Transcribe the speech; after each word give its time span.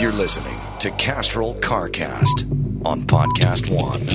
You're 0.00 0.12
listening 0.12 0.56
to 0.78 0.90
Castrol 0.92 1.54
CarCast 1.56 2.86
on 2.86 3.02
Podcast 3.02 3.68
One. 3.68 4.06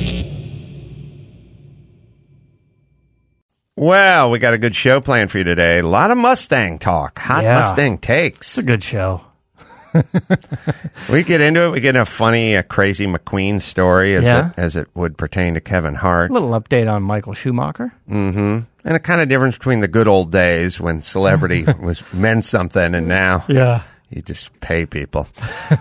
Well, 3.76 4.32
we 4.32 4.40
got 4.40 4.54
a 4.54 4.58
good 4.58 4.76
show 4.76 5.02
planned 5.02 5.30
for 5.32 5.40
you 5.40 5.44
today. 5.44 5.80
A 5.80 5.84
lot 5.88 6.10
of 6.12 6.18
Mustang 6.18 6.80
talk, 6.80 7.20
hot 7.20 7.44
Yeah. 7.44 7.56
Mustang 7.56 7.98
takes. 7.98 8.50
It's 8.52 8.58
a 8.60 8.64
good 8.64 8.84
show. 8.84 9.22
We 11.12 11.24
get 11.24 11.42
into 11.42 11.66
it. 11.66 11.72
We 11.72 11.82
get 11.82 11.96
a 11.98 12.06
funny, 12.06 12.56
a 12.56 12.64
crazy 12.64 13.06
McQueen 13.06 13.62
story 13.62 14.16
as, 14.16 14.24
Yeah. 14.24 14.48
it, 14.48 14.54
as 14.58 14.76
it 14.78 14.88
would 14.96 15.18
pertain 15.18 15.54
to 15.56 15.60
Kevin 15.62 15.96
Hart. 15.96 16.32
A 16.32 16.34
little 16.34 16.52
update 16.52 16.92
on 16.92 17.04
Michael 17.04 17.34
Schumacher. 17.34 17.92
Mm-hmm. 18.10 18.60
and 18.86 18.96
a 18.98 19.00
kind 19.00 19.22
of 19.22 19.28
difference 19.30 19.58
between 19.58 19.82
the 19.82 19.88
good 19.88 20.08
old 20.08 20.32
days 20.32 20.80
when 20.80 21.02
celebrity 21.02 21.66
was 21.82 22.02
meant 22.14 22.46
something 22.46 22.96
and 22.96 23.08
now 23.08 23.44
Yeah. 23.50 23.82
You 24.16 24.22
just 24.22 24.60
pay 24.60 24.86
people. 24.86 25.28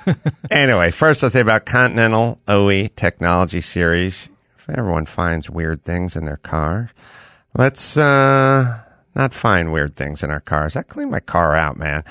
anyway, 0.51 0.91
first 0.91 1.23
let's 1.23 1.35
say 1.35 1.41
about 1.41 1.67
Continental 1.67 2.41
OE 2.49 2.89
Technology 2.89 3.61
Series. 3.61 4.29
If 4.59 4.69
everyone 4.71 5.07
finds 5.07 5.51
weird 5.51 5.85
things 5.85 6.17
in 6.17 6.25
their 6.25 6.37
car, 6.37 6.91
let's 7.57 7.97
uh, 7.97 8.81
not 9.15 9.35
find 9.35 9.73
weird 9.73 9.97
things 9.97 10.23
in 10.23 10.31
our 10.31 10.41
cars. 10.41 10.77
I 10.77 10.83
clean 10.83 11.11
my 11.11 11.21
car 11.21 11.55
out, 11.55 11.77
man. 11.77 12.05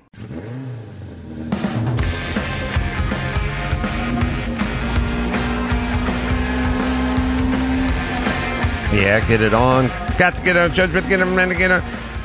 Yeah, 8.94 9.28
get 9.28 9.42
it 9.42 9.54
on. 9.54 9.90
Got 10.18 10.38
to 10.38 10.42
get 10.42 10.56
on. 10.56 10.74
Judgment, 10.74 11.10
get 11.10 11.22
on, 11.22 11.36
man, 11.36 11.50
get 11.58 11.70
on. 11.70 11.84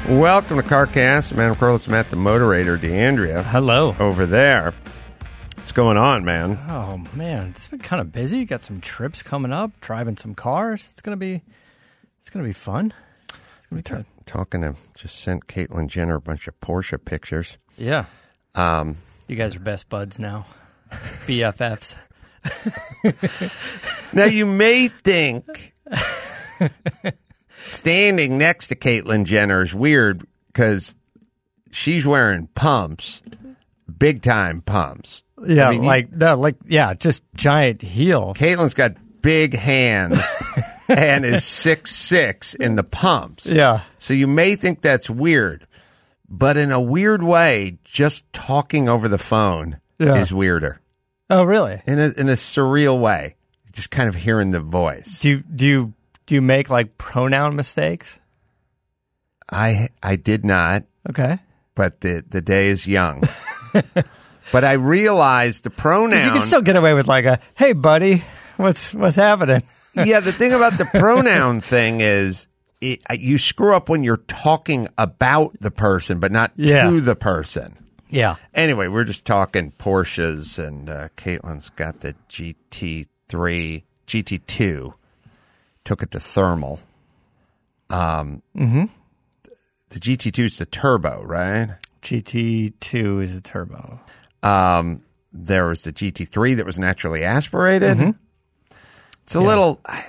Welcome 0.08 0.58
to 0.58 0.62
CarCast. 0.62 1.36
Man, 1.36 1.50
of 1.50 1.58
course, 1.58 1.88
Matt, 1.88 2.10
the 2.10 2.16
moderator, 2.16 2.76
D'Andria, 2.76 3.42
Hello. 3.42 3.96
over 3.98 4.24
there. 4.24 4.72
What's 5.72 5.78
going 5.78 5.96
on, 5.96 6.22
man? 6.26 6.58
Oh 6.68 7.02
man, 7.16 7.46
it's 7.48 7.66
been 7.66 7.78
kind 7.78 8.02
of 8.02 8.12
busy. 8.12 8.44
Got 8.44 8.62
some 8.62 8.82
trips 8.82 9.22
coming 9.22 9.54
up, 9.54 9.70
driving 9.80 10.18
some 10.18 10.34
cars. 10.34 10.86
It's 10.92 11.00
gonna 11.00 11.16
be, 11.16 11.40
it's 12.20 12.28
gonna 12.28 12.44
be 12.44 12.52
fun. 12.52 12.92
It's 13.30 13.66
gonna 13.70 13.80
be 13.80 13.90
good. 13.90 14.04
Talking 14.26 14.60
to, 14.60 14.74
just 14.92 15.20
sent 15.20 15.46
Caitlyn 15.46 15.86
Jenner 15.86 16.16
a 16.16 16.20
bunch 16.20 16.46
of 16.46 16.60
Porsche 16.60 17.02
pictures. 17.02 17.56
Yeah, 17.78 18.04
Um, 18.54 18.96
you 19.28 19.34
guys 19.34 19.56
are 19.56 19.60
best 19.60 19.88
buds 19.88 20.18
now, 20.18 20.44
BFFs. 20.90 21.94
now, 24.12 24.27
you 24.27 24.44
may 24.44 24.88
think 24.88 25.72
standing 27.66 28.36
next 28.36 28.66
to 28.66 28.74
Caitlyn 28.74 29.24
Jenner 29.24 29.62
is 29.62 29.72
weird 29.72 30.27
because 30.48 30.94
she's 31.70 32.05
wearing 32.05 32.48
pumps, 32.48 33.22
big 33.96 34.20
time 34.20 34.61
pumps. 34.61 35.22
Yeah, 35.47 35.69
I 35.69 35.70
mean, 35.73 35.85
like 35.85 36.13
no, 36.13 36.36
like 36.36 36.57
yeah, 36.67 36.95
just 36.95 37.23
giant 37.35 37.83
heel. 37.83 38.35
Caitlyn's 38.36 38.75
got 38.75 38.92
big 39.23 39.57
hands 39.57 40.20
and 40.89 41.25
is 41.25 41.45
six 41.45 41.95
six 41.95 42.55
in 42.55 42.75
the 42.77 42.85
pumps. 42.85 43.47
Yeah, 43.47 43.80
So 43.98 44.14
you 44.14 44.27
may 44.27 44.57
think 44.57 44.83
that's 44.83 45.08
weird, 45.11 45.67
but 46.29 46.57
in 46.57 46.70
a 46.73 46.80
weird 46.80 47.23
way, 47.23 47.79
just 47.85 48.30
talking 48.33 48.89
over 48.89 49.08
the 49.08 49.19
phone 49.19 49.79
Yeah. 49.98 50.17
is 50.17 50.33
weirder. 50.33 50.80
Oh 51.30 51.45
really? 51.45 51.80
In 51.86 51.98
a 51.98 52.09
in 52.17 52.29
a 52.29 52.33
surreal 52.33 52.98
way. 53.01 53.36
Just 53.73 53.91
kind 53.91 54.09
of 54.09 54.14
hearing 54.14 54.51
the 54.51 54.61
voice. 54.61 55.20
Do 55.20 55.30
you 55.30 55.39
do 55.55 55.67
you 55.67 55.92
do 56.27 56.35
you 56.35 56.42
make 56.42 56.69
like 56.69 56.98
pronoun 56.98 57.57
mistakes? 57.57 58.19
I 59.51 59.89
I 60.03 60.17
did 60.17 60.45
not, 60.45 60.85
Okay. 61.09 61.39
but 61.74 62.01
the 62.01 62.23
the 62.29 62.41
day 62.42 62.69
is 62.69 62.86
young. 62.86 63.23
but 64.52 64.64
I 64.64 64.73
realized 64.74 65.64
the 65.64 65.70
pronoun 65.70 66.11
you 66.24 66.30
can 66.33 66.42
still 66.42 66.63
get 66.63 66.77
away 66.77 66.95
with 66.95 67.08
like 67.08 67.24
a 67.24 67.40
"Hey, 67.55 67.73
buddy, 67.73 68.23
what's 68.57 68.92
what's 68.95 69.17
happening?" 69.17 69.63
yeah, 69.95 70.20
the 70.20 70.33
thing 70.33 70.52
about 70.52 70.79
the 70.79 70.85
pronoun 70.85 71.61
thing 71.61 72.01
is 72.01 72.46
it, 72.80 73.01
you 73.18 73.39
screw 73.39 73.74
up 73.74 73.89
when 73.89 74.02
you're 74.02 74.17
talking 74.29 74.89
about 74.98 75.57
the 75.61 75.70
person, 75.70 76.18
but 76.20 76.30
not 76.33 76.52
Yeah. 76.57 76.89
to 76.91 77.01
the 77.01 77.14
person. 77.17 77.77
Yeah. 78.08 78.36
Anyway, 78.55 78.89
we're 78.89 79.05
just 79.05 79.24
talking 79.24 79.73
Porsches, 79.79 80.58
and 80.62 80.91
uh, 80.91 81.08
Caitlyn's 81.17 81.70
got 81.70 82.01
the 82.01 82.14
GT3, 82.29 83.83
GT2, 84.07 84.92
took 85.85 86.02
it 86.02 86.11
to 86.11 86.20
Thermal. 86.20 86.80
Um, 87.91 88.42
Mm-hmm. 88.57 88.85
The 89.91 90.01
GT2 90.01 90.45
is 90.45 90.57
the 90.58 90.64
turbo, 90.67 91.23
right? 91.23 91.70
GT2 92.02 93.23
is 93.23 93.35
the 93.35 93.41
turbo. 93.42 94.01
Um, 94.42 95.03
there 95.33 95.67
was 95.67 95.85
the 95.85 95.92
GT3 95.92 96.57
that 96.57 96.67
was 96.67 96.79
naturally 96.79 97.25
aspirated. 97.25 98.14
It's 99.25 99.35
a 99.35 99.41
little. 99.41 99.80
I, 99.86 100.05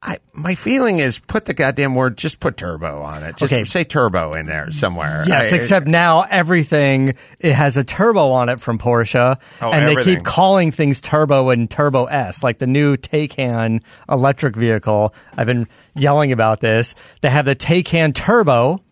I 0.00 0.18
my 0.32 0.54
feeling 0.54 0.98
is 1.00 1.18
put 1.18 1.46
the 1.46 1.54
goddamn 1.54 1.96
word. 1.96 2.16
Just 2.16 2.38
put 2.38 2.56
turbo 2.56 3.02
on 3.02 3.24
it. 3.24 3.36
Just 3.36 3.52
Okay. 3.52 3.64
say 3.64 3.82
turbo 3.82 4.34
in 4.34 4.46
there 4.46 4.70
somewhere. 4.70 5.24
Yes, 5.26 5.52
I- 5.52 5.56
except 5.56 5.86
now 5.88 6.22
everything 6.22 7.14
it 7.40 7.52
has 7.54 7.76
a 7.76 7.82
turbo 7.82 8.30
on 8.30 8.48
it 8.48 8.60
from 8.60 8.78
Porsche, 8.78 9.36
Oh, 9.60 9.72
and 9.72 9.88
they 9.88 10.04
keep 10.04 10.22
calling 10.22 10.70
things 10.70 11.00
turbo 11.00 11.50
and 11.50 11.68
turbo 11.68 12.04
S, 12.04 12.44
like 12.44 12.58
the 12.58 12.66
new 12.68 12.96
Taycan 12.96 13.82
electric 14.08 14.54
vehicle. 14.54 15.12
I've 15.36 15.46
been 15.48 15.66
yelling 15.96 16.30
about 16.30 16.60
this. 16.60 16.94
They 17.22 17.30
have 17.30 17.46
the 17.46 17.56
Taycan 17.56 18.14
Turbo, 18.14 18.84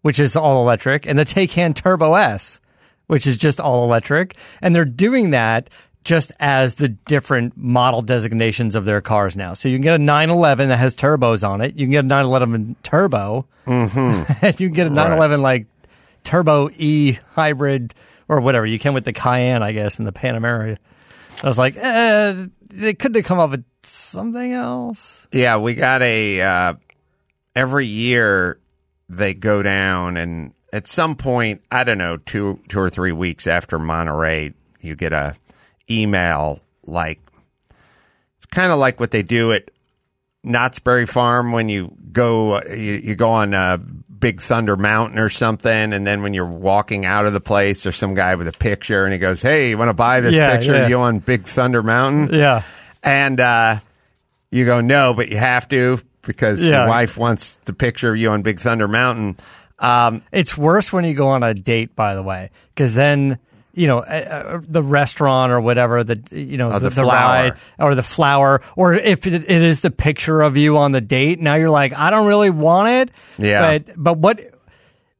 which 0.00 0.18
is 0.18 0.34
all 0.36 0.62
electric, 0.62 1.04
and 1.06 1.18
the 1.18 1.26
Taycan 1.26 1.74
Turbo 1.74 2.14
S, 2.14 2.60
which 3.06 3.26
is 3.26 3.36
just 3.36 3.60
all 3.60 3.84
electric, 3.84 4.36
and 4.60 4.74
they're 4.74 4.84
doing 4.84 5.30
that 5.30 5.70
just 6.04 6.32
as 6.38 6.74
the 6.74 6.88
different 6.88 7.56
model 7.56 8.02
designations 8.02 8.74
of 8.74 8.84
their 8.84 9.00
cars 9.00 9.36
now. 9.36 9.54
So 9.54 9.68
you 9.68 9.76
can 9.76 9.82
get 9.82 9.94
a 9.94 9.98
911 9.98 10.68
that 10.68 10.76
has 10.76 10.94
turbos 10.94 11.48
on 11.48 11.62
it. 11.62 11.76
You 11.76 11.86
can 11.86 11.92
get 11.92 12.04
a 12.04 12.08
911 12.08 12.76
Turbo, 12.82 13.46
and 13.66 14.60
you 14.60 14.68
can 14.68 14.74
get 14.74 14.86
a 14.86 14.90
911 14.90 15.42
like 15.42 15.66
Turbo 16.24 16.68
E 16.76 17.18
hybrid 17.32 17.94
or 18.28 18.40
whatever 18.40 18.66
you 18.66 18.78
can 18.78 18.94
with 18.94 19.04
the 19.04 19.12
Cayenne, 19.12 19.62
I 19.62 19.72
guess, 19.72 19.98
and 19.98 20.06
the 20.06 20.12
Panamera. 20.12 20.76
I 21.42 21.46
was 21.46 21.58
like, 21.58 21.76
eh, 21.76 22.46
they 22.68 22.94
could 22.94 23.14
have 23.14 23.24
come 23.24 23.38
up 23.38 23.50
with 23.50 23.64
something 23.82 24.52
else. 24.52 25.26
Yeah, 25.32 25.58
we 25.58 25.74
got 25.74 26.02
a 26.02 26.40
uh, 26.40 26.74
every 27.54 27.86
year 27.86 28.58
they 29.08 29.34
go 29.34 29.62
down, 29.62 30.16
and 30.16 30.54
at 30.74 30.86
some 30.88 31.14
point, 31.14 31.62
I 31.70 31.84
don't 31.84 31.98
know, 31.98 32.16
two 32.16 32.58
two 32.68 32.80
or 32.80 32.90
three 32.90 33.12
weeks 33.12 33.46
after 33.46 33.78
Monterey, 33.78 34.52
you 34.80 34.96
get 34.96 35.12
a 35.12 35.36
email 35.90 36.60
like 36.84 37.20
it's 38.36 38.46
kind 38.46 38.72
of 38.72 38.78
like 38.78 38.98
what 39.00 39.10
they 39.10 39.22
do 39.22 39.52
at 39.52 39.70
Knott's 40.42 40.78
Berry 40.78 41.06
Farm 41.06 41.52
when 41.52 41.68
you 41.68 41.94
go 42.12 42.60
you, 42.62 42.94
you 43.02 43.14
go 43.14 43.30
on 43.30 43.54
uh, 43.54 43.76
Big 43.78 44.40
Thunder 44.40 44.76
Mountain 44.76 45.18
or 45.18 45.28
something, 45.28 45.92
and 45.92 46.06
then 46.06 46.22
when 46.22 46.34
you're 46.34 46.44
walking 46.46 47.04
out 47.06 47.26
of 47.26 47.32
the 47.32 47.40
place, 47.40 47.82
there's 47.82 47.96
some 47.96 48.14
guy 48.14 48.34
with 48.34 48.48
a 48.48 48.52
picture, 48.52 49.04
and 49.04 49.12
he 49.12 49.18
goes, 49.18 49.40
"Hey, 49.42 49.70
you 49.70 49.78
want 49.78 49.90
to 49.90 49.94
buy 49.94 50.20
this 50.20 50.34
Yeah, 50.34 50.56
picture 50.56 50.74
yeah. 50.74 50.82
of 50.84 50.90
you 50.90 50.98
on 51.00 51.18
Big 51.20 51.44
Thunder 51.46 51.82
Mountain?" 51.82 52.30
Yeah. 52.38 52.62
And 53.02 53.38
uh, 53.38 53.80
you 54.50 54.64
go, 54.64 54.80
no, 54.80 55.12
but 55.14 55.28
you 55.28 55.36
have 55.36 55.68
to 55.68 56.00
because 56.22 56.62
Yeah. 56.62 56.80
your 56.80 56.88
wife 56.88 57.18
wants 57.18 57.56
the 57.66 57.74
picture 57.74 58.10
of 58.10 58.16
you 58.16 58.30
on 58.30 58.40
Big 58.42 58.58
Thunder 58.60 58.88
Mountain. 58.88 59.36
Um, 59.84 60.22
It's 60.32 60.56
worse 60.56 60.92
when 60.92 61.04
you 61.04 61.14
go 61.14 61.28
on 61.28 61.42
a 61.42 61.54
date, 61.54 61.94
by 61.94 62.14
the 62.14 62.22
way, 62.22 62.50
because 62.74 62.94
then 62.94 63.38
you 63.76 63.86
know 63.88 63.98
uh, 63.98 64.02
uh, 64.02 64.60
the 64.68 64.82
restaurant 64.82 65.50
or 65.52 65.60
whatever 65.60 66.04
the 66.04 66.20
you 66.30 66.56
know 66.56 66.70
Oh, 66.72 66.78
the, 66.78 66.90
the 66.90 67.02
flower. 67.02 67.50
ride 67.50 67.52
or 67.78 67.94
the 67.94 68.02
flower, 68.04 68.60
or 68.76 68.94
if 68.94 69.26
it, 69.26 69.34
it 69.34 69.50
is 69.50 69.80
the 69.80 69.90
picture 69.90 70.42
of 70.42 70.56
you 70.56 70.76
on 70.78 70.92
the 70.92 71.00
date. 71.00 71.40
Now 71.40 71.56
you're 71.56 71.70
like, 71.70 71.92
I 71.92 72.10
don't 72.10 72.26
really 72.26 72.50
want 72.50 72.88
it. 72.88 73.10
Yeah. 73.38 73.78
But 73.78 73.94
but 73.96 74.18
what 74.18 74.40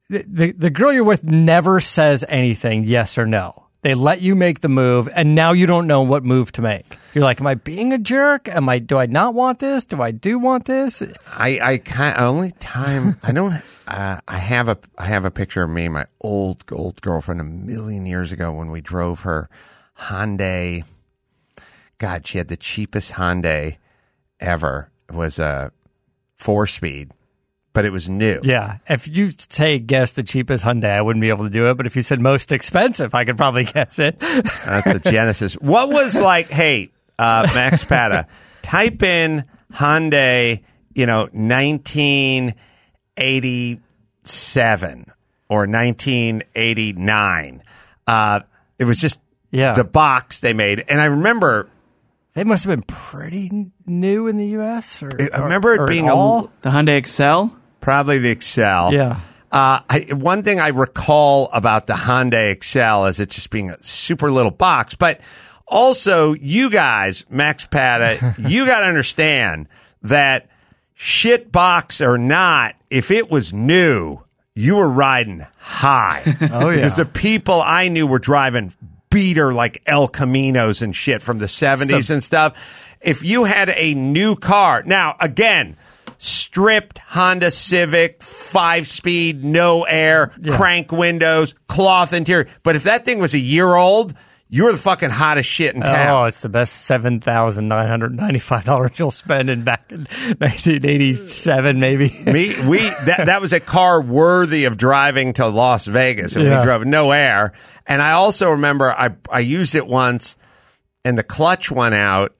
the, 0.08 0.24
the 0.28 0.52
the 0.52 0.70
girl 0.70 0.92
you're 0.92 1.04
with 1.04 1.24
never 1.24 1.80
says 1.80 2.24
anything, 2.28 2.84
yes 2.84 3.18
or 3.18 3.26
no. 3.26 3.60
They 3.82 3.94
let 3.94 4.22
you 4.22 4.34
make 4.34 4.60
the 4.62 4.68
move, 4.70 5.10
and 5.14 5.34
now 5.34 5.52
you 5.52 5.66
don't 5.66 5.86
know 5.86 6.00
what 6.02 6.24
move 6.24 6.50
to 6.52 6.62
make. 6.62 6.86
You're 7.12 7.24
like, 7.24 7.38
am 7.38 7.46
I 7.46 7.54
being 7.54 7.92
a 7.92 7.98
jerk? 7.98 8.48
Am 8.48 8.66
I? 8.66 8.78
Do 8.78 8.96
I 8.96 9.04
not 9.04 9.34
want 9.34 9.58
this? 9.58 9.84
Do 9.84 10.00
I 10.00 10.10
do 10.10 10.38
want 10.38 10.64
this? 10.64 11.02
I 11.26 11.60
I 11.60 11.78
kind 11.78 12.16
only 12.18 12.52
time 12.52 13.18
I 13.22 13.32
don't 13.32 13.60
uh, 13.86 14.20
I 14.26 14.38
have 14.38 14.68
a 14.68 14.78
I 14.98 15.06
have 15.06 15.24
a 15.24 15.30
picture 15.30 15.62
of 15.62 15.70
me 15.70 15.84
and 15.86 15.94
my 15.94 16.06
old 16.20 16.64
old 16.72 17.00
girlfriend 17.02 17.40
a 17.40 17.44
million 17.44 18.06
years 18.06 18.32
ago 18.32 18.52
when 18.52 18.70
we 18.70 18.80
drove 18.80 19.20
her 19.20 19.48
Hyundai. 19.98 20.84
God, 21.98 22.26
she 22.26 22.38
had 22.38 22.48
the 22.48 22.56
cheapest 22.56 23.12
Hyundai 23.12 23.76
ever. 24.40 24.90
It 25.08 25.14
was 25.14 25.38
a 25.38 25.70
four 26.36 26.66
speed, 26.66 27.12
but 27.72 27.84
it 27.84 27.90
was 27.90 28.08
new. 28.08 28.40
Yeah. 28.42 28.78
If 28.88 29.06
you 29.06 29.32
say 29.38 29.78
guess 29.78 30.12
the 30.12 30.22
cheapest 30.22 30.64
Hyundai, 30.64 30.96
I 30.96 31.02
wouldn't 31.02 31.20
be 31.20 31.28
able 31.28 31.44
to 31.44 31.50
do 31.50 31.68
it. 31.70 31.74
But 31.76 31.86
if 31.86 31.94
you 31.94 32.02
said 32.02 32.20
most 32.20 32.52
expensive, 32.52 33.14
I 33.14 33.24
could 33.24 33.36
probably 33.36 33.64
guess 33.72 33.98
it. 33.98 34.18
That's 34.18 34.86
a 34.86 34.98
Genesis. 34.98 35.54
what 35.54 35.88
was 35.88 36.18
like? 36.20 36.50
Hey, 36.50 36.90
uh, 37.18 37.48
Max 37.54 37.84
Pata, 37.84 38.26
type 38.62 39.02
in 39.02 39.44
Hyundai. 39.72 40.62
You 40.94 41.06
know, 41.06 41.28
nineteen 41.32 42.48
eighty 42.48 42.54
seven 44.24 45.06
or 45.48 45.66
nineteen 45.66 46.42
eighty 46.54 46.92
nine. 46.92 47.62
Uh, 48.06 48.40
it 48.78 48.84
was 48.84 49.00
just 49.00 49.20
Yeah. 49.50 49.74
the 49.74 49.84
box 49.84 50.40
they 50.40 50.52
made, 50.54 50.84
and 50.88 51.00
I 51.00 51.04
remember. 51.06 51.68
They 52.34 52.42
must 52.42 52.64
have 52.64 52.72
been 52.72 52.82
pretty 52.82 53.48
n- 53.52 53.70
new 53.86 54.26
in 54.26 54.36
the 54.38 54.46
U.S. 54.58 55.00
Or, 55.04 55.10
I 55.32 55.38
remember 55.38 55.72
it 55.74 55.78
or- 55.78 55.84
or 55.84 55.86
being 55.86 56.08
at 56.08 56.14
a. 56.14 56.50
The 56.62 56.70
Hyundai 56.70 56.96
Excel. 56.96 57.56
Probably 57.80 58.18
the 58.18 58.30
Excel. 58.30 58.92
Yeah. 58.92 59.20
Uh, 59.52 59.78
I, 59.88 60.06
one 60.12 60.42
thing 60.42 60.58
I 60.58 60.68
recall 60.70 61.48
about 61.52 61.86
the 61.86 61.92
Hyundai 61.92 62.50
Excel 62.50 63.06
is 63.06 63.20
it 63.20 63.30
just 63.30 63.50
being 63.50 63.70
a 63.70 63.80
super 63.84 64.32
little 64.32 64.50
box, 64.50 64.96
but 64.96 65.20
also 65.68 66.32
you 66.32 66.70
guys, 66.70 67.24
Max 67.30 67.68
Pata, 67.68 68.34
you 68.38 68.66
got 68.66 68.80
to 68.80 68.86
understand 68.86 69.68
that 70.02 70.48
shit 70.94 71.52
box 71.52 72.00
or 72.00 72.18
not, 72.18 72.74
if 72.94 73.10
it 73.10 73.28
was 73.28 73.52
new, 73.52 74.20
you 74.54 74.76
were 74.76 74.88
riding 74.88 75.44
high. 75.58 76.22
Oh, 76.52 76.70
yeah. 76.70 76.76
Because 76.76 76.94
the 76.94 77.04
people 77.04 77.60
I 77.60 77.88
knew 77.88 78.06
were 78.06 78.20
driving 78.20 78.72
beater 79.10 79.52
like 79.52 79.82
El 79.86 80.08
Caminos 80.08 80.80
and 80.80 80.94
shit 80.94 81.20
from 81.20 81.38
the 81.38 81.46
70s 81.46 82.08
and 82.10 82.22
stuff. 82.22 82.56
If 83.00 83.24
you 83.24 83.44
had 83.44 83.68
a 83.70 83.94
new 83.94 84.36
car, 84.36 84.84
now 84.84 85.16
again, 85.20 85.76
stripped 86.18 86.98
Honda 86.98 87.50
Civic, 87.50 88.22
five 88.22 88.86
speed, 88.86 89.42
no 89.42 89.82
air, 89.82 90.32
crank 90.52 90.92
windows, 90.92 91.54
cloth 91.66 92.12
interior. 92.12 92.48
But 92.62 92.76
if 92.76 92.84
that 92.84 93.04
thing 93.04 93.18
was 93.18 93.34
a 93.34 93.38
year 93.40 93.74
old, 93.74 94.14
you 94.54 94.62
were 94.64 94.72
the 94.72 94.78
fucking 94.78 95.10
hottest 95.10 95.48
shit 95.50 95.74
in 95.74 95.80
town. 95.80 96.08
Oh, 96.08 96.24
it's 96.26 96.40
the 96.40 96.48
best 96.48 96.82
seven 96.82 97.18
thousand 97.18 97.66
nine 97.66 97.88
hundred 97.88 98.14
ninety-five 98.14 98.64
dollars 98.64 98.92
you'll 98.98 99.10
spend 99.10 99.50
in 99.50 99.64
back 99.64 99.90
in 99.90 100.06
nineteen 100.40 100.84
eighty-seven, 100.86 101.80
maybe. 101.80 102.10
Me, 102.24 102.54
we 102.66 102.78
that 103.04 103.24
that 103.26 103.40
was 103.40 103.52
a 103.52 103.58
car 103.60 104.00
worthy 104.00 104.64
of 104.66 104.76
driving 104.76 105.32
to 105.34 105.48
Las 105.48 105.86
Vegas, 105.86 106.36
and 106.36 106.44
Yeah. 106.44 106.60
we 106.60 106.64
drove 106.64 106.84
no 106.84 107.10
air. 107.10 107.52
And 107.86 108.00
I 108.00 108.12
also 108.12 108.50
remember 108.50 108.92
I 108.92 109.10
I 109.30 109.40
used 109.40 109.74
it 109.74 109.86
once, 109.88 110.36
and 111.04 111.18
the 111.18 111.24
clutch 111.24 111.70
went 111.70 111.96
out, 111.96 112.32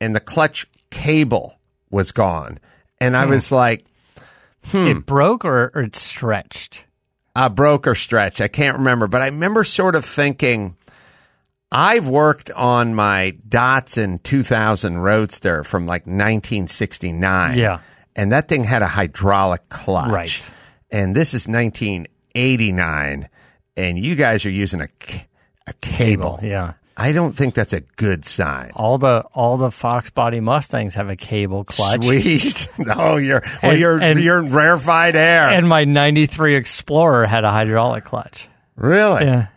and 0.00 0.16
the 0.16 0.20
clutch 0.20 0.66
cable 0.90 1.58
was 1.90 2.10
gone, 2.10 2.58
and 3.00 3.16
I 3.16 3.26
was 3.26 3.52
like, 3.52 3.84
It 4.74 5.06
broke 5.06 5.44
or, 5.44 5.70
or 5.74 5.82
it 5.82 5.94
stretched. 5.94 6.86
uh, 7.36 7.48
broke 7.48 7.86
or 7.86 7.94
stretched. 7.94 8.40
I 8.40 8.48
can't 8.48 8.78
remember, 8.78 9.06
but 9.06 9.22
I 9.22 9.26
remember 9.26 9.62
sort 9.62 9.94
of 9.94 10.04
thinking, 10.04 10.76
I've 11.72 12.06
worked 12.06 12.50
on 12.50 12.94
my 12.94 13.36
Datsun 13.48 14.22
2000 14.22 14.98
Roadster 14.98 15.64
from 15.64 15.86
like 15.86 16.02
1969. 16.06 17.58
Yeah. 17.58 17.80
And 18.14 18.32
that 18.32 18.48
thing 18.48 18.64
had 18.64 18.82
a 18.82 18.86
hydraulic 18.86 19.68
clutch. 19.68 20.10
Right. 20.10 20.50
And 20.90 21.14
this 21.14 21.34
is 21.34 21.46
1989. 21.48 23.28
And 23.76 23.98
you 23.98 24.14
guys 24.14 24.46
are 24.46 24.50
using 24.50 24.80
a, 24.80 24.88
a 25.66 25.72
cable. 25.82 26.38
Yeah. 26.42 26.74
I 26.98 27.12
don't 27.12 27.36
think 27.36 27.52
that's 27.54 27.74
a 27.74 27.80
good 27.80 28.24
sign. 28.24 28.70
All 28.74 28.96
the 28.96 29.22
all 29.34 29.58
the 29.58 29.70
Fox 29.70 30.08
Body 30.08 30.40
Mustangs 30.40 30.94
have 30.94 31.10
a 31.10 31.16
cable 31.16 31.62
clutch. 31.64 32.02
Sweet. 32.04 32.68
oh, 32.96 33.18
you're, 33.18 33.42
well, 33.62 33.72
And- 33.72 33.78
you're, 33.78 33.98
and- 34.02 34.18
you're 34.22 34.38
in 34.38 34.50
rarefied 34.50 35.14
air. 35.14 35.50
And 35.50 35.68
my 35.68 35.84
'93 35.84 36.54
Explorer 36.56 37.26
had 37.26 37.44
a 37.44 37.50
hydraulic 37.50 38.04
clutch. 38.04 38.48
really? 38.76 39.26
Yeah, 39.26 39.48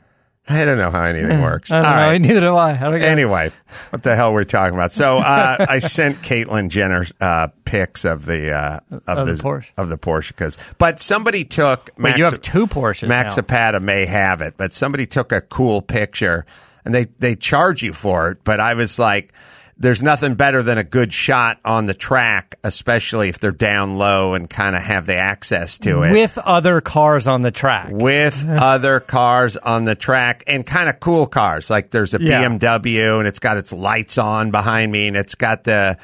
I 0.51 0.65
don't 0.65 0.77
know 0.77 0.89
how 0.89 1.03
anything 1.03 1.41
works. 1.41 1.71
I 1.71 1.81
don't 1.81 1.85
All 1.91 1.95
know. 1.95 2.07
right. 2.07 2.21
Neither 2.21 2.39
do 2.39 2.55
I. 2.55 2.71
I. 2.71 2.99
Anyway, 2.99 3.51
what 3.91 4.01
the 4.01 4.15
hell 4.15 4.33
were 4.33 4.39
we 4.39 4.45
talking 4.45 4.73
about? 4.73 4.91
So 4.91 5.17
uh, 5.17 5.65
I 5.69 5.77
sent 5.79 6.21
Caitlyn 6.23 6.69
Jenner 6.69 7.05
uh, 7.21 7.49
pics 7.65 8.03
of 8.03 8.25
the 8.25 8.51
uh, 8.51 8.79
of, 8.91 9.03
Of 9.07 9.27
the 9.27 9.33
the 9.33 9.43
Porsche. 9.43 9.65
of 9.77 9.89
the 9.89 9.97
Porsche 9.97 10.29
because, 10.29 10.57
but 10.79 10.99
somebody 10.99 11.45
took. 11.45 11.91
Wait, 11.97 12.17
you 12.17 12.25
have 12.25 12.41
two 12.41 12.65
Porsches 12.65 13.07
Maxipata. 13.07 13.79
May 13.81 14.05
have 14.07 14.41
it, 14.41 14.55
but 14.57 14.73
somebody 14.73 15.05
took 15.05 15.31
a 15.31 15.41
cool 15.41 15.81
picture 15.83 16.45
and 16.83 16.95
they 16.95 17.05
they 17.19 17.35
charge 17.35 17.83
you 17.83 17.93
for 17.93 18.31
it. 18.31 18.39
But 18.43 18.59
I 18.59 18.73
was 18.73 18.97
like. 18.99 19.33
There's 19.81 20.03
nothing 20.03 20.35
better 20.35 20.61
than 20.61 20.77
a 20.77 20.83
good 20.83 21.13
shot 21.13 21.57
on 21.63 21.85
the 21.85 21.93
track, 21.93 22.55
especially 22.65 23.29
if 23.29 23.39
they're 23.39 23.51
down 23.51 23.97
low 23.97 24.33
and 24.33 24.49
kind 24.49 24.75
of 24.75 24.81
have 24.81 25.05
the 25.05 25.15
access 25.15 25.77
to 25.79 26.03
it 26.03 26.11
with 26.11 26.37
other 26.37 26.81
cars 26.81 27.27
on 27.27 27.43
the 27.43 27.51
track. 27.51 27.87
with 27.91 28.45
other 28.49 28.99
cars 28.99 29.55
on 29.55 29.85
the 29.85 29.95
track 29.95 30.43
and 30.47 30.65
kind 30.65 30.89
of 30.89 30.99
cool 30.99 31.27
cars. 31.27 31.69
Like 31.69 31.91
there's 31.91 32.13
a 32.13 32.21
Yeah. 32.21 32.43
BMW 32.43 33.19
and 33.19 33.27
it's 33.27 33.39
got 33.39 33.55
its 33.55 33.71
lights 33.71 34.17
on 34.17 34.51
behind 34.51 34.91
me 34.91 35.07
and 35.07 35.15
it's 35.15 35.35
got 35.35 35.63
the 35.63 35.97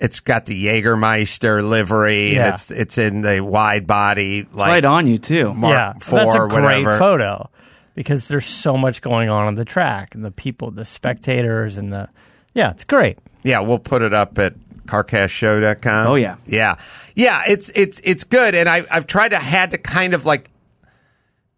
it's 0.00 0.18
got 0.18 0.46
the 0.46 0.66
Jägermeister 0.66 1.62
livery 1.62 2.28
and 2.30 2.36
Yeah. 2.44 2.48
it's 2.54 2.70
it's 2.72 2.98
in 2.98 3.20
the 3.22 3.38
wide 3.40 3.86
body 3.86 4.48
like 4.52 4.68
right 4.70 4.84
on 4.84 5.06
you 5.06 5.18
too. 5.18 5.54
Mark 5.54 5.74
yeah, 5.74 5.90
IV, 5.90 6.10
that's 6.10 6.34
a 6.34 6.48
great 6.48 6.62
whatever. 6.62 6.98
photo 6.98 7.50
because 7.94 8.26
there's 8.26 8.46
so 8.46 8.76
much 8.76 9.00
going 9.00 9.28
on 9.28 9.46
on 9.46 9.54
the 9.54 9.64
track 9.64 10.16
and 10.16 10.24
the 10.24 10.30
people, 10.32 10.72
the 10.72 10.84
spectators, 10.84 11.76
and 11.78 11.92
the 11.92 12.08
yeah, 12.54 12.70
it's 12.70 12.84
great. 12.84 13.18
Yeah, 13.42 13.60
we'll 13.60 13.78
put 13.78 14.02
it 14.02 14.12
up 14.14 14.38
at 14.38 14.54
carcastshow.com. 14.86 16.06
Oh, 16.06 16.14
yeah. 16.14 16.36
Yeah. 16.46 16.76
Yeah, 17.14 17.42
it's 17.48 17.68
it's 17.70 18.00
it's 18.04 18.24
good 18.24 18.54
and 18.54 18.68
I 18.68 18.84
I've 18.90 19.06
tried 19.06 19.30
to 19.30 19.38
had 19.38 19.72
to 19.72 19.78
kind 19.78 20.14
of 20.14 20.24
like 20.24 20.50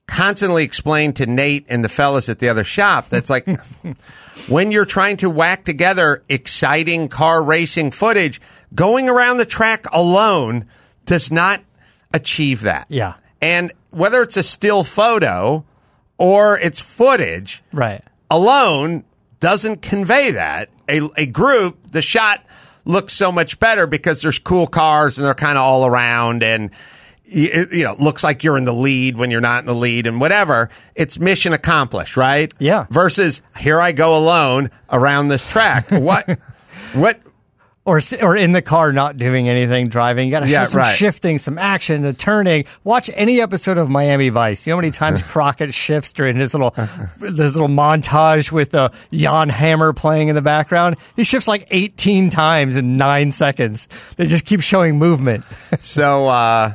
constantly 0.07 0.65
explain 0.65 1.13
to 1.15 1.27
Nate 1.27 1.65
and 1.69 1.85
the 1.85 1.89
fellas 1.89 2.29
at 2.29 2.39
the 2.39 2.49
other 2.49 2.65
shop 2.65 3.09
that's 3.09 3.31
like 3.31 3.47
when 4.49 4.71
you're 4.71 4.85
trying 4.85 5.17
to 5.19 5.31
whack 5.31 5.65
together 5.65 6.23
exciting 6.29 7.09
car 7.09 7.43
racing 7.43 7.91
footage, 7.91 8.41
going 8.75 9.09
around 9.09 9.39
the 9.39 9.47
track 9.47 9.87
alone 9.93 10.67
does 11.07 11.31
not 11.31 11.61
achieve 12.13 12.63
that. 12.63 12.87
Yeah. 12.89 13.15
And 13.41 13.73
whether 13.91 14.23
it's 14.23 14.37
a 14.37 14.43
still 14.43 14.85
photo 14.85 15.65
or 16.19 16.59
it's 16.59 16.81
footage, 16.81 17.63
Right. 17.73 18.03
alone 18.31 19.05
doesn't 19.45 19.83
convey 19.83 20.31
that. 20.31 20.71
A, 20.89 21.03
a 21.19 21.27
group, 21.27 21.77
the 21.93 22.01
shot 22.01 22.43
looks 22.87 23.13
so 23.13 23.31
much 23.31 23.59
better 23.59 23.87
because 23.87 24.23
there's 24.23 24.39
cool 24.39 24.67
cars 24.67 25.19
and 25.19 25.27
they're 25.27 25.35
kind 25.35 25.59
of 25.59 25.65
all 25.65 25.85
around 25.85 26.43
and 26.43 26.71
you, 27.27 27.69
you 27.71 27.85
know, 27.85 27.95
looks 27.99 28.25
like 28.25 28.43
you're 28.43 28.57
in 28.57 28.65
the 28.65 28.73
lead 28.73 29.19
when 29.19 29.31
you're 29.31 29.43
not 29.43 29.59
in 29.59 29.67
the 29.67 29.75
lead 29.75 30.07
and 30.07 30.19
whatever. 30.19 30.71
It's 30.95 31.19
mission 31.19 31.53
accomplished, 31.53 32.17
right? 32.17 32.51
Yeah. 32.59 32.87
Versus 32.89 33.43
here 33.59 33.83
I 33.83 33.93
go 33.93 34.17
alone 34.17 34.71
around 34.89 35.29
this 35.29 35.47
track. 35.47 35.87
what? 35.91 36.39
What? 36.95 37.21
Or 37.87 38.01
or 38.23 38.35
in 38.35 38.53
the 38.53 38.63
car, 38.63 38.95
not 38.95 39.19
doing 39.19 39.47
anything, 39.47 39.89
driving. 39.89 40.25
You 40.27 40.31
got 40.31 40.41
to 40.41 40.49
Yeah, 40.49 40.65
show 40.65 40.71
some 40.71 40.79
right. 40.81 40.97
shifting, 40.97 41.37
some 41.39 41.59
action, 41.59 42.01
the 42.01 42.15
turning. 42.15 42.65
Watch 42.83 43.11
any 43.13 43.43
episode 43.43 43.77
of 43.77 43.91
Miami 43.91 44.31
Vice. 44.31 44.67
You 44.67 44.71
know 44.71 44.79
how 44.79 44.81
many 44.81 44.91
times 44.91 45.23
Crockett 45.29 45.75
shifts 45.75 46.15
during 46.15 46.37
his 46.37 46.55
little 46.55 46.71
his 47.21 47.35
little 47.37 47.69
montage 47.69 48.51
with 48.51 48.75
uh, 48.75 48.89
Jan 49.13 49.51
Hammer 49.51 49.93
playing 49.93 50.29
in 50.29 50.35
the 50.35 50.41
background? 50.41 50.97
He 51.15 51.25
shifts 51.25 51.47
like 51.47 51.67
eighteen 51.71 52.31
times 52.31 52.79
in 52.79 52.95
nine 52.95 53.31
seconds. 53.31 53.87
They 54.17 54.29
just 54.29 54.47
keep 54.47 54.63
showing 54.63 54.99
movement. 54.99 55.45
So, 55.81 56.27
uh, 56.29 56.75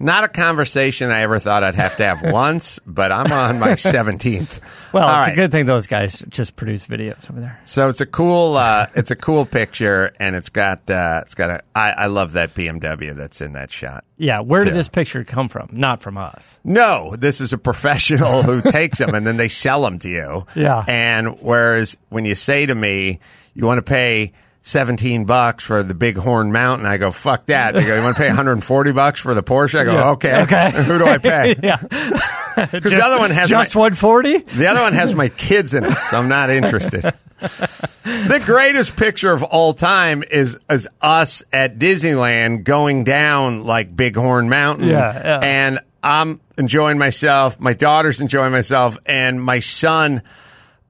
not 0.00 0.24
a 0.24 0.28
conversation 0.28 1.10
I 1.10 1.20
ever 1.20 1.38
thought 1.38 1.62
I'd 1.62 1.74
have 1.76 1.96
to 1.98 2.04
have 2.04 2.22
once, 2.32 2.80
but 2.86 3.12
I'm 3.12 3.30
on 3.30 3.58
my 3.60 3.68
17th. 3.74 4.58
Well, 4.92 5.06
All 5.06 5.18
it's 5.20 5.28
right. 5.28 5.32
a 5.32 5.36
good 5.36 5.52
thing 5.52 5.66
those 5.66 5.86
guys 5.86 6.24
just 6.28 6.56
produce 6.56 6.86
videos 6.86 7.30
over 7.30 7.40
there. 7.40 7.60
So 7.64 7.88
it's 7.88 8.00
a 8.00 8.06
cool, 8.06 8.56
uh, 8.56 8.86
it's 8.96 9.10
a 9.10 9.16
cool 9.16 9.46
picture, 9.46 10.12
and 10.18 10.34
it's 10.34 10.48
got, 10.48 10.90
uh, 10.90 11.20
it's 11.22 11.34
got 11.34 11.50
a. 11.50 11.60
I, 11.76 11.90
I 11.92 12.06
love 12.06 12.32
that 12.32 12.54
BMW 12.54 13.14
that's 13.14 13.40
in 13.40 13.52
that 13.52 13.70
shot. 13.70 14.04
Yeah, 14.16 14.40
where 14.40 14.64
did 14.64 14.74
this 14.74 14.88
picture 14.88 15.22
come 15.22 15.48
from? 15.48 15.68
Not 15.72 16.02
from 16.02 16.18
us. 16.18 16.58
No, 16.64 17.14
this 17.16 17.40
is 17.40 17.52
a 17.52 17.58
professional 17.58 18.42
who 18.42 18.60
takes 18.72 18.98
them 18.98 19.14
and 19.14 19.26
then 19.26 19.36
they 19.36 19.48
sell 19.48 19.82
them 19.82 19.98
to 20.00 20.08
you. 20.08 20.46
Yeah. 20.56 20.84
And 20.88 21.40
whereas 21.40 21.96
when 22.08 22.24
you 22.24 22.34
say 22.34 22.66
to 22.66 22.74
me, 22.74 23.20
you 23.54 23.64
want 23.66 23.78
to 23.78 23.82
pay 23.82 24.32
17 24.62 25.24
bucks 25.24 25.64
for 25.64 25.82
the 25.82 25.94
Big 25.94 26.16
Horn 26.16 26.52
Mountain. 26.52 26.86
I 26.86 26.98
go, 26.98 27.10
fuck 27.10 27.46
that. 27.46 27.74
They 27.74 27.84
go, 27.84 27.96
you 27.96 28.02
want 28.02 28.16
to 28.16 28.22
pay 28.22 28.28
140 28.28 28.92
bucks 28.92 29.20
for 29.20 29.34
the 29.34 29.42
Porsche? 29.42 29.80
I 29.80 29.84
go, 29.84 30.10
okay. 30.12 30.42
Okay. 30.42 30.70
Who 30.84 30.98
do 30.98 31.06
I 31.06 31.18
pay? 31.18 31.56
yeah. 31.62 31.78
Because 32.56 32.92
the 32.92 33.02
other 33.02 33.18
one 33.18 33.30
has 33.30 33.48
just 33.48 33.74
my, 33.74 33.80
140. 33.80 34.38
the 34.38 34.66
other 34.66 34.82
one 34.82 34.92
has 34.92 35.14
my 35.14 35.28
kids 35.28 35.72
in 35.72 35.84
it, 35.84 35.96
so 36.10 36.18
I'm 36.18 36.28
not 36.28 36.50
interested. 36.50 37.02
the 37.38 38.42
greatest 38.44 38.96
picture 38.96 39.32
of 39.32 39.42
all 39.44 39.72
time 39.72 40.22
is 40.30 40.58
is 40.68 40.86
us 41.00 41.42
at 41.54 41.78
Disneyland 41.78 42.64
going 42.64 43.04
down 43.04 43.64
like 43.64 43.96
Bighorn 43.96 44.50
Mountain. 44.50 44.88
Yeah, 44.88 45.12
yeah. 45.14 45.40
And 45.42 45.78
I'm 46.02 46.40
enjoying 46.58 46.98
myself. 46.98 47.58
My 47.58 47.72
daughter's 47.72 48.20
enjoying 48.20 48.52
myself, 48.52 48.98
and 49.06 49.42
my 49.42 49.60
son 49.60 50.22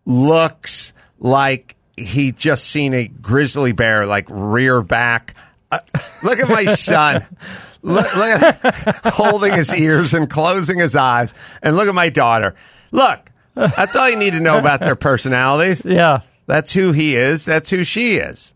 looks 0.07 0.93
like 1.21 1.77
he 2.00 2.33
just 2.33 2.64
seen 2.64 2.95
a 2.95 3.07
grizzly 3.09 3.73
bear 3.73 4.07
like 4.07 4.26
rear 4.28 4.83
back. 4.83 5.35
Uh, 5.71 5.78
look 6.23 6.38
at 6.40 6.49
my 6.49 6.66
son. 6.66 7.25
Look, 7.83 8.14
look 8.14 8.42
at 8.42 9.00
holding 9.14 9.54
his 9.54 9.73
ears 9.75 10.12
and 10.12 10.28
closing 10.28 10.78
his 10.78 10.95
eyes, 10.95 11.33
and 11.62 11.76
look 11.78 11.88
at 11.88 11.95
my 11.95 12.11
daughter. 12.11 12.54
Look, 12.90 13.30
that's 13.54 13.97
all 13.97 14.11
you 14.11 14.16
need 14.16 14.33
to 14.35 14.40
know 14.40 14.59
about 14.59 14.80
their 14.80 14.95
personalities. 14.97 15.83
Yeah. 15.83 16.21
That's 16.47 16.75
who 16.75 16.92
he 16.92 17.16
is. 17.16 17.47
That's 17.47 17.71
who 17.71 17.83
she 17.85 18.16
is. 18.16 18.52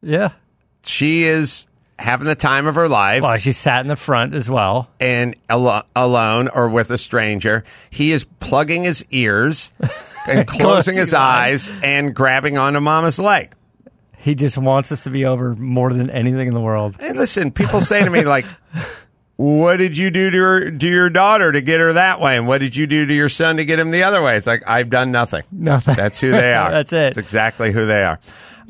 Yeah. 0.00 0.30
She 0.86 1.24
is 1.24 1.66
having 1.98 2.26
the 2.26 2.34
time 2.34 2.66
of 2.66 2.76
her 2.76 2.88
life 2.88 3.22
Well, 3.22 3.36
she 3.36 3.52
sat 3.52 3.82
in 3.82 3.88
the 3.88 3.94
front 3.96 4.34
as 4.34 4.48
well. 4.48 4.88
and 5.00 5.36
alo- 5.50 5.84
alone 5.94 6.48
or 6.48 6.70
with 6.70 6.90
a 6.90 6.96
stranger. 6.98 7.62
He 7.90 8.10
is 8.12 8.24
plugging 8.40 8.84
his 8.84 9.04
ears 9.10 9.70
and 10.28 10.46
closing 10.48 10.96
his 10.96 11.12
eyes 11.14 11.70
and 11.82 12.14
grabbing 12.14 12.58
onto 12.58 12.80
mama's 12.80 13.18
leg. 13.18 13.52
He 14.18 14.34
just 14.34 14.56
wants 14.56 14.90
us 14.90 15.02
to 15.02 15.10
be 15.10 15.26
over 15.26 15.54
more 15.54 15.92
than 15.92 16.08
anything 16.10 16.48
in 16.48 16.54
the 16.54 16.60
world. 16.60 16.96
And 16.98 17.16
listen, 17.16 17.50
people 17.50 17.80
say 17.82 18.02
to 18.02 18.08
me 18.10 18.24
like, 18.24 18.46
"What 19.36 19.76
did 19.76 19.98
you 19.98 20.10
do 20.10 20.30
to 20.30 20.38
her, 20.38 20.70
to 20.70 20.86
your 20.88 21.10
daughter 21.10 21.52
to 21.52 21.60
get 21.60 21.80
her 21.80 21.92
that 21.94 22.20
way, 22.20 22.36
and 22.38 22.46
what 22.46 22.58
did 22.62 22.74
you 22.76 22.86
do 22.86 23.04
to 23.04 23.12
your 23.14 23.28
son 23.28 23.56
to 23.58 23.64
get 23.66 23.78
him 23.78 23.90
the 23.90 24.04
other 24.04 24.22
way?" 24.22 24.36
It's 24.36 24.46
like 24.46 24.62
I've 24.66 24.88
done 24.90 25.12
nothing. 25.12 25.42
Nothing. 25.52 25.94
That's 25.96 26.20
who 26.20 26.30
they 26.30 26.54
are. 26.54 26.70
That's 26.70 26.92
it. 26.92 27.08
It's 27.08 27.16
exactly 27.18 27.70
who 27.72 27.84
they 27.86 28.02
are. 28.02 28.18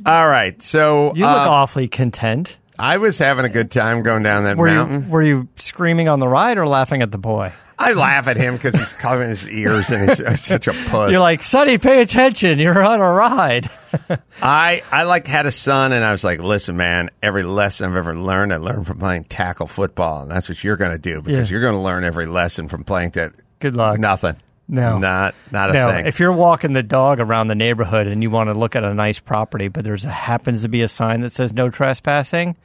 All 0.05 0.27
right, 0.27 0.61
so 0.61 1.15
You 1.15 1.23
look 1.25 1.31
uh, 1.47 1.51
awfully 1.51 1.87
content. 1.87 2.59
I 2.77 2.97
was 2.97 3.19
having 3.19 3.45
a 3.45 3.49
good 3.49 3.71
time 3.71 4.03
going 4.03 4.25
down 4.25 4.43
that 4.45 4.57
Were 4.57 4.67
mountain. 4.67 5.05
you 5.05 5.09
were 5.09 5.23
you 5.23 5.49
screaming 5.55 6.09
on 6.09 6.19
the 6.19 6.27
ride 6.27 6.59
or 6.59 6.67
laughing 6.67 7.01
at 7.03 7.13
the 7.13 7.19
boy? 7.19 7.53
I 7.79 7.93
laugh 7.93 8.29
at 8.29 8.37
him 8.37 8.55
because 8.55 8.77
he's 8.77 8.93
covering 8.93 9.31
his 9.31 9.49
ears 9.49 9.91
and 9.91 10.09
he's 10.11 10.41
such 10.45 10.69
a 10.69 10.73
puss. 10.73 11.11
You're 11.11 11.21
like, 11.21 11.43
Sonny, 11.43 11.79
pay 11.79 12.01
attention. 12.03 12.59
You're 12.59 12.83
on 12.85 13.01
a 13.01 13.13
ride. 13.13 13.69
I 14.43 14.83
I 14.91 15.03
like 15.05 15.27
had 15.27 15.47
a 15.47 15.53
son, 15.53 15.93
and 15.93 16.05
I 16.05 16.13
was 16.13 16.25
like, 16.25 16.41
listen, 16.41 16.77
man, 16.77 17.11
every 17.23 17.43
lesson 17.43 17.91
I've 17.91 17.97
ever 17.97 18.15
learned, 18.17 18.53
I 18.53 18.57
learned 18.57 18.87
from 18.87 18.99
playing 18.99 19.25
tackle 19.25 19.67
football, 19.67 20.23
and 20.23 20.31
that's 20.31 20.49
what 20.49 20.63
you're 20.63 20.77
going 20.77 20.93
to 20.93 20.99
do 20.99 21.21
because 21.23 21.51
Yeah. 21.51 21.55
you're 21.55 21.63
going 21.63 21.75
to 21.77 21.81
learn 21.81 22.05
every 22.05 22.27
lesson 22.27 22.69
from 22.69 22.85
playing 22.85 23.11
that. 23.11 23.33
Good 23.61 23.77
luck. 23.77 23.99
Nothing. 23.99 24.37
No. 24.67 24.99
not 24.99 25.35
not 25.51 25.71
a 25.71 25.73
No, 25.75 25.91
thing. 25.91 26.07
if 26.07 26.19
you're 26.19 26.33
walking 26.33 26.73
the 26.73 26.83
dog 26.83 27.21
around 27.21 27.49
the 27.49 27.55
neighborhood 27.55 28.07
and 28.07 28.23
you 28.23 28.31
want 28.31 28.49
to 28.49 28.55
look 28.55 28.75
at 28.75 28.83
a 28.83 28.95
nice 28.95 29.19
property, 29.21 29.69
but 29.69 29.85
there's 29.85 30.05
a, 30.07 30.11
happens 30.11 30.63
to 30.63 30.69
be 30.69 30.81
a 30.81 30.89
sign 30.89 31.21
that 31.21 31.33
says 31.33 31.53
no 31.53 31.69
trespassing, 31.69 32.57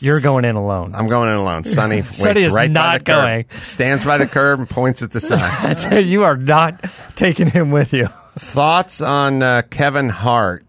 you're 0.00 0.20
going 0.20 0.44
in 0.44 0.56
alone. 0.56 0.94
I'm 0.94 1.08
going 1.08 1.28
in 1.30 1.36
alone. 1.36 1.64
Sonny, 1.64 2.02
Sonny 2.02 2.42
is 2.42 2.52
right 2.52 2.72
by 2.72 2.80
not 2.80 2.94
curb, 2.98 3.04
going. 3.06 3.46
stands 3.62 4.04
by 4.04 4.18
the 4.18 4.26
curb 4.26 4.60
and 4.60 4.68
points 4.70 5.02
at 5.02 5.10
the 5.12 5.20
sign. 5.82 6.06
You 6.06 6.24
are 6.24 6.36
not 6.36 6.84
taking 7.16 7.48
him 7.48 7.70
with 7.70 7.92
you. 7.92 8.08
Thoughts 8.38 9.00
on 9.00 9.42
uh, 9.42 9.62
Kevin 9.70 10.08
Hart 10.08 10.64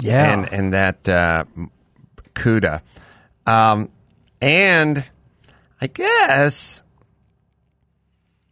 Yeah. 0.00 0.32
and 0.32 0.52
and 0.52 0.72
that 0.72 1.08
uh, 1.08 1.44
CUDA, 2.34 2.80
um, 3.46 3.90
and 4.40 5.04
I 5.80 5.86
guess 5.88 6.82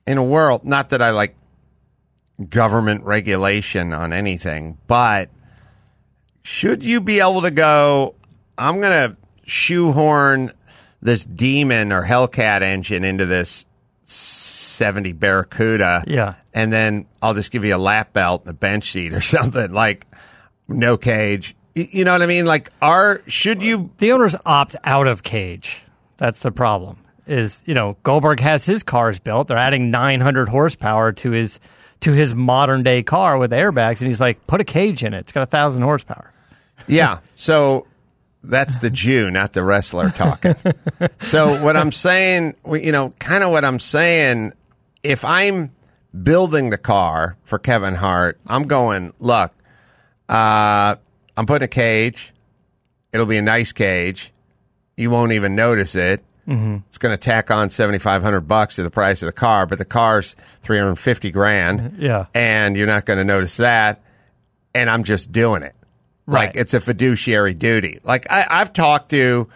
in 0.07 0.19
a 0.19 0.25
world 0.25 0.65
not 0.65 0.91
that 0.91 1.00
I 1.03 1.11
like 1.11 1.35
government 2.50 3.05
regulation 3.05 3.93
on 3.95 4.12
anything, 4.12 4.76
but 4.87 5.31
should 6.43 6.85
you 6.85 7.00
be 7.00 7.21
able 7.21 7.41
to 7.43 7.50
go? 7.50 8.15
I'm 8.59 8.81
going 8.81 9.11
to 9.11 9.17
shoehorn 9.47 10.53
this 11.00 11.25
demon 11.25 11.93
or 11.93 12.05
Hellcat 12.05 12.62
engine 12.62 13.05
into 13.05 13.26
this 13.26 13.65
70 14.05 15.12
Barracuda, 15.12 16.05
Yeah. 16.07 16.35
and 16.53 16.73
then 16.73 17.07
I'll 17.23 17.35
just 17.35 17.50
give 17.50 17.65
you 17.65 17.75
a 17.75 17.79
lap 17.79 18.12
belt 18.12 18.43
and 18.43 18.50
a 18.50 18.55
bench 18.55 18.93
seat 18.93 19.12
or 19.15 19.21
something 19.23 19.73
like 19.73 20.07
no 20.69 20.97
cage. 20.97 21.57
Y- 21.75 21.88
You 21.93 22.05
know 22.05 22.12
what 22.12 22.23
I 22.23 22.26
mean? 22.26 22.45
Like, 22.47 22.71
are 22.83 23.23
should 23.26 23.62
you? 23.62 23.91
the 23.99 24.12
owners 24.12 24.37
opt 24.45 24.76
out 24.85 25.07
of 25.07 25.23
cage. 25.23 25.83
That's 26.19 26.41
the 26.41 26.50
problem. 26.53 26.99
Is 27.26 27.65
you 27.67 27.75
know 27.75 27.97
Goldberg 28.05 28.38
has 28.41 28.65
his 28.65 28.83
cars 28.85 29.19
built. 29.19 29.49
They're 29.49 29.57
adding 29.57 29.91
900 29.91 30.49
horsepower 30.49 31.11
to 31.12 31.31
his 31.33 31.59
to 32.00 32.12
his 32.12 32.35
modern 32.35 32.83
day 32.85 33.03
car 33.03 33.37
with 33.38 33.50
airbags, 33.50 34.00
and 34.00 34.07
he's 34.09 34.21
like, 34.21 34.47
put 34.47 34.61
a 34.61 34.65
cage 34.65 35.03
in 35.03 35.12
it. 35.12 35.19
It's 35.19 35.33
got 35.33 35.43
a 35.43 35.47
thousand 35.47 35.83
horsepower. 35.83 36.33
Yeah. 36.87 37.19
So 37.35 37.87
that's 38.49 38.79
the 38.79 38.91
Jew, 38.91 39.31
not 39.31 39.53
the 39.53 39.62
wrestler 39.62 40.11
talking. 40.11 40.55
so 41.21 41.62
what 41.62 41.76
I'm 41.76 41.93
saying, 41.93 42.55
you 42.67 42.93
know, 42.93 43.11
kind 43.19 43.45
of 43.45 43.50
what 43.50 43.65
I'm 43.65 43.79
saying, 43.79 44.53
if 45.03 45.25
I'm 45.25 45.73
building 46.23 46.71
the 46.71 46.79
car 46.79 47.37
for 47.45 47.59
Kevin 47.59 47.95
Hart, 47.95 48.41
I'm 48.47 48.65
going, 48.65 49.12
look, 49.19 49.53
uh, 50.29 50.97
I'm 51.37 51.47
putting 51.47 51.65
a 51.65 51.69
cage. 51.69 52.33
It'll 53.12 53.26
be 53.26 53.38
a 53.38 53.43
nice 53.43 53.73
cage. 53.73 54.33
You 54.97 55.11
won't 55.11 55.33
even 55.33 55.55
notice 55.55 55.95
it. 55.95 56.25
Mm-hmm. 56.49 56.79
It's 56.88 56.99
going 56.99 57.12
to 57.12 57.19
tack 57.19 57.50
on 57.50 57.71
seventy 57.71 57.99
five 57.99 58.23
hundred 58.23 58.43
bucks 58.43 58.76
to 58.76 58.83
the 58.83 58.91
price 58.91 59.21
of 59.23 59.26
the 59.26 59.33
car, 59.33 59.67
but 59.67 59.79
the 59.79 59.85
car's 59.85 60.37
three 60.62 60.79
hundred 60.79 60.97
fifty 60.97 61.31
grand. 61.31 61.97
Yeah. 61.99 62.26
and 62.35 62.76
you're 62.76 62.87
not 62.87 63.05
going 63.05 63.19
to 63.19 63.25
notice 63.25 63.57
that. 63.59 64.03
And 64.75 64.91
I'm 64.91 65.05
just 65.05 65.33
doing 65.33 65.62
it. 65.62 65.75
Like 66.26 66.49
Right. 66.49 66.56
it's 66.56 66.75
a 66.75 66.80
fiduciary 66.80 67.54
duty. 67.54 68.00
Like 68.02 68.26
I, 68.30 68.47
I've 68.50 68.73
talked 68.73 69.11
to, 69.11 69.49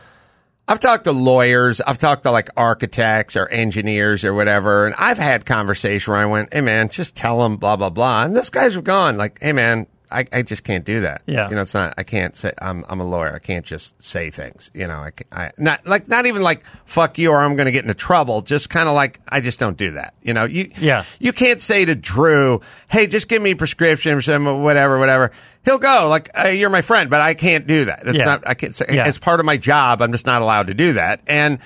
I've 0.69 0.79
talked 0.79 1.03
to 1.05 1.12
lawyers, 1.12 1.81
I've 1.81 1.99
talked 1.99 2.23
to 2.23 2.31
like 2.31 2.49
architects 2.57 3.35
or 3.35 3.49
engineers 3.49 4.25
or 4.25 4.33
whatever, 4.33 4.87
and 4.87 4.95
I've 4.97 5.19
had 5.19 5.45
conversation 5.45 6.12
where 6.12 6.21
I 6.21 6.27
went, 6.27 6.55
"Hey 6.55 6.61
man, 6.61 6.89
just 6.89 7.17
tell 7.17 7.41
them 7.41 7.57
blah 7.57 7.75
blah 7.75 7.91
blah," 7.91 8.23
and 8.25 8.37
those 8.37 8.50
guys 8.50 8.77
gone 8.77 9.17
like, 9.17 9.39
"Hey 9.43 9.53
man, 9.53 9.89
I, 10.11 10.26
I 10.33 10.43
just 10.43 10.64
can't 10.64 10.85
do 10.85 11.00
that. 11.02 11.23
Yeah. 11.26 11.49
you 11.49 11.55
know, 11.55 11.62
it's 11.62 11.75
not. 11.75 11.95
I 11.97 12.02
can't 12.02 12.35
say. 12.37 12.52
I'm 12.61 12.85
I'm 12.88 13.00
a 13.00 13.05
lawyer. 13.05 13.35
I 13.35 13.38
can't 13.38 13.64
just 13.64 14.00
say 14.02 14.31
things. 14.31 14.71
You 14.75 14.87
know, 14.87 14.97
I, 14.99 15.11
I 15.31 15.50
not 15.59 15.87
like 15.87 16.09
not 16.09 16.26
even 16.26 16.43
like 16.43 16.64
fuck 16.85 17.19
you 17.19 17.31
or 17.31 17.40
I'm 17.40 17.57
going 17.57 17.67
to 17.67 17.73
get 17.73 17.85
into 17.85 17.95
trouble. 17.95 18.43
Just 18.43 18.71
kind 18.71 18.88
of 18.88 18.95
like 18.95 19.21
I 19.29 19.40
just 19.40 19.61
don't 19.61 19.76
do 19.76 19.93
that. 19.93 20.14
You 20.23 20.35
know, 20.35 20.45
you 20.45 20.71
Yeah. 20.79 21.05
you 21.19 21.33
can't 21.33 21.61
say 21.61 21.85
to 21.85 21.95
Drew, 21.95 22.61
"Hey, 22.88 23.07
just 23.07 23.29
give 23.29 23.40
me 23.40 23.52
a 23.52 23.57
prescription 23.57 24.14
or 24.17 24.21
some 24.23 24.62
whatever, 24.62 24.99
whatever." 24.99 25.31
He'll 25.64 25.79
go 25.79 26.09
like, 26.09 26.31
uh, 26.37 26.49
"You're 26.49 26.71
my 26.71 26.83
friend," 26.83 27.11
but 27.11 27.21
I 27.21 27.35
can't 27.35 27.67
do 27.67 27.85
that. 27.85 28.00
It's 28.07 28.19
Yeah. 28.19 28.25
not. 28.25 28.49
I 28.49 28.55
can't. 28.55 28.75
Say, 28.75 28.87
Yeah. 28.90 29.07
As 29.07 29.19
part 29.19 29.40
of 29.40 29.47
my 29.47 29.57
job, 29.59 30.02
I'm 30.02 30.12
just 30.12 30.26
not 30.26 30.43
allowed 30.43 30.69
to 30.69 30.75
do 30.75 30.95
that. 30.95 31.21
And 31.26 31.59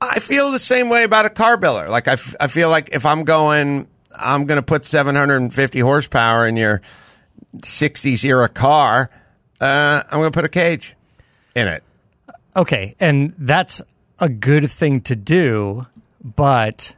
I 0.00 0.18
feel 0.18 0.50
the 0.50 0.58
same 0.58 0.90
way 0.90 1.04
about 1.04 1.24
a 1.24 1.30
car 1.30 1.56
biller. 1.56 1.88
Like 1.88 2.08
I, 2.08 2.12
f- 2.14 2.36
I 2.38 2.48
feel 2.48 2.68
like 2.68 2.90
if 2.92 3.06
I'm 3.06 3.24
going, 3.24 3.88
I'm 4.14 4.44
going 4.44 4.56
to 4.56 4.62
put 4.62 4.84
750 4.84 5.80
horsepower 5.80 6.46
in 6.46 6.56
your 6.58 6.82
60s 7.58 8.24
era 8.24 8.48
car. 8.48 9.10
Uh, 9.60 10.02
I'm 10.10 10.18
going 10.20 10.30
to 10.30 10.36
put 10.36 10.44
a 10.44 10.48
cage 10.48 10.94
in 11.54 11.68
it. 11.68 11.82
Okay, 12.56 12.94
and 13.00 13.34
that's 13.38 13.80
a 14.18 14.28
good 14.28 14.70
thing 14.70 15.00
to 15.02 15.16
do, 15.16 15.86
but 16.22 16.94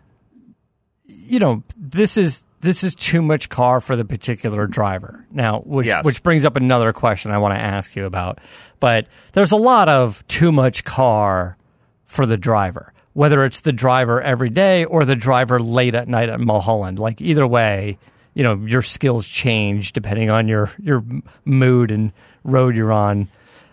you 1.07 1.39
know, 1.39 1.63
this 1.77 2.17
is 2.19 2.45
this 2.61 2.83
is 2.85 2.95
too 2.95 3.23
much 3.23 3.49
car 3.49 3.81
for 3.81 3.97
the 3.97 4.05
particular 4.05 4.67
driver. 4.67 5.25
Now, 5.31 5.61
which 5.61 5.87
Yes. 5.87 6.05
which 6.05 6.23
brings 6.23 6.45
up 6.45 6.57
another 6.57 6.93
question 6.93 7.31
I 7.31 7.39
want 7.39 7.55
to 7.55 7.61
ask 7.61 7.97
you 7.97 8.05
about. 8.07 8.39
But 8.81 9.07
there's 9.33 9.53
a 9.53 9.57
lot 9.57 9.89
of 9.89 10.27
too 10.29 10.53
much 10.53 10.85
car 10.85 11.57
for 12.05 12.27
the 12.27 12.37
driver, 12.37 12.93
whether 13.15 13.45
it's 13.45 13.61
the 13.61 13.73
driver 13.73 14.21
every 14.21 14.51
day 14.51 14.85
or 14.85 15.05
the 15.05 15.17
driver 15.17 15.59
late 15.59 15.95
at 15.95 16.09
night 16.09 16.29
at 16.29 16.41
Mulholland. 16.41 16.99
Like 16.99 17.21
either 17.21 17.47
way, 17.47 17.99
you 18.37 18.43
know, 18.43 18.55
your 18.67 18.83
skills 18.83 19.27
change 19.27 19.95
depending 19.95 20.29
on 20.29 20.47
your 20.47 20.71
your 20.81 21.03
mood 21.47 21.91
and 21.91 22.13
road 22.45 22.77
you're 22.77 22.93
on. 22.93 23.29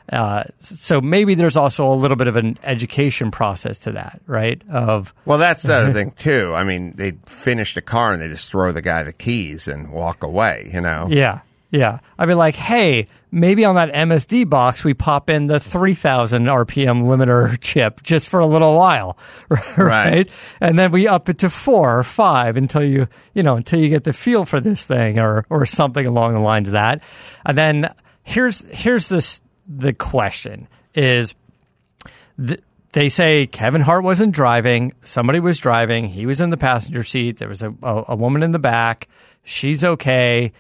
Uh, 0.10 0.44
so 0.62 1.02
maybe 1.02 1.36
there's 1.36 1.58
also 1.58 1.86
a 1.86 1.94
little 1.94 2.16
bit 2.16 2.28
of 2.28 2.38
an 2.38 2.58
education 2.64 3.30
process 3.30 3.80
to 3.80 3.92
that, 3.92 4.22
right? 4.26 4.62
Of 4.70 5.14
Well, 5.26 5.38
that's 5.38 5.64
the 5.64 5.74
other 5.74 5.94
thing 6.00 6.12
too. 6.12 6.54
I 6.56 6.64
mean, 6.64 6.94
they 6.96 7.12
finish 7.26 7.74
the 7.74 7.82
car 7.82 8.14
and 8.14 8.22
they 8.22 8.30
just 8.30 8.50
throw 8.50 8.72
the 8.72 8.82
guy 8.82 9.04
the 9.04 9.12
keys 9.12 9.68
and 9.68 9.92
walk 9.92 10.24
away. 10.24 10.70
You 10.74 10.80
know. 10.80 11.08
yeah, 11.10 11.42
yeah. 11.70 12.00
I'd 12.18 12.28
be 12.28 12.34
like, 12.34 12.56
hey, 12.56 13.08
maybe 13.34 13.66
on 13.66 13.76
that 13.76 13.92
MSD 13.92 14.48
box 14.48 14.84
we 14.84 14.94
pop 14.94 15.30
in 15.30 15.48
the 15.48 15.60
3000 15.60 16.46
RPM 16.46 17.04
limiter 17.04 17.60
chip 17.60 18.04
just 18.04 18.30
for 18.30 18.40
a 18.40 18.46
little 18.46 18.78
while, 18.78 19.18
right? 19.50 19.78
Right. 19.78 20.30
And 20.62 20.78
then 20.78 20.92
we 20.92 21.08
up 21.08 21.30
it 21.30 21.40
to 21.40 21.50
four 21.50 21.98
or 21.98 22.04
five 22.04 22.56
until 22.56 22.84
you, 22.84 23.08
you 23.34 23.42
know, 23.42 23.56
until 23.56 23.80
you 23.80 23.90
get 23.90 24.04
the 24.04 24.14
feel 24.14 24.46
for 24.46 24.62
this 24.62 24.86
thing 24.86 25.20
or 25.20 25.46
or 25.50 25.66
something 25.66 26.06
along 26.06 26.36
the 26.36 26.42
lines 26.42 26.68
of 26.68 26.74
that. 26.74 27.02
And 27.46 27.58
then 27.58 27.94
here's 28.22 28.64
here's 28.72 29.08
this 29.08 29.42
the 29.68 29.94
question 29.94 30.68
is 30.94 31.36
th- 32.46 32.62
they 32.92 33.10
say 33.10 33.48
Kevin 33.48 33.82
Hart 33.82 34.04
wasn't 34.04 34.34
driving. 34.34 34.94
Somebody 35.02 35.40
was 35.40 35.58
driving. 35.58 36.08
He 36.08 36.28
was 36.28 36.40
in 36.40 36.52
the 36.52 36.58
passenger 36.58 37.04
seat. 37.04 37.38
There 37.38 37.50
was 37.50 37.64
a, 37.64 37.74
a, 37.82 38.04
a 38.10 38.16
woman 38.16 38.44
in 38.44 38.52
the 38.52 38.60
back. 38.60 39.08
She's 39.44 39.84
okay. 39.84 40.52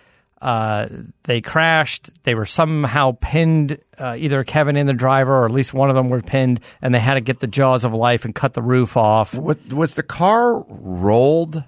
Uh, 0.43 0.89
they 1.23 1.39
crashed. 1.39 2.11
They 2.23 2.35
were 2.35 2.45
somehow 2.45 3.17
pinned, 3.21 3.77
uh, 3.97 4.17
either 4.19 4.43
Kevin 4.43 4.75
and 4.75 4.89
the 4.89 4.93
driver, 4.93 5.33
or 5.33 5.45
at 5.45 5.51
least 5.51 5.73
one 5.73 5.89
of 5.89 5.95
them 5.95 6.09
were 6.09 6.21
pinned, 6.21 6.59
and 6.81 6.93
they 6.93 6.99
had 6.99 7.13
to 7.13 7.21
get 7.21 7.39
the 7.39 7.47
jaws 7.47 7.85
of 7.85 7.93
life 7.93 8.25
and 8.25 8.35
cut 8.35 8.53
the 8.53 8.61
roof 8.61 8.97
off. 8.97 9.33
What, 9.33 9.71
was 9.71 9.93
the 9.93 10.03
car 10.03 10.65
rolled? 10.67 11.63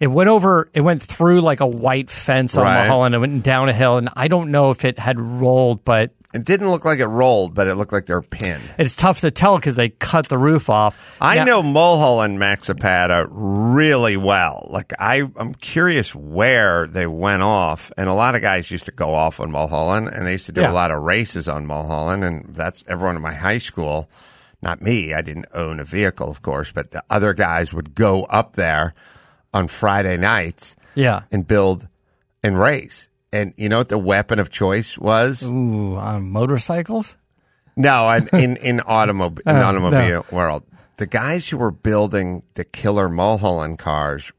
It 0.00 0.08
went 0.08 0.30
over, 0.30 0.68
it 0.74 0.80
went 0.80 1.00
through 1.00 1.42
like 1.42 1.60
a 1.60 1.66
white 1.66 2.10
fence 2.10 2.56
on 2.56 2.64
Right. 2.64 2.88
Mulholland 2.88 3.14
and 3.14 3.20
went 3.20 3.42
down 3.44 3.68
a 3.68 3.72
hill. 3.72 3.98
And 3.98 4.08
I 4.16 4.26
don't 4.26 4.50
know 4.50 4.70
if 4.70 4.84
it 4.84 4.98
had 4.98 5.20
rolled, 5.20 5.84
but 5.84 6.10
It 6.34 6.44
didn't 6.44 6.70
look 6.70 6.84
like 6.84 6.98
it 6.98 7.06
rolled, 7.06 7.54
but 7.54 7.66
it 7.68 7.76
looked 7.76 7.92
like 7.92 8.04
they 8.04 8.12
were 8.12 8.20
pinned. 8.20 8.62
it's 8.76 8.94
tough 8.94 9.20
to 9.20 9.30
tell 9.30 9.56
because 9.56 9.76
they 9.76 9.88
cut 9.88 10.28
the 10.28 10.36
roof 10.36 10.68
off. 10.68 10.94
I 11.22 11.36
Now- 11.36 11.44
know 11.44 11.62
Mulholland 11.62 12.38
Maxipata 12.38 13.26
really 13.30 14.18
well. 14.18 14.66
Like 14.70 14.92
I, 14.98 15.22
I'm 15.36 15.54
curious 15.54 16.14
where 16.14 16.86
they 16.86 17.06
went 17.06 17.42
off, 17.42 17.90
and 17.96 18.10
a 18.10 18.12
lot 18.14 18.34
of 18.34 18.42
guys 18.42 18.70
used 18.70 18.84
to 18.84 18.92
go 18.92 19.14
off 19.14 19.40
on 19.40 19.50
Mulholland, 19.50 20.08
and 20.08 20.26
they 20.26 20.32
used 20.32 20.46
to 20.46 20.52
do 20.52 20.60
Yeah. 20.60 20.70
a 20.70 20.74
lot 20.74 20.90
of 20.90 21.02
races 21.02 21.48
on 21.48 21.66
Mulholland, 21.66 22.22
and 22.22 22.54
that's 22.54 22.84
everyone 22.86 23.16
in 23.16 23.22
my 23.22 23.32
high 23.34 23.58
school. 23.58 24.10
Not 24.60 24.82
me. 24.82 25.14
I 25.14 25.22
didn't 25.22 25.46
own 25.54 25.80
a 25.80 25.84
vehicle, 25.84 26.28
of 26.28 26.42
course, 26.42 26.72
but 26.72 26.90
the 26.90 27.02
other 27.08 27.32
guys 27.32 27.72
would 27.72 27.94
go 27.94 28.24
up 28.24 28.52
there 28.54 28.92
on 29.54 29.66
Friday 29.68 30.18
nights 30.18 30.76
Yeah. 30.94 31.22
and 31.32 31.46
build 31.46 31.88
and 32.42 32.58
race. 32.60 33.08
And 33.32 33.52
you 33.56 33.68
know 33.68 33.78
what 33.78 33.88
the 33.90 33.98
weapon 33.98 34.38
of 34.38 34.50
choice 34.50 34.96
was? 34.96 35.42
Ooh, 35.42 35.96
on 35.96 36.30
motorcycles? 36.30 37.16
No, 37.76 38.10
in 38.10 38.28
in, 38.32 38.56
in 38.56 38.80
automobile 38.86 39.42
in 39.46 39.56
Uh, 39.56 39.62
automobile 39.64 40.24
world, 40.30 40.64
the 40.96 41.06
guys 41.06 41.48
who 41.48 41.58
were 41.58 41.70
building 41.70 42.42
the 42.54 42.64
killer 42.64 43.08
Mulholland 43.08 43.78
cars 43.78 44.32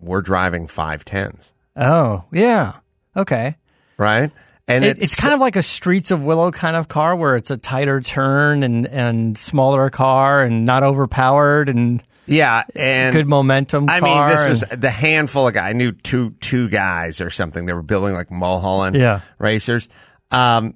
were 0.00 0.22
driving 0.22 0.66
five 0.66 1.04
tens, 1.04 1.52
Oh, 1.76 2.24
yeah. 2.32 2.72
Okay. 3.16 3.56
right? 3.98 4.30
And 4.66 4.84
It, 4.84 4.98
it's 5.02 5.14
kind 5.14 5.34
of 5.34 5.40
like 5.40 5.54
a 5.56 5.62
Streets 5.62 6.10
of 6.10 6.24
Willow 6.24 6.50
kind 6.50 6.74
of 6.76 6.88
car 6.88 7.14
where 7.14 7.36
it's 7.36 7.50
a 7.50 7.56
tighter 7.56 8.00
turn 8.00 8.62
and, 8.62 8.86
and 8.86 9.36
smaller 9.38 9.90
car 9.90 10.42
and 10.42 10.64
not 10.64 10.82
overpowered 10.82 11.68
and 11.68 12.02
yeah, 12.26 12.62
and 12.76 13.14
good 13.14 13.26
momentum. 13.28 13.88
I 13.88 14.00
mean, 14.00 14.26
this 14.28 14.40
and- 14.42 14.52
is 14.52 14.80
the 14.80 14.90
handful 14.90 15.48
of 15.48 15.54
guys. 15.54 15.70
I 15.70 15.72
knew 15.72 15.92
two 15.92 16.30
two 16.40 16.68
guys 16.68 17.20
or 17.20 17.30
something. 17.30 17.66
They 17.66 17.72
were 17.72 17.82
building 17.82 18.14
like 18.14 18.30
Mulholland 18.30 18.96
Yeah. 18.96 19.20
racers, 19.38 19.88
um, 20.30 20.74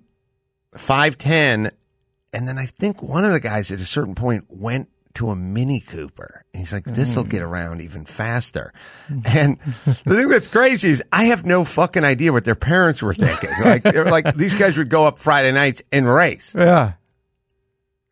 five 0.76 1.18
ten, 1.18 1.70
and 2.32 2.48
then 2.48 2.58
I 2.58 2.66
think 2.66 3.02
one 3.02 3.24
of 3.24 3.32
the 3.32 3.40
guys 3.40 3.70
at 3.72 3.80
a 3.80 3.86
certain 3.86 4.14
point 4.14 4.44
went 4.48 4.88
to 5.14 5.30
a 5.30 5.36
Mini 5.36 5.80
Cooper, 5.80 6.44
and 6.52 6.60
he's 6.60 6.74
like, 6.74 6.84
"This 6.84 7.16
will 7.16 7.24
Mm. 7.24 7.30
get 7.30 7.40
around 7.42 7.80
even 7.80 8.04
faster." 8.04 8.72
And 9.24 9.58
the 10.04 10.14
thing 10.14 10.28
that's 10.28 10.46
crazy 10.46 10.88
is 10.90 11.02
I 11.10 11.26
have 11.26 11.46
no 11.46 11.64
fucking 11.64 12.04
idea 12.04 12.32
what 12.34 12.44
their 12.44 12.54
parents 12.54 13.00
were 13.00 13.14
thinking. 13.14 13.48
Like, 13.64 13.82
they're 13.82 14.04
like 14.04 14.34
these 14.36 14.54
guys 14.54 14.76
would 14.76 14.90
go 14.90 15.06
up 15.06 15.18
Friday 15.18 15.52
nights 15.52 15.80
and 15.90 16.06
race. 16.12 16.52
Yeah. 16.54 16.92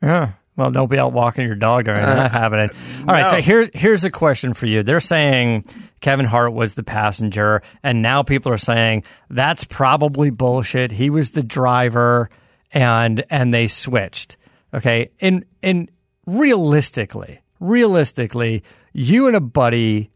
Yeah. 0.03 0.33
Well, 0.57 0.71
don't 0.71 0.89
be 0.89 0.99
out 0.99 1.13
walking 1.13 1.47
your 1.47 1.57
dog 1.57 1.87
during 1.87 2.03
that 2.03 2.31
happening. 2.33 2.71
All 3.01 3.07
right. 3.07 3.23
no. 3.25 3.31
So 3.31 3.37
here, 3.43 3.69
here's 3.75 4.05
a 4.05 4.11
question 4.11 4.55
for 4.55 4.67
you. 4.67 4.83
They're 4.83 5.01
saying 5.01 5.65
Kevin 6.01 6.27
Hart 6.27 6.53
was 6.53 6.75
the 6.75 6.85
passenger, 6.85 7.63
and 7.83 8.03
now 8.03 8.23
people 8.23 8.53
are 8.53 8.59
saying 8.59 9.05
that's 9.31 9.65
probably 9.65 10.31
bullshit. 10.31 10.93
He 10.93 11.11
was 11.11 11.33
the 11.33 11.43
driver, 11.43 12.31
and 12.73 13.25
and 13.31 13.53
they 13.53 13.67
switched. 13.67 14.37
Okay. 14.73 15.11
And 15.21 15.45
and 15.63 15.91
realistically, 16.27 17.41
realistically, 17.59 18.63
you 18.93 19.27
and 19.27 19.35
a 19.35 19.41
buddy 19.41 20.11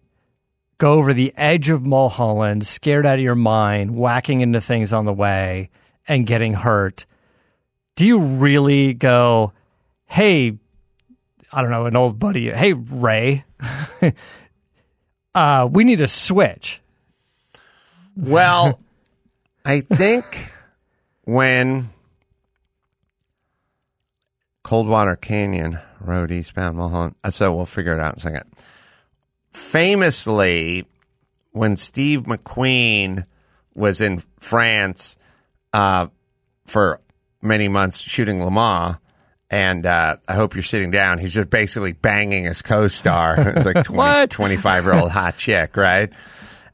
go 0.78 0.92
over 0.92 1.12
the 1.12 1.32
edge 1.36 1.68
of 1.68 1.84
Mulholland, 1.84 2.64
scared 2.64 3.04
out 3.04 3.18
of 3.18 3.24
your 3.24 3.34
mind, 3.34 3.96
whacking 3.96 4.40
into 4.40 4.60
things 4.60 4.92
on 4.92 5.04
the 5.04 5.12
way, 5.12 5.70
and 6.06 6.26
getting 6.26 6.52
hurt 6.52 7.06
do 7.98 8.06
you 8.06 8.20
really 8.20 8.94
go, 8.94 9.52
hey, 10.08 10.58
I 11.52 11.62
don't 11.62 11.70
know, 11.70 11.86
an 11.86 11.96
old 11.96 12.18
buddy, 12.18 12.50
hey, 12.50 12.72
Ray, 12.72 13.44
uh, 15.34 15.68
we 15.70 15.84
need 15.84 16.00
a 16.00 16.08
switch? 16.08 16.80
Well, 18.16 18.80
I 19.64 19.80
think 19.80 20.50
when 21.24 21.90
Coldwater 24.64 25.14
Canyon 25.14 25.78
Road 26.00 26.32
eastbound 26.32 26.76
Mulholland, 26.76 27.14
uh, 27.22 27.30
so 27.30 27.54
we'll 27.54 27.66
figure 27.66 27.92
it 27.92 28.00
out 28.00 28.14
in 28.14 28.18
a 28.18 28.20
second. 28.20 28.44
Famously, 29.52 30.86
when 31.52 31.76
Steve 31.76 32.22
McQueen 32.22 33.24
was 33.74 34.00
in 34.00 34.22
France 34.40 35.16
uh, 35.72 36.08
for 36.66 37.00
many 37.40 37.68
months 37.68 37.98
shooting 37.98 38.42
Le 38.42 38.50
Mans, 38.50 38.96
and 39.50 39.86
uh, 39.86 40.16
I 40.28 40.34
hope 40.34 40.54
you're 40.54 40.62
sitting 40.62 40.90
down. 40.90 41.18
He's 41.18 41.32
just 41.34 41.50
basically 41.50 41.92
banging 41.92 42.44
his 42.44 42.60
co-star. 42.62 43.40
It's 43.56 43.64
like 43.66 43.84
20, 43.84 43.96
What? 43.96 44.30
25 44.30 44.84
year 44.84 44.94
old 44.94 45.10
hot 45.10 45.36
chick, 45.38 45.76
right? 45.76 46.10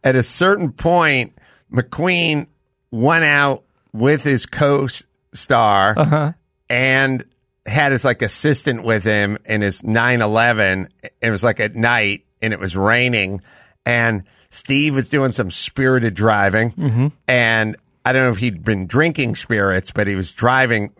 At 0.02 0.16
a 0.16 0.22
certain 0.22 0.72
point, 0.72 1.34
McQueen 1.72 2.46
went 2.90 3.24
out 3.24 3.64
with 3.92 4.22
his 4.24 4.46
co-star 4.46 6.34
and 6.68 7.24
had 7.66 7.92
his 7.92 8.04
like 8.04 8.22
assistant 8.22 8.82
with 8.84 9.04
him 9.04 9.38
in 9.46 9.60
his 9.62 9.82
911. 9.82 10.88
It 11.20 11.30
was 11.30 11.42
like 11.42 11.60
at 11.60 11.74
night 11.74 12.24
and 12.42 12.52
it 12.52 12.60
was 12.60 12.76
raining 12.76 13.40
and 13.86 14.24
Steve 14.50 14.94
was 14.94 15.08
doing 15.08 15.32
some 15.32 15.50
spirited 15.50 16.14
driving 16.14 17.12
and 17.26 17.76
I 18.04 18.12
don't 18.12 18.24
know 18.24 18.30
if 18.30 18.36
he'd 18.38 18.62
been 18.64 18.86
drinking 18.86 19.36
spirits, 19.36 19.90
but 19.90 20.06
he 20.06 20.14
was 20.14 20.30
driving 20.32 20.92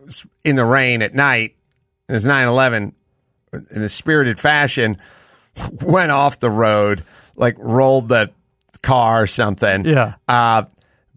in 0.43 0.57
the 0.57 0.65
rain 0.65 1.03
at 1.03 1.13
night 1.15 1.54
in 2.09 2.15
his 2.15 2.25
911 2.25 2.95
in 3.71 3.83
a 3.83 3.89
spirited 3.89 4.39
fashion, 4.41 4.99
went 5.83 6.11
off 6.11 6.41
the 6.41 6.51
road, 6.51 7.03
like 7.37 7.57
rolled 7.59 8.09
the 8.09 8.31
car 8.83 9.23
or 9.23 9.27
something. 9.27 9.85
Yeah. 9.85 10.15
Uh, 10.29 10.65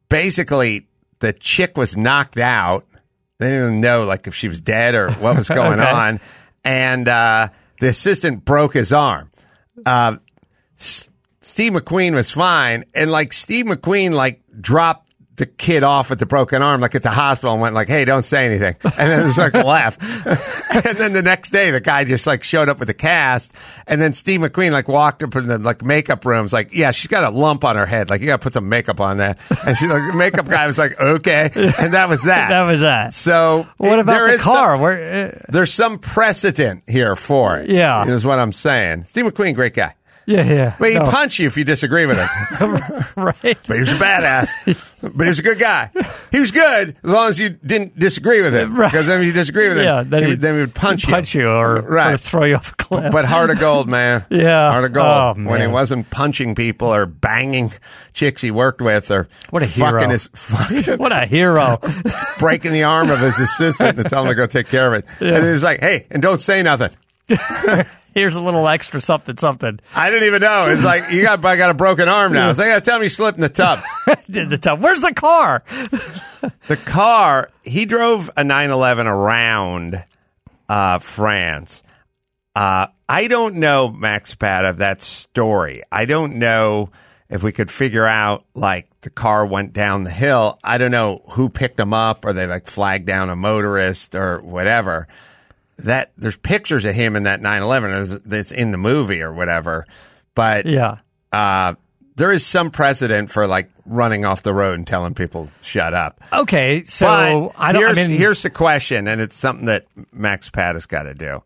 basically, 0.09 0.87
the 1.19 1.33
chick 1.33 1.77
was 1.77 1.97
knocked 1.97 2.37
out. 2.37 2.85
They 3.39 3.49
didn't 3.49 3.63
even 3.69 3.81
know 3.81 4.05
like 4.05 4.27
if 4.27 4.35
she 4.35 4.47
was 4.47 4.61
dead 4.61 4.95
or 4.95 5.11
what 5.13 5.35
was 5.37 5.47
going 5.49 5.79
Okay. 5.79 5.89
on, 5.91 6.19
and 6.63 7.07
uh, 7.07 7.49
the 7.79 7.87
assistant 7.89 8.45
broke 8.45 8.73
his 8.73 8.93
arm. 8.93 9.31
Uh, 9.85 10.17
S- 10.79 11.09
Steve 11.41 11.73
McQueen 11.73 12.13
was 12.13 12.31
fine, 12.31 12.83
and 12.93 13.11
like 13.11 13.33
Steve 13.33 13.65
McQueen 13.65 14.11
like 14.11 14.41
dropped 14.59 15.06
the 15.37 15.45
kid 15.45 15.83
off 15.83 16.09
with 16.09 16.19
the 16.19 16.25
broken 16.25 16.61
arm, 16.61 16.81
like 16.81 16.95
at 16.95 17.03
the 17.03 17.11
hospital, 17.11 17.53
and 17.53 17.61
went 17.61 17.73
like, 17.75 17.87
"Hey, 17.87 18.05
don't 18.05 18.23
say 18.23 18.45
anything," 18.45 18.75
and 18.83 18.93
then 19.11 19.27
just 19.27 19.37
like 19.37 19.53
laugh. 19.53 19.97
and 20.85 20.97
then 20.97 21.13
the 21.13 21.21
next 21.21 21.51
day, 21.51 21.71
the 21.71 21.79
guy 21.79 22.03
just 22.03 22.25
like 22.27 22.43
showed 22.43 22.69
up 22.69 22.79
with 22.79 22.87
the 22.87 22.93
cast, 22.93 23.51
and 23.87 24.01
then 24.01 24.13
Steve 24.13 24.39
McQueen 24.41 24.71
like 24.71 24.87
walked 24.87 25.23
up 25.23 25.35
in 25.35 25.47
the 25.47 25.57
like 25.57 25.81
makeup 25.83 26.25
rooms, 26.25 26.51
like, 26.51 26.73
"Yeah, 26.73 26.91
she's 26.91 27.07
got 27.07 27.23
a 27.23 27.29
lump 27.29 27.63
on 27.63 27.75
her 27.75 27.85
head, 27.85 28.09
like 28.09 28.21
you 28.21 28.27
got 28.27 28.37
to 28.37 28.43
put 28.43 28.53
some 28.53 28.67
makeup 28.67 28.99
on 28.99 29.17
that." 29.17 29.37
And 29.65 29.77
she 29.77 29.87
like 29.87 30.11
the 30.11 30.17
makeup 30.17 30.47
guy 30.47 30.65
was 30.67 30.77
like, 30.77 30.99
"Okay," 30.99 31.49
and 31.53 31.93
that 31.93 32.09
was 32.09 32.23
that. 32.23 32.49
That 32.57 32.63
was 32.63 32.81
that. 32.81 33.13
So 33.13 33.67
What 33.77 33.99
about 33.99 34.13
there 34.13 34.27
the 34.29 34.33
is 34.35 34.43
some- 34.43 34.55
car? 34.55 34.77
Where, 34.77 35.27
uh, 35.27 35.39
there's 35.49 35.71
some 35.73 35.99
precedent 35.99 36.83
here 36.87 37.15
for 37.15 37.57
it. 37.59 37.69
Yeah. 37.69 38.05
is 38.07 38.25
what 38.25 38.39
I'm 38.39 38.53
saying. 38.53 39.03
Steve 39.03 39.25
McQueen, 39.25 39.53
great 39.53 39.73
guy. 39.75 39.93
Yeah, 40.27 40.43
yeah. 40.43 40.75
But 40.77 40.89
he'd 40.91 40.99
No, 40.99 41.05
punch 41.09 41.39
you 41.39 41.47
if 41.47 41.57
you 41.57 41.63
disagree 41.63 42.05
with 42.05 42.17
him. 42.17 42.27
right. 43.15 43.57
But 43.67 43.73
he 43.73 43.79
was 43.79 43.89
a 43.91 43.95
badass. 43.95 44.49
but 45.01 45.23
he 45.23 45.29
was 45.29 45.39
a 45.39 45.43
good 45.43 45.57
guy. 45.57 45.89
He 46.31 46.39
was 46.39 46.51
good 46.51 46.95
as 47.03 47.09
long 47.09 47.29
as 47.29 47.39
you 47.39 47.49
didn't 47.49 47.97
disagree 47.97 48.41
with 48.43 48.53
him. 48.53 48.75
Right. 48.75 48.91
Because 48.91 49.07
then 49.07 49.21
if 49.21 49.25
you 49.25 49.33
disagree 49.33 49.69
with 49.69 49.77
him, 49.77 49.85
Yeah, 49.85 50.03
then 50.03 50.23
he, 50.23 50.29
would- 50.29 50.41
then 50.41 50.53
he 50.55 50.59
would 50.59 50.75
punch 50.75 51.05
you. 51.07 51.13
punch 51.13 51.33
you 51.33 51.47
or, 51.49 51.81
Right. 51.81 52.13
or 52.13 52.17
throw 52.17 52.43
you 52.43 52.55
off 52.57 52.73
a 52.73 52.75
cliff. 52.75 53.11
But 53.11 53.25
heart 53.25 53.49
of 53.49 53.59
gold, 53.59 53.87
man. 53.89 54.25
Yeah. 54.29 54.71
Heart 54.71 54.83
of 54.85 54.93
gold. 54.93 55.37
Oh, 55.39 55.49
when 55.49 55.61
he 55.61 55.67
wasn't 55.67 56.09
punching 56.09 56.53
people 56.55 56.93
or 56.93 57.05
banging 57.05 57.71
chicks 58.13 58.41
he 58.41 58.51
worked 58.51 58.81
with 58.81 59.09
or 59.09 59.27
What 59.49 59.63
a 59.63 59.67
fucking 59.67 59.99
hero. 59.99 60.09
his 60.09 60.27
fucking 60.33 60.97
what 60.97 61.11
a 61.11 61.25
hero. 61.25 61.79
breaking 62.37 62.73
the 62.73 62.83
arm 62.83 63.09
of 63.09 63.19
his 63.19 63.39
assistant 63.39 63.97
and 63.97 64.09
tell 64.09 64.23
him 64.23 64.29
to 64.29 64.35
go 64.35 64.45
take 64.45 64.67
care 64.67 64.93
of 64.93 65.03
it. 65.03 65.05
And 65.21 65.45
he 65.45 65.51
was 65.51 65.63
like, 65.63 65.79
hey, 65.79 66.05
and 66.11 66.21
don't 66.21 66.39
say 66.39 66.61
nothing. 66.63 66.89
Here's 68.13 68.35
a 68.35 68.41
little 68.41 68.67
extra 68.67 69.01
something, 69.01 69.37
something. 69.37 69.79
I 69.95 70.09
didn't 70.09 70.27
even 70.27 70.41
know. 70.41 70.67
It's 70.69 70.83
like 70.83 71.11
you 71.11 71.21
got 71.21 71.43
I 71.45 71.55
got 71.55 71.69
a 71.69 71.75
broken 71.75 72.07
arm 72.07 72.33
now. 72.33 72.49
It's 72.49 72.59
like, 72.59 72.69
yeah, 72.69 72.79
tell 72.79 72.99
me 72.99 73.05
you 73.05 73.09
slipped 73.09 73.37
in 73.37 73.41
the 73.41 73.49
tub. 73.49 73.79
The 74.27 74.57
tub. 74.61 74.83
Where's 74.83 74.99
the 74.99 75.13
car? 75.13 75.63
the 76.67 76.75
car 76.75 77.49
he 77.63 77.85
drove 77.85 78.29
a 78.35 78.43
911 78.43 79.07
around 79.07 80.03
uh, 80.67 80.99
France. 80.99 81.81
Uh, 82.55 82.87
I 83.07 83.27
don't 83.27 83.55
know 83.55 83.89
Max 83.89 84.35
Pat 84.35 84.65
of 84.65 84.77
that 84.77 85.01
story. 85.01 85.81
I 85.91 86.05
don't 86.05 86.35
know 86.35 86.89
if 87.29 87.43
we 87.43 87.51
could 87.51 87.69
figure 87.71 88.05
out 88.05 88.45
like 88.53 88.87
the 89.01 89.09
car 89.09 89.45
went 89.45 89.73
down 89.73 90.03
the 90.03 90.11
hill, 90.11 90.59
I 90.63 90.77
don't 90.77 90.91
know 90.91 91.21
who 91.31 91.49
picked 91.49 91.77
them 91.77 91.93
up 91.93 92.25
or 92.25 92.33
they 92.33 92.47
like 92.47 92.67
flagged 92.67 93.05
down 93.05 93.29
a 93.29 93.35
motorist 93.35 94.15
or 94.15 94.39
whatever. 94.41 95.07
That 95.79 96.11
there's 96.17 96.35
pictures 96.37 96.85
of 96.85 96.95
him 96.95 97.15
in 97.15 97.23
that 97.23 97.41
911 97.41 98.21
that's 98.25 98.51
in 98.51 98.71
the 98.71 98.77
movie 98.77 99.21
or 99.21 99.31
whatever. 99.31 99.85
But 100.33 100.65
Yeah. 100.65 100.97
uh, 101.31 101.75
there 102.15 102.31
is 102.31 102.43
some 102.45 102.71
precedent 102.71 103.29
for 103.29 103.45
like 103.47 103.69
running 103.85 104.25
off 104.25 104.41
the 104.41 104.53
road 104.53 104.73
and 104.79 104.87
telling 104.87 105.13
people 105.13 105.51
shut 105.61 105.93
up. 105.93 106.19
Okay, 106.33 106.83
so 106.83 107.05
But 107.05 107.61
I 107.61 107.71
don't. 107.71 107.83
I 107.83 107.93
here's, 107.93 107.95
mean, 107.97 108.09
here's 108.09 108.41
the 108.41 108.49
question, 108.49 109.07
and 109.07 109.21
it's 109.21 109.35
something 109.35 109.67
that 109.67 109.85
Max 110.11 110.49
Pat 110.49 110.75
has 110.75 110.85
got 110.87 111.03
to 111.03 111.13
do. 111.13 111.43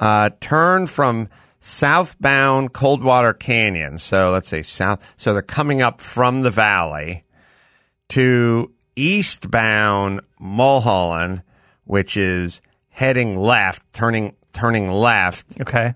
Uh, 0.00 0.30
turn 0.40 0.86
from 0.88 1.28
southbound 1.60 2.72
Coldwater 2.72 3.32
Canyon. 3.32 3.98
So 3.98 4.32
let's 4.32 4.48
say 4.48 4.62
south. 4.62 5.00
So 5.16 5.32
they're 5.32 5.42
coming 5.42 5.82
up 5.82 6.00
from 6.00 6.42
the 6.42 6.50
valley 6.50 7.24
to 8.10 8.72
eastbound 8.96 10.20
Mulholland, 10.40 11.42
which 11.84 12.16
is 12.16 12.60
heading 12.98 13.38
left, 13.38 13.82
turning 13.92 14.34
turning 14.52 14.90
left. 14.90 15.46
okay. 15.60 15.94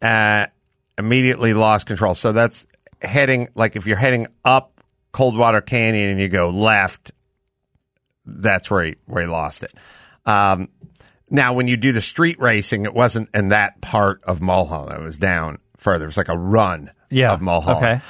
Uh, 0.00 0.46
immediately 0.98 1.52
lost 1.52 1.86
control. 1.86 2.14
So 2.14 2.32
that's 2.32 2.66
heading 3.02 3.48
like 3.54 3.76
if 3.76 3.86
you're 3.86 3.98
heading 3.98 4.26
up 4.44 4.80
Coldwater 5.12 5.60
Canyon 5.60 6.10
and 6.10 6.20
you 6.20 6.28
go 6.28 6.48
left, 6.48 7.12
that's 8.24 8.70
where 8.70 8.84
he 8.84 8.94
where 9.06 9.22
he 9.22 9.28
lost 9.28 9.62
it. 9.62 9.72
Um, 10.24 10.68
now, 11.28 11.52
when 11.52 11.68
you 11.68 11.76
do 11.76 11.92
the 11.92 12.00
street 12.00 12.40
racing, 12.40 12.84
it 12.86 12.94
wasn't 12.94 13.28
in 13.34 13.48
that 13.50 13.80
part 13.80 14.20
of 14.24 14.40
Mulholland. 14.40 15.00
It 15.00 15.04
was 15.04 15.18
down 15.18 15.58
further. 15.76 16.04
It 16.04 16.08
was 16.08 16.16
like 16.16 16.28
a 16.28 16.36
run 16.38 16.90
Yeah. 17.10 17.32
of 17.32 17.40
Mulholland. 17.40 17.84
Okay. 17.84 18.00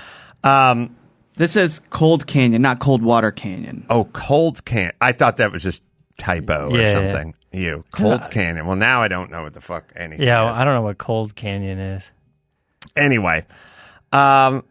Um, 0.49 0.97
This 1.37 1.57
is 1.57 1.81
Cold 1.91 2.27
Canyon, 2.27 2.63
not 2.63 2.79
Coldwater 2.81 3.31
Canyon. 3.31 3.85
oh, 3.91 4.05
Cold 4.05 4.65
Can. 4.65 4.93
I 5.01 5.13
thought 5.13 5.37
that 5.39 5.53
was 5.53 5.63
just 5.63 5.83
typo 6.19 6.71
or 6.71 6.79
Yeah, 6.79 6.83
yeah. 6.85 6.93
something. 7.13 7.35
You 7.53 7.85
Cold 7.93 8.31
Canyon. 8.31 8.67
Well, 8.67 8.77
now 8.77 9.03
I 9.03 9.09
don't 9.09 9.31
know 9.31 9.43
what 9.43 9.55
the 9.55 9.61
fuck 9.61 9.93
anything. 9.97 10.27
Yeah, 10.27 10.53
is. 10.53 10.59
I 10.59 10.65
don't 10.65 10.75
know 10.75 10.83
what 10.83 10.99
Cold 10.99 11.35
Canyon 11.35 11.79
is. 11.79 12.11
anyway, 12.97 13.45
um, 14.13 14.65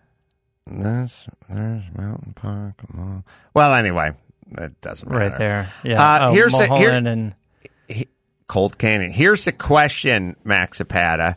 there's 0.66 1.28
there's 1.50 1.84
Mountain 1.98 2.34
Park. 2.36 2.76
Mall. 2.94 3.24
Well, 3.54 3.74
anyway, 3.74 4.14
that 4.52 4.80
doesn't 4.82 5.10
matter. 5.10 5.30
Right 5.30 5.38
there. 5.38 5.74
Yeah. 5.84 6.02
Uh, 6.02 6.28
oh, 6.30 6.34
here's 6.34 6.54
the- 6.58 6.74
here- 6.76 6.92
and 6.92 7.36
Cold 8.48 8.78
Canyon. 8.78 9.12
Here's 9.12 9.46
the 9.46 9.52
question, 9.52 10.36
Max 10.44 10.78
Zapata. 10.80 11.36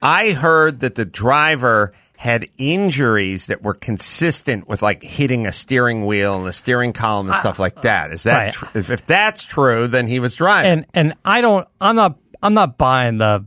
I 0.00 0.30
heard 0.32 0.80
that 0.80 0.94
the 0.94 1.04
driver 1.04 1.92
had 2.16 2.48
injuries 2.58 3.46
that 3.46 3.62
were 3.62 3.74
consistent 3.74 4.68
with 4.68 4.82
like 4.82 5.02
hitting 5.02 5.46
a 5.46 5.52
steering 5.52 6.06
wheel 6.06 6.36
and 6.38 6.46
the 6.46 6.52
steering 6.52 6.92
column 6.92 7.28
and 7.28 7.36
stuff 7.40 7.58
like 7.58 7.82
that. 7.82 8.10
Is 8.12 8.22
that 8.22 8.38
Right. 8.38 8.52
tr- 8.52 8.78
if, 8.78 8.90
if 8.90 9.06
that's 9.06 9.42
true, 9.44 9.88
then 9.88 10.06
he 10.06 10.20
was 10.20 10.34
driving. 10.34 10.70
and 10.70 10.86
and 10.94 11.14
I 11.24 11.40
don't. 11.40 11.66
I'm 11.80 11.96
not. 11.96 12.18
I'm 12.42 12.54
not 12.54 12.78
buying 12.78 13.18
the 13.18 13.44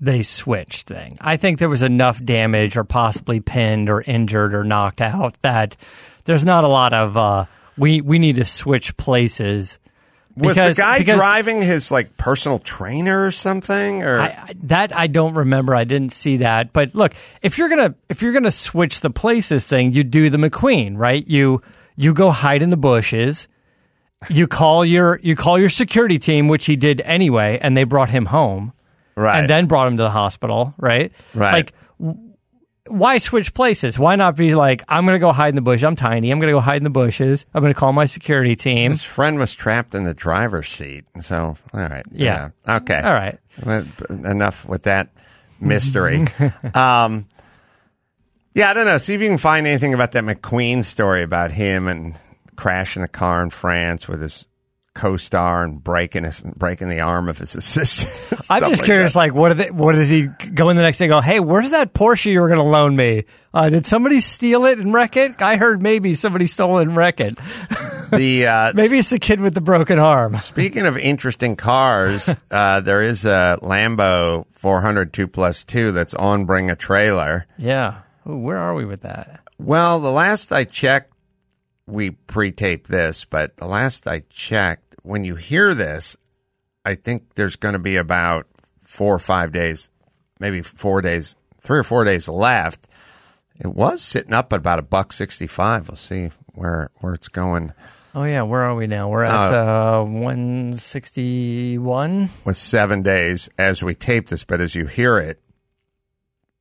they 0.00 0.22
switched 0.22 0.86
thing. 0.86 1.18
I 1.20 1.36
think 1.36 1.58
there 1.58 1.68
was 1.68 1.82
enough 1.82 2.24
damage, 2.24 2.76
or 2.76 2.84
possibly 2.84 3.40
pinned, 3.40 3.90
or 3.90 4.00
injured, 4.00 4.54
or 4.54 4.64
knocked 4.64 5.00
out 5.00 5.36
that 5.42 5.76
there's 6.24 6.44
not 6.44 6.64
a 6.64 6.68
lot 6.68 6.92
of. 6.92 7.16
Uh, 7.16 7.44
we 7.76 8.00
we 8.00 8.18
need 8.18 8.36
to 8.36 8.44
switch 8.44 8.96
places. 8.96 9.78
Was 10.38 10.56
because- 10.56 10.76
the 10.76 10.82
guy 10.82 11.02
driving 11.02 11.60
his 11.62 11.90
like 11.90 12.16
personal 12.16 12.58
trainer 12.58 13.24
or 13.26 13.30
something? 13.30 14.02
Or 14.02 14.20
I, 14.20 14.24
I- 14.26 14.54
that 14.64 14.96
I 14.96 15.06
don't 15.06 15.34
remember. 15.34 15.74
I 15.74 15.84
didn't 15.84 16.12
see 16.12 16.38
that. 16.38 16.72
But 16.72 16.94
look, 16.94 17.12
if 17.42 17.58
you're 17.58 17.68
gonna 17.68 17.94
if 18.08 18.22
you're 18.22 18.32
gonna 18.32 18.50
switch 18.50 19.00
the 19.00 19.10
places 19.10 19.66
thing, 19.66 19.92
you 19.92 20.04
do 20.04 20.30
the 20.30 20.38
McQueen, 20.38 20.96
right? 20.96 21.26
You 21.26 21.62
you 21.96 22.14
go 22.14 22.30
hide 22.30 22.62
in 22.62 22.70
the 22.70 22.76
bushes. 22.76 23.48
You 24.28 24.46
call 24.48 24.84
your 24.84 25.20
you 25.22 25.36
call 25.36 25.58
your 25.58 25.68
security 25.68 26.18
team, 26.18 26.48
which 26.48 26.66
he 26.66 26.74
did 26.76 27.00
anyway, 27.02 27.58
and 27.62 27.76
they 27.76 27.84
brought 27.84 28.08
him 28.10 28.26
home, 28.26 28.72
right? 29.16 29.38
and 29.38 29.48
then 29.48 29.66
brought 29.66 29.86
him 29.86 29.96
to 29.96 30.02
the 30.02 30.10
hospital, 30.10 30.74
right? 30.76 31.12
Right. 31.34 31.52
Like, 31.52 31.74
why 32.88 33.18
switch 33.18 33.54
places? 33.54 33.98
Why 33.98 34.16
not 34.16 34.36
be 34.36 34.54
like, 34.54 34.82
I'm 34.88 35.06
gonna 35.06 35.18
go 35.18 35.32
hide 35.32 35.50
in 35.50 35.54
the 35.54 35.60
bush. 35.60 35.82
I'm 35.82 35.96
tiny. 35.96 36.30
I'm 36.30 36.40
gonna 36.40 36.52
go 36.52 36.60
hide 36.60 36.78
in 36.78 36.84
the 36.84 36.90
bushes. 36.90 37.46
I'm 37.54 37.62
gonna 37.62 37.74
call 37.74 37.92
my 37.92 38.06
security 38.06 38.56
team. 38.56 38.90
His 38.90 39.02
friend 39.02 39.38
was 39.38 39.54
trapped 39.54 39.94
in 39.94 40.04
the 40.04 40.14
driver's 40.14 40.68
seat. 40.68 41.04
So, 41.20 41.56
all 41.72 41.80
right. 41.80 42.04
Yeah. 42.12 42.50
Okay. 42.68 43.00
All 43.00 43.12
right. 43.12 43.38
Enough 44.10 44.66
with 44.66 44.84
that 44.84 45.10
mystery. 45.60 46.24
um, 46.74 47.26
yeah, 48.54 48.70
I 48.70 48.74
don't 48.74 48.86
know. 48.86 48.98
See 48.98 49.14
if 49.14 49.20
you 49.20 49.28
can 49.28 49.38
find 49.38 49.66
anything 49.66 49.94
about 49.94 50.12
that 50.12 50.24
McQueen 50.24 50.84
story 50.84 51.22
about 51.22 51.52
him 51.52 51.86
and 51.86 52.14
crashing 52.56 53.02
a 53.02 53.08
car 53.08 53.42
in 53.42 53.50
France 53.50 54.08
with 54.08 54.20
his 54.20 54.46
co-star 54.98 55.62
and 55.62 55.82
breaking 55.82 56.24
his 56.24 56.40
breaking 56.40 56.88
the 56.88 57.00
arm 57.00 57.28
of 57.28 57.38
his 57.38 57.54
assistant. 57.54 58.42
I'm 58.50 58.60
just 58.60 58.80
like 58.82 58.84
curious, 58.84 59.12
that. 59.12 59.18
like, 59.18 59.34
what, 59.34 59.52
are 59.52 59.54
they, 59.54 59.70
what 59.70 59.94
does 59.94 60.08
he 60.08 60.26
go 60.26 60.68
in 60.68 60.76
the 60.76 60.82
next 60.82 60.98
day? 60.98 61.04
and 61.04 61.12
Go, 61.12 61.20
hey, 61.20 61.38
where's 61.40 61.70
that 61.70 61.94
Porsche 61.94 62.32
you 62.32 62.40
were 62.40 62.48
going 62.48 62.58
to 62.58 62.64
loan 62.64 62.96
me? 62.96 63.24
Uh, 63.54 63.70
did 63.70 63.86
somebody 63.86 64.20
steal 64.20 64.64
it 64.64 64.78
and 64.78 64.92
wreck 64.92 65.16
it? 65.16 65.40
I 65.40 65.56
heard 65.56 65.80
maybe 65.80 66.14
somebody 66.14 66.46
stole 66.46 66.78
it 66.78 66.88
and 66.88 66.96
wreck 66.96 67.20
it. 67.20 67.36
the 68.10 68.46
uh, 68.46 68.72
Maybe 68.74 68.98
it's 68.98 69.10
the 69.10 69.18
kid 69.18 69.40
with 69.40 69.54
the 69.54 69.60
broken 69.60 69.98
arm. 69.98 70.38
Speaking 70.40 70.86
of 70.86 70.98
interesting 70.98 71.56
cars, 71.56 72.28
uh, 72.50 72.80
there 72.80 73.02
is 73.02 73.24
a 73.24 73.58
Lambo 73.62 74.46
400 74.52 75.12
2 75.12 75.28
plus 75.28 75.64
2 75.64 75.92
that's 75.92 76.14
on 76.14 76.44
Bring 76.44 76.70
a 76.70 76.76
Trailer. 76.76 77.46
Yeah. 77.56 78.00
Ooh, 78.28 78.36
where 78.36 78.58
are 78.58 78.74
we 78.74 78.84
with 78.84 79.02
that? 79.02 79.40
Well, 79.58 80.00
the 80.00 80.12
last 80.12 80.52
I 80.52 80.64
checked, 80.64 81.12
we 81.86 82.10
pre-taped 82.10 82.88
this, 82.88 83.24
but 83.24 83.56
the 83.56 83.66
last 83.66 84.06
I 84.06 84.22
checked, 84.30 84.87
when 85.08 85.24
you 85.24 85.34
hear 85.34 85.74
this, 85.74 86.16
I 86.84 86.94
think 86.94 87.34
there's 87.34 87.56
going 87.56 87.74
to 87.74 87.78
be 87.78 87.96
about 87.96 88.46
four 88.82 89.14
or 89.14 89.18
five 89.18 89.52
days, 89.52 89.90
maybe 90.38 90.62
four 90.62 91.02
days, 91.02 91.34
three 91.60 91.78
or 91.78 91.84
four 91.84 92.04
days 92.04 92.28
left. 92.28 92.86
It 93.58 93.68
was 93.68 94.02
sitting 94.02 94.32
up 94.32 94.52
at 94.52 94.60
about 94.60 94.78
a 94.78 94.82
buck 94.82 95.12
sixty-five. 95.12 95.88
We'll 95.88 95.96
see 95.96 96.30
where 96.54 96.90
where 97.00 97.14
it's 97.14 97.28
going 97.28 97.72
Oh 98.14 98.24
yeah, 98.24 98.42
where 98.42 98.62
are 98.62 98.74
we 98.74 98.88
now? 98.88 99.08
We're 99.08 99.24
at 99.24 99.54
uh, 99.54 100.02
161. 100.02 102.28
with 102.44 102.56
seven 102.56 103.02
days 103.02 103.48
as 103.58 103.82
we 103.82 103.94
tape 103.94 104.28
this. 104.28 104.44
But 104.44 104.60
as 104.60 104.74
you 104.74 104.86
hear 104.86 105.18
it, 105.18 105.40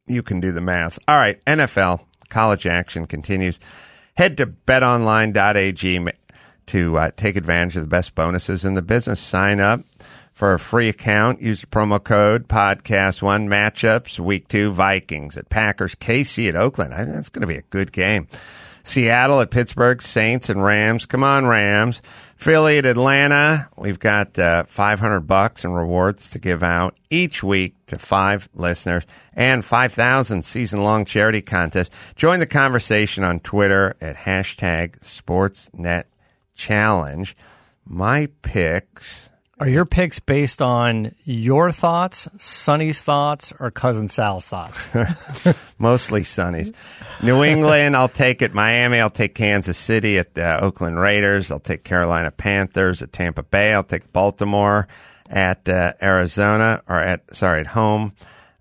you 0.05 0.21
can 0.21 0.39
do 0.39 0.51
the 0.51 0.61
math. 0.61 0.99
All 1.07 1.17
right, 1.17 1.43
NFL 1.45 2.05
college 2.29 2.67
action 2.67 3.07
continues. 3.07 3.59
Head 4.17 4.37
to 4.37 4.45
betonline.ag 4.47 5.99
to 6.67 6.97
uh, 6.97 7.11
take 7.17 7.35
advantage 7.35 7.75
of 7.75 7.83
the 7.83 7.89
best 7.89 8.15
bonuses 8.15 8.63
in 8.63 8.75
the 8.75 8.81
business. 8.81 9.19
Sign 9.19 9.59
up 9.59 9.81
for 10.33 10.53
a 10.53 10.59
free 10.59 10.89
account. 10.89 11.41
Use 11.41 11.61
the 11.61 11.67
promo 11.67 12.01
code 12.03 12.47
podcast 12.47 13.21
one 13.21 13.47
matchups 13.47 14.19
week 14.19 14.47
two 14.47 14.71
Vikings 14.71 15.35
at 15.35 15.49
Packers, 15.49 15.95
KC 15.95 16.49
at 16.49 16.55
Oakland. 16.55 16.93
I 16.93 16.97
think 16.97 17.15
that's 17.15 17.29
going 17.29 17.41
to 17.41 17.47
be 17.47 17.57
a 17.57 17.63
good 17.63 17.91
game. 17.91 18.27
Seattle 18.83 19.41
at 19.41 19.51
Pittsburgh, 19.51 20.01
Saints 20.01 20.47
and 20.47 20.63
Rams. 20.63 21.05
Come 21.05 21.23
on, 21.23 21.45
Rams. 21.45 22.01
Philly 22.37 22.77
at 22.77 22.85
Atlanta. 22.85 23.67
We've 23.75 23.99
got 23.99 24.37
uh, 24.37 24.63
500 24.67 25.21
bucks 25.21 25.65
in 25.65 25.73
rewards 25.73 26.29
to 26.29 26.39
give 26.39 26.61
out 26.61 26.95
each 27.09 27.41
week 27.41 27.75
to 27.87 27.97
five 27.97 28.47
listeners 28.53 29.03
and 29.33 29.65
5,000 29.65 30.43
season 30.45 30.83
long 30.83 31.03
charity 31.03 31.41
contest. 31.41 31.91
Join 32.15 32.39
the 32.39 32.45
conversation 32.45 33.23
on 33.23 33.39
Twitter 33.39 33.97
at 33.99 34.15
hashtag 34.17 34.99
SportsNet 34.99 36.03
Challenge. 36.57 37.35
My 37.85 38.27
picks. 38.41 39.29
Are 39.59 39.67
your 39.67 39.85
picks 39.85 40.19
based 40.19 40.61
on 40.61 41.15
your 41.23 41.71
thoughts, 41.71 42.27
Sonny's 42.37 43.01
thoughts, 43.01 43.51
or 43.59 43.71
cousin 43.71 44.07
Sal's 44.07 44.45
thoughts? 44.45 44.87
Mostly 45.79 46.23
Sonny's. 46.23 46.71
New 47.23 47.43
England, 47.43 47.95
I'll 47.95 48.07
take 48.09 48.43
it. 48.43 48.53
Miami, 48.53 48.99
I'll 48.99 49.09
take 49.09 49.33
Kansas 49.33 49.77
City 49.77 50.19
at 50.19 50.35
the 50.35 50.61
Oakland 50.61 50.99
Raiders. 50.99 51.49
I'll 51.49 51.59
take 51.59 51.83
Carolina 51.83 52.29
Panthers 52.29 53.01
at 53.01 53.11
Tampa 53.11 53.41
Bay. 53.41 53.73
I'll 53.73 53.83
take 53.83 54.13
Baltimore 54.13 54.87
at 55.27 55.67
uh, 55.67 55.93
Arizona 56.01 56.83
or 56.87 56.99
at 56.99 57.35
sorry 57.35 57.61
at 57.61 57.67
home 57.67 58.13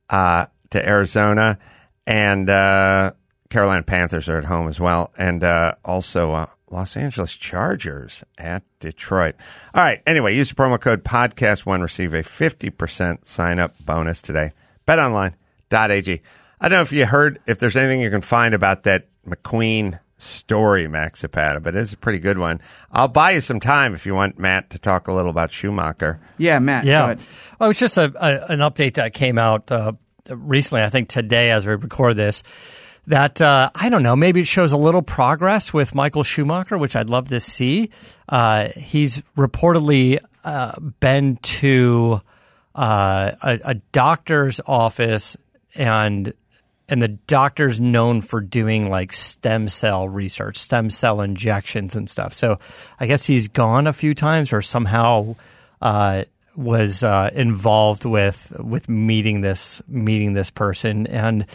uh, 0.08 0.46
to 0.70 0.88
Arizona, 0.88 1.58
and 2.06 2.48
uh, 2.48 3.12
Carolina 3.50 3.82
Panthers 3.82 4.30
are 4.30 4.38
at 4.38 4.44
home 4.44 4.68
as 4.68 4.80
well, 4.80 5.12
and 5.18 5.44
uh, 5.44 5.74
also 5.84 6.32
uh, 6.32 6.46
Los 6.70 6.96
Angeles 6.96 7.32
Chargers 7.36 8.24
at 8.38 8.62
Detroit. 8.80 9.36
All 9.74 9.82
right. 9.82 10.02
Anyway, 10.06 10.34
use 10.34 10.48
the 10.48 10.54
promo 10.56 10.80
code 10.80 11.04
podcast 11.04 11.64
one 11.64 11.80
receive 11.80 12.12
a 12.14 12.22
fifty 12.22 12.70
percent 12.70 13.26
sign 13.26 13.58
up 13.58 13.74
bonus 13.84 14.20
today. 14.20 14.52
BetOnline.ag. 14.86 16.22
I 16.60 16.68
don't 16.68 16.76
know 16.78 16.82
if 16.82 16.92
you 16.92 17.06
heard 17.06 17.40
if 17.46 17.58
there's 17.58 17.76
anything 17.76 18.00
you 18.00 18.10
can 18.10 18.20
find 18.22 18.54
about 18.54 18.84
that 18.84 19.08
McQueen 19.26 19.98
story, 20.18 20.88
Max 20.88 21.20
Zapata, 21.20 21.60
but 21.60 21.76
it's 21.76 21.92
a 21.92 21.96
pretty 21.98 22.18
good 22.18 22.38
one. 22.38 22.60
I'll 22.90 23.08
buy 23.08 23.32
you 23.32 23.40
some 23.42 23.60
time 23.60 23.94
if 23.94 24.06
you 24.06 24.14
want 24.14 24.38
Matt 24.38 24.70
to 24.70 24.78
talk 24.78 25.08
a 25.08 25.12
little 25.12 25.30
about 25.30 25.52
Schumacher. 25.52 26.18
Yeah, 26.38 26.58
Matt. 26.58 26.84
go 26.84 26.90
Yeah. 26.90 27.04
ahead. 27.04 27.20
Well, 27.60 27.70
it's 27.70 27.78
just 27.78 27.98
a, 27.98 28.04
a, 28.16 28.52
an 28.52 28.60
update 28.60 28.94
that 28.94 29.12
came 29.12 29.36
out 29.38 29.70
uh, 29.70 29.92
recently, 30.30 30.82
I 30.82 30.88
think 30.88 31.10
today 31.10 31.50
as 31.50 31.66
we 31.66 31.74
record 31.74 32.16
this. 32.16 32.42
That 33.06 33.40
uh, 33.40 33.70
I 33.74 33.88
don't 33.88 34.02
know. 34.02 34.16
Maybe 34.16 34.40
it 34.40 34.46
shows 34.46 34.72
a 34.72 34.76
little 34.76 35.02
progress 35.02 35.72
with 35.72 35.94
Michael 35.94 36.24
Schumacher, 36.24 36.76
which 36.76 36.96
I'd 36.96 37.10
love 37.10 37.28
to 37.28 37.40
see. 37.40 37.90
Uh, 38.28 38.68
he's 38.70 39.22
reportedly 39.36 40.18
uh, 40.44 40.78
been 41.00 41.36
to 41.36 42.20
uh, 42.74 43.32
a, 43.42 43.60
a 43.64 43.74
doctor's 43.92 44.60
office, 44.66 45.36
and 45.74 46.32
and 46.88 47.02
the 47.02 47.08
doctor's 47.08 47.80
known 47.80 48.20
for 48.20 48.40
doing 48.40 48.90
like 48.90 49.12
stem 49.12 49.68
cell 49.68 50.08
research, 50.08 50.56
stem 50.56 50.90
cell 50.90 51.20
injections 51.20 51.96
and 51.96 52.08
stuff. 52.08 52.34
So 52.34 52.58
I 52.98 53.06
guess 53.06 53.24
he's 53.24 53.48
gone 53.48 53.86
a 53.86 53.92
few 53.92 54.14
times, 54.14 54.52
or 54.52 54.62
somehow 54.62 55.36
uh, 55.80 56.24
was 56.56 57.04
uh, 57.04 57.30
involved 57.34 58.04
with 58.04 58.52
with 58.58 58.88
meeting 58.88 59.42
this 59.42 59.80
meeting 59.86 60.32
this 60.32 60.50
person 60.50 61.06
and. 61.06 61.46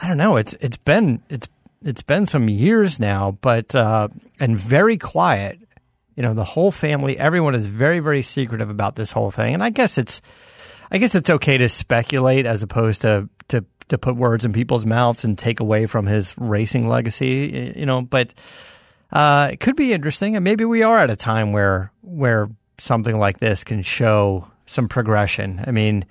I 0.00 0.08
don't 0.08 0.18
know. 0.18 0.36
It's 0.36 0.54
it's 0.60 0.76
been 0.76 1.22
it's 1.28 1.48
it's 1.82 2.02
been 2.02 2.26
some 2.26 2.48
years 2.48 2.98
now, 2.98 3.38
but 3.40 3.74
uh, 3.74 4.08
and 4.40 4.56
very 4.56 4.98
quiet. 4.98 5.60
You 6.16 6.22
know, 6.22 6.32
the 6.32 6.44
whole 6.44 6.70
family, 6.70 7.18
everyone 7.18 7.54
is 7.54 7.66
very 7.66 8.00
very 8.00 8.22
secretive 8.22 8.70
about 8.70 8.94
this 8.94 9.12
whole 9.12 9.30
thing, 9.30 9.54
and 9.54 9.62
I 9.62 9.70
guess 9.70 9.98
it's 9.98 10.20
I 10.90 10.98
guess 10.98 11.14
it's 11.14 11.30
okay 11.30 11.58
to 11.58 11.68
speculate 11.68 12.46
as 12.46 12.62
opposed 12.62 13.02
to 13.02 13.28
to 13.48 13.64
to 13.88 13.98
put 13.98 14.16
words 14.16 14.44
in 14.44 14.52
people's 14.52 14.86
mouths 14.86 15.24
and 15.24 15.38
take 15.38 15.60
away 15.60 15.86
from 15.86 16.06
his 16.06 16.34
racing 16.38 16.88
legacy. 16.88 17.74
You 17.76 17.86
know, 17.86 18.02
but 18.02 18.34
uh, 19.12 19.50
it 19.52 19.60
could 19.60 19.76
be 19.76 19.92
interesting, 19.92 20.36
and 20.36 20.44
maybe 20.44 20.64
we 20.64 20.82
are 20.82 20.98
at 20.98 21.10
a 21.10 21.16
time 21.16 21.52
where 21.52 21.92
where 22.02 22.48
something 22.78 23.18
like 23.18 23.38
this 23.38 23.64
can 23.64 23.82
show 23.82 24.48
some 24.66 24.88
progression. 24.88 25.62
I 25.66 25.70
mean 25.70 26.04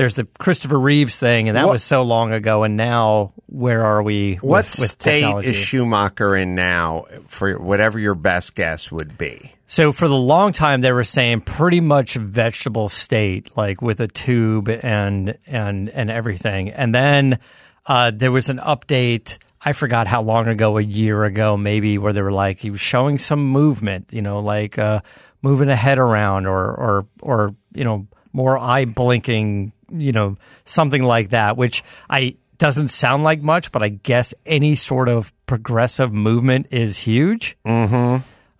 there's 0.00 0.14
the 0.14 0.24
Christopher 0.38 0.80
Reeves 0.80 1.18
thing, 1.18 1.48
and 1.48 1.56
that 1.58 1.66
What- 1.66 1.72
was 1.74 1.82
so 1.84 2.00
long 2.00 2.32
ago. 2.32 2.62
And 2.62 2.74
now, 2.74 3.34
where 3.44 3.84
are 3.84 4.02
we? 4.02 4.32
With, 4.36 4.42
What 4.42 4.64
with 4.78 4.90
state 4.90 5.20
technology? 5.20 5.50
is 5.50 5.56
Schumacher 5.58 6.34
in 6.34 6.54
now? 6.54 7.04
For 7.28 7.58
whatever 7.58 7.98
your 7.98 8.14
best 8.14 8.54
guess 8.54 8.90
would 8.90 9.18
be. 9.18 9.52
So 9.66 9.92
for 9.92 10.08
the 10.08 10.16
long 10.16 10.52
time, 10.54 10.80
they 10.80 10.90
were 10.90 11.04
saying 11.04 11.42
pretty 11.42 11.80
much 11.82 12.14
vegetable 12.14 12.88
state, 12.88 13.54
like 13.58 13.82
with 13.82 14.00
a 14.00 14.08
tube 14.08 14.70
and 14.70 15.36
and 15.46 15.90
and 15.90 16.10
everything. 16.10 16.70
And 16.70 16.94
then 16.94 17.38
uh, 17.86 18.10
there 18.14 18.32
was 18.32 18.48
an 18.48 18.58
update. 18.58 19.36
I 19.62 19.74
forgot 19.74 20.06
how 20.06 20.22
long 20.22 20.48
ago, 20.48 20.78
a 20.78 20.82
year 20.82 21.24
ago, 21.24 21.58
maybe, 21.58 21.98
where 21.98 22.14
they 22.14 22.22
were 22.22 22.32
like 22.32 22.58
he 22.60 22.70
was 22.70 22.80
showing 22.80 23.18
some 23.18 23.44
movement, 23.46 24.08
you 24.12 24.22
know, 24.22 24.40
like 24.40 24.78
uh, 24.78 25.00
moving 25.42 25.68
a 25.68 25.76
head 25.76 25.98
around 25.98 26.46
or 26.46 26.64
or 26.72 27.06
or 27.20 27.54
you 27.74 27.84
know 27.84 28.06
more 28.32 28.56
eye 28.58 28.84
blinking, 28.86 29.72
you 29.92 30.12
know, 30.12 30.36
something 30.64 31.02
like 31.02 31.30
that, 31.30 31.56
which 31.56 31.82
I 32.08 32.36
doesn't 32.58 32.88
sound 32.88 33.24
like 33.24 33.42
much, 33.42 33.72
but 33.72 33.82
I 33.82 33.88
guess 33.88 34.34
any 34.44 34.76
sort 34.76 35.08
of 35.08 35.32
progressive 35.46 36.12
movement 36.12 36.66
is 36.70 36.96
huge. 36.96 37.56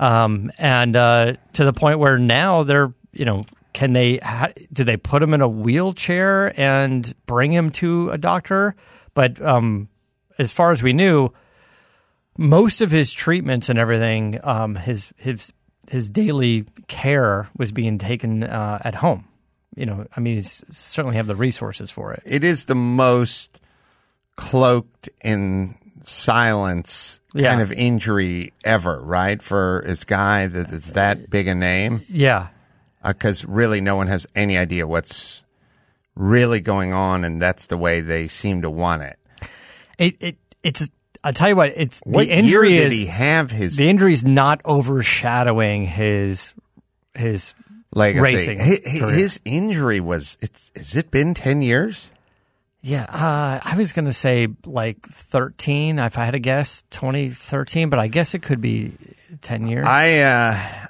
Um, 0.01 0.51
and 0.59 0.97
uh, 0.97 1.35
to 1.53 1.64
the 1.64 1.75
point 1.75 1.99
where 1.99 2.19
now 2.19 2.62
they're 2.62 2.93
you 3.12 3.25
know 3.25 3.43
can 3.73 3.93
they 3.93 4.16
ha- 4.16 4.53
do 4.73 4.85
they 4.85 4.97
put 4.97 5.23
him 5.23 5.35
in 5.35 5.43
a 5.43 5.49
wheelchair 5.49 6.59
and 6.59 7.14
bring 7.27 7.53
him 7.53 7.71
to 7.71 8.11
a 8.11 8.19
doctor? 8.19 8.75
But 9.14 9.40
um, 9.43 9.88
as 10.38 10.51
far 10.51 10.73
as 10.73 10.83
we 10.83 10.93
knew 10.93 11.31
most 12.38 12.81
of 12.81 12.90
his 12.90 13.12
treatments 13.12 13.69
and 13.69 13.79
everything 13.79 14.40
um, 14.43 14.75
his 14.77 15.12
his 15.16 15.53
his 15.90 16.09
daily 16.09 16.64
care 16.88 17.49
was 17.57 17.73
being 17.73 17.99
taken 17.99 18.45
uh, 18.45 18.79
at 18.83 18.95
home 18.95 19.27
you 19.81 19.87
know 19.87 20.07
i 20.16 20.21
mean 20.21 20.43
certainly 20.43 21.16
have 21.16 21.27
the 21.27 21.35
resources 21.37 21.90
for 21.90 22.12
it 22.12 22.23
It 22.27 22.45
is 22.45 22.66
the 22.66 22.75
most 22.75 23.61
cloaked 24.37 25.09
in 25.23 25.75
silence 26.05 27.21
Yeah. 27.35 27.51
kind 27.51 27.61
of 27.61 27.73
injury 27.73 28.53
ever, 28.64 29.01
right? 29.01 29.40
For 29.43 29.83
this 29.87 30.05
guy 30.05 30.47
that 30.47 30.71
it's 30.73 30.90
that 30.93 31.31
big 31.31 31.47
a 31.49 31.55
name, 31.55 32.03
yeah 32.09 32.49
uh, 33.03 33.12
because 33.12 33.45
really 33.45 33.81
no 33.81 33.97
one 33.97 34.07
has 34.09 34.27
any 34.35 34.57
idea 34.59 34.87
what's 34.87 35.43
really 36.16 36.61
going 36.61 36.93
on, 36.93 37.25
and 37.25 37.40
that's 37.40 37.66
the 37.69 37.77
way 37.77 38.01
they 38.01 38.29
seem 38.29 38.62
to 38.62 38.71
want 38.71 39.03
it. 39.03 39.19
it, 39.99 40.16
it 40.21 40.37
it's 40.62 40.88
i 41.25 41.33
tell 41.33 41.49
you 41.49 41.57
what 41.57 41.73
it's 41.77 42.01
What 42.05 42.27
the 42.27 42.33
injury 42.33 42.73
year 42.73 42.85
did 42.85 42.93
is 42.93 42.99
he 42.99 43.07
have 43.07 43.51
his 43.51 43.77
the 43.77 43.88
injury's 43.88 44.25
not 44.25 44.61
overshadowing 44.64 45.85
his 45.87 46.55
his 47.14 47.55
legacy? 47.92 48.22
racing 48.22 48.59
Hi- 48.61 48.81
hi- 49.07 49.12
His 49.12 49.40
injury 49.44 50.00
was. 50.00 50.37
It's. 50.40 50.70
Has 50.76 50.94
it 50.96 51.11
been 51.11 51.35
ten 51.35 51.62
years? 51.62 52.11
yeah 52.83 53.03
uh, 53.11 53.61
i 53.62 53.76
was 53.76 53.92
gonna 53.92 54.11
say 54.11 54.48
like 54.64 55.07
13 55.07 55.98
if 55.98 56.16
i 56.16 56.24
had 56.24 56.31
to 56.31 56.38
guess 56.38 56.83
2013 56.88 57.90
but 57.90 57.98
i 57.98 58.09
guess 58.09 58.33
it 58.33 58.38
could 58.40 58.59
be 58.62 58.92
10 59.42 59.66
years 59.66 59.85
I, 59.87 60.20
uh, 60.20 60.87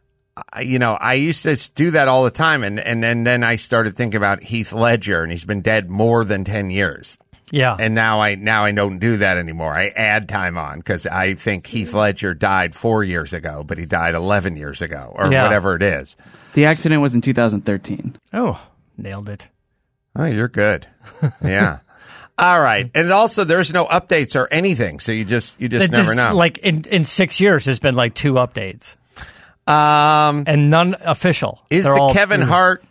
I- 0.55 0.61
you 0.61 0.79
know, 0.79 0.95
I 0.95 1.15
used 1.15 1.43
to 1.43 1.57
do 1.75 1.91
that 1.91 2.07
all 2.09 2.23
the 2.25 2.31
time, 2.31 2.63
and 2.63 2.79
and 2.81 3.05
and 3.05 3.27
then 3.27 3.43
I 3.45 3.57
started 3.57 3.95
thinking 3.97 4.17
about 4.17 4.43
Heath 4.45 4.73
Ledger, 4.73 5.23
and 5.23 5.31
he's 5.31 5.45
been 5.45 5.61
dead 5.61 5.91
more 5.91 6.25
than 6.25 6.45
ten 6.45 6.71
years. 6.71 7.19
Yeah 7.51 7.77
And 7.79 7.95
now 7.95 8.21
I 8.21 8.35
now 8.37 8.65
I 8.65 8.73
don't 8.73 8.99
do 8.99 9.17
that 9.19 9.39
anymore. 9.39 9.77
I 9.77 9.89
add 9.89 10.29
time 10.29 10.57
on 10.59 10.79
because 10.79 11.07
I 11.07 11.35
think 11.35 11.67
Heath 11.67 11.93
Ledger 11.93 12.35
died 12.35 12.75
four 12.75 13.03
years 13.05 13.33
ago, 13.33 13.65
but 13.67 13.79
he 13.79 13.87
died 13.87 14.15
eleven 14.15 14.57
years 14.57 14.81
ago, 14.83 15.13
or 15.15 15.31
Yeah. 15.33 15.43
whatever 15.43 15.75
it 15.77 15.83
is. 15.83 16.17
The 16.55 16.67
accident 16.67 17.01
was 17.03 17.15
in 17.15 17.21
2013. 17.21 18.17
oh 18.33 18.61
nailed 18.97 19.29
it 19.29 19.49
Oh, 20.17 20.25
you're 20.27 20.49
good. 20.49 20.87
Yeah. 21.43 21.79
All 22.39 22.61
right, 22.61 22.91
and 22.95 23.13
also 23.13 23.45
there's 23.45 23.71
no 23.73 23.85
updates 23.85 24.35
or 24.35 24.49
anything, 24.51 24.99
so 24.99 25.13
you 25.13 25.25
just 25.27 25.61
you 25.61 25.69
just 25.69 25.85
It 25.87 25.91
never 25.93 26.15
just- 26.15 26.17
know. 26.17 26.35
like 26.37 26.57
in, 26.59 26.85
in 26.91 27.05
six 27.05 27.39
years 27.41 27.67
there's 27.67 27.79
been 27.81 27.97
like 27.97 28.15
two 28.15 28.35
updates 28.35 28.97
um, 29.67 30.45
and 30.47 30.71
none 30.71 30.97
official 31.01 31.61
is 31.71 31.85
They're 31.85 31.95
the 31.95 32.11
Kevin 32.15 32.41
through- 32.41 32.49
Hart 32.51 32.85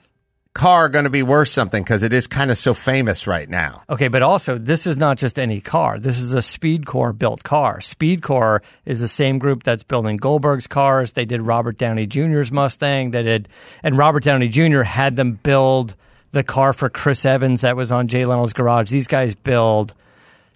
car 0.53 0.89
going 0.89 1.03
to 1.03 1.09
be 1.09 1.23
worth 1.23 1.47
something 1.49 1.83
because 1.83 2.01
it 2.03 2.11
is 2.11 2.27
kind 2.27 2.51
of 2.51 2.57
so 2.57 2.73
famous 2.73 3.27
right 3.27 3.47
now? 3.49 3.83
Okay, 3.89 4.07
but 4.07 4.21
also 4.21 4.57
this 4.57 4.87
is 4.87 4.97
not 4.97 5.17
just 5.17 5.37
any 5.39 5.61
car. 5.61 5.99
This 5.99 6.19
is 6.19 6.33
a 6.33 6.39
SpeedKore 6.39 7.17
built 7.17 7.43
car. 7.43 7.79
SpeedKore 7.79 8.61
is 8.85 8.99
the 8.99 9.07
same 9.07 9.39
group 9.39 9.63
that's 9.63 9.83
building 9.83 10.17
Goldberg's 10.17 10.67
cars. 10.67 11.13
They 11.13 11.25
did 11.25 11.41
Robert 11.41 11.77
Downey 11.77 12.07
Jr.'s 12.07 12.51
Mustang. 12.51 13.11
They 13.11 13.23
did, 13.23 13.47
and 13.83 13.97
Robert 13.97 14.23
Downey 14.23 14.47
Jr. 14.47 14.81
had 14.81 15.15
them 15.15 15.33
build 15.33 15.95
the 16.31 16.43
car 16.43 16.73
for 16.73 16.89
Chris 16.89 17.25
Evans 17.25 17.61
that 17.61 17.75
was 17.75 17.91
on 17.91 18.07
Jay 18.07 18.25
Leno's 18.25 18.53
garage. 18.53 18.89
These 18.89 19.07
guys 19.07 19.33
build. 19.35 19.93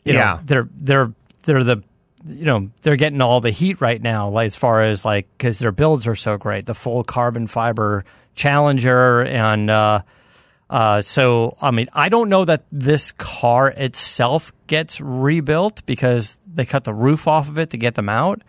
you 0.06 0.14
know, 0.14 0.20
Yeah. 0.20 0.40
they're 0.44 0.70
they're 0.80 1.12
they're 1.44 1.64
the 1.64 1.84
you 2.28 2.46
know 2.46 2.70
they're 2.84 2.96
getting 2.96 3.22
all 3.22 3.42
the 3.42 3.52
heat 3.52 3.82
right 3.82 4.02
now 4.02 4.30
like, 4.30 4.48
as 4.48 4.56
far 4.56 4.82
as 4.82 5.04
like 5.04 5.28
because 5.38 5.60
their 5.60 5.72
builds 5.74 6.08
are 6.08 6.16
so 6.16 6.38
great 6.38 6.66
the 6.66 6.74
full 6.74 7.04
carbon 7.04 7.48
fiber 7.48 8.06
challenger 8.36 9.22
and 9.22 9.70
uh 9.70 10.02
uh 10.70 11.02
so 11.02 11.56
i 11.62 11.72
mean 11.72 11.88
i 11.94 12.10
don't 12.10 12.30
know 12.30 12.46
that 12.46 12.64
this 12.72 13.12
car 13.14 13.70
itself 13.70 14.52
gets 14.68 15.00
rebuilt 15.00 15.86
because 15.86 16.40
they 16.52 16.66
cut 16.66 16.84
the 16.84 16.94
roof 16.94 17.28
off 17.28 17.50
of 17.50 17.58
it 17.58 17.70
to 17.70 17.78
get 17.78 17.96
them 17.96 18.10
out 18.10 18.42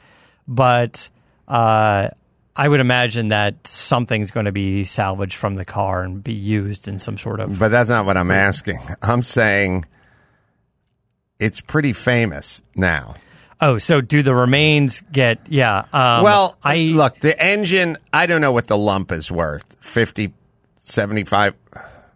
but 0.46 1.08
uh 1.48 2.08
I 2.56 2.68
would 2.68 2.78
imagine 2.78 3.28
that 3.28 3.66
something's 3.66 4.30
going 4.30 4.46
to 4.46 4.52
be 4.52 4.84
salvaged 4.84 5.34
from 5.34 5.56
the 5.56 5.64
car 5.64 6.04
and 6.04 6.22
be 6.22 6.34
used 6.34 6.86
in 6.86 7.00
some 7.00 7.18
sort 7.18 7.40
of 7.40 7.58
But 7.58 7.68
that's 7.68 7.90
not 7.90 8.06
what 8.06 8.16
I'm 8.16 8.30
asking. 8.30 8.78
I'm 9.02 9.24
saying 9.24 9.86
it's 11.40 11.60
pretty 11.60 11.92
famous 11.92 12.62
now. 12.76 13.16
Oh, 13.60 13.78
so 13.78 14.00
do 14.00 14.22
the 14.22 14.34
remains 14.34 15.02
get? 15.12 15.38
Yeah. 15.48 15.84
Um, 15.92 16.22
well, 16.22 16.56
I 16.62 16.76
look, 16.94 17.20
the 17.20 17.40
engine, 17.42 17.96
I 18.12 18.26
don't 18.26 18.40
know 18.40 18.52
what 18.52 18.66
the 18.66 18.76
lump 18.76 19.12
is 19.12 19.30
worth 19.30 19.76
50, 19.80 20.32
75, 20.78 21.54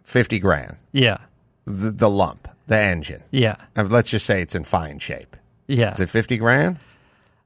50 0.03 0.39
grand. 0.39 0.75
Yeah. 0.91 1.17
The, 1.65 1.91
the 1.91 2.09
lump, 2.09 2.47
the 2.67 2.77
engine. 2.77 3.23
Yeah. 3.31 3.55
Uh, 3.75 3.83
Let's 3.83 4.09
just 4.09 4.25
say 4.25 4.41
it's 4.41 4.55
in 4.55 4.63
fine 4.63 4.99
shape. 4.99 5.35
Yeah. 5.67 5.93
Is 5.93 5.99
it 6.01 6.09
50 6.09 6.37
grand? 6.37 6.77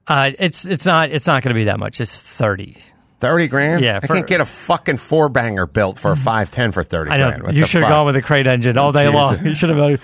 Uh, 0.06 0.32
it's 0.38 0.66
it's 0.66 0.86
not 0.86 1.12
it's 1.12 1.28
not 1.28 1.44
going 1.44 1.54
to 1.54 1.58
be 1.58 1.64
that 1.66 1.80
much. 1.80 2.02
It's 2.02 2.22
thirty. 2.22 2.76
30 3.22 3.48
grand? 3.48 3.82
Yeah, 3.86 4.02
I 4.04 4.06
can't 4.08 4.28
get 4.28 4.42
a 4.42 4.46
fucking 4.46 4.98
four 4.98 5.30
banger 5.30 5.66
built 5.66 5.98
for 5.98 6.12
a 6.12 6.18
510 6.18 6.74
for 6.74 6.84
30 6.84 7.10
I 7.10 7.16
know 7.18 7.28
grand. 7.30 7.44
What 7.44 7.54
you 7.54 7.62
the 7.62 7.68
should 7.68 7.82
have 7.84 7.90
gone 7.90 8.06
with 8.06 8.18
a 8.18 8.22
crate 8.22 8.48
engine 8.48 8.78
all 8.78 8.92
day 8.92 9.06
Jesus. 9.06 9.16
long. 9.16 9.40
You 9.46 9.56
should 9.56 9.70
have 9.70 10.02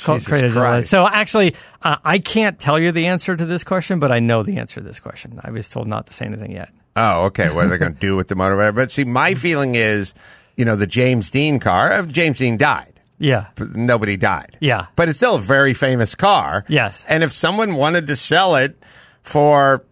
called 0.00 0.18
Jesus 0.20 0.28
crate 0.28 0.44
engine. 0.44 0.60
Christ. 0.60 0.90
So 0.90 1.06
actually, 1.06 1.54
uh, 1.82 1.96
I 2.04 2.18
can't 2.18 2.58
tell 2.58 2.78
you 2.78 2.92
the 2.92 3.06
answer 3.06 3.36
to 3.36 3.44
this 3.44 3.64
question, 3.64 3.98
but 3.98 4.10
I 4.12 4.20
know 4.20 4.42
the 4.42 4.58
answer 4.58 4.80
to 4.80 4.86
this 4.86 5.00
question. 5.00 5.40
I 5.42 5.50
was 5.50 5.68
told 5.68 5.86
not 5.86 6.06
to 6.06 6.12
say 6.12 6.26
anything 6.26 6.52
yet. 6.52 6.70
Oh, 6.96 7.26
okay. 7.26 7.50
What 7.50 7.66
are 7.66 7.68
they 7.68 7.78
going 7.78 7.94
to 7.94 8.00
do 8.00 8.16
with 8.16 8.28
the 8.28 8.34
motor? 8.34 8.72
But 8.72 8.90
see, 8.90 9.04
my 9.04 9.34
feeling 9.34 9.74
is, 9.74 10.14
you 10.56 10.64
know, 10.64 10.76
the 10.76 10.86
James 10.86 11.30
Dean 11.30 11.58
car, 11.58 11.92
uh, 11.92 12.02
James 12.06 12.38
Dean 12.38 12.56
died. 12.56 12.88
Yeah. 13.18 13.46
but 13.54 13.76
nobody 13.76 14.16
died. 14.16 14.56
Yeah. 14.60 14.86
But 14.96 15.08
it's 15.08 15.18
still 15.18 15.36
a 15.36 15.40
very 15.40 15.74
famous 15.74 16.16
car. 16.16 16.64
Yes. 16.68 17.04
And 17.08 17.22
if 17.22 17.30
someone 17.30 17.76
wanted 17.76 18.08
to 18.08 18.16
sell 18.16 18.56
it 18.56 18.76
for 19.22 19.84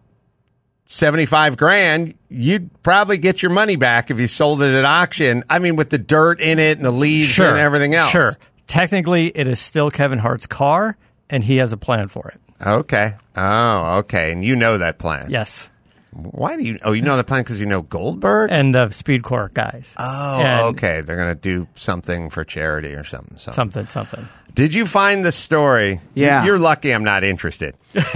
75 0.87 1.55
grand, 1.55 2.15
you'd 2.27 2.69
probably 2.83 3.17
get 3.17 3.41
your 3.41 3.51
money 3.51 3.77
back 3.77 4.11
if 4.11 4.19
you 4.19 4.27
sold 4.27 4.61
it 4.61 4.73
at 4.73 4.83
auction. 4.83 5.45
I 5.49 5.59
mean, 5.59 5.77
with 5.77 5.89
the 5.89 5.97
dirt 5.97 6.41
in 6.41 6.59
it 6.59 6.77
and 6.77 6.85
the 6.85 6.91
leaves 6.91 7.39
and 7.39 7.57
everything 7.57 7.95
else. 7.95 8.11
Sure. 8.11 8.33
Technically, 8.71 9.27
it 9.35 9.47
is 9.49 9.59
still 9.59 9.91
Kevin 9.91 10.17
Hart's 10.17 10.47
car, 10.47 10.95
and 11.29 11.43
he 11.43 11.57
has 11.57 11.73
a 11.73 11.77
plan 11.77 12.07
for 12.07 12.29
it. 12.29 12.39
Okay. 12.65 13.15
Oh, 13.35 13.97
okay. 13.97 14.31
And 14.31 14.45
you 14.45 14.55
know 14.55 14.77
that 14.77 14.97
plan. 14.97 15.29
Yes, 15.29 15.69
Why 16.11 16.55
do 16.55 16.63
you? 16.63 16.79
Oh, 16.81 16.93
you 16.93 17.01
know 17.01 17.17
the 17.17 17.25
plan 17.25 17.43
because 17.43 17.59
you 17.59 17.65
know 17.65 17.81
Goldberg. 17.81 18.49
and 18.49 18.73
the 18.73 18.87
SpeedKore 18.87 19.53
guys. 19.53 19.93
oh, 19.97 20.39
and 20.39 20.65
okay. 20.67 21.01
They're 21.01 21.17
gonna 21.17 21.35
do 21.35 21.67
something 21.75 22.29
for 22.29 22.45
charity 22.45 22.93
or 22.93 23.03
something. 23.03 23.37
something. 23.37 23.53
Something, 23.53 23.87
something. 23.87 24.25
Did 24.55 24.73
you 24.73 24.85
find 24.85 25.25
the 25.25 25.33
story? 25.33 25.99
Yeah. 26.13 26.45
You're 26.45 26.57
lucky. 26.57 26.93
I'm 26.93 27.03
not 27.03 27.25
interested. 27.25 27.75
People 27.93 28.07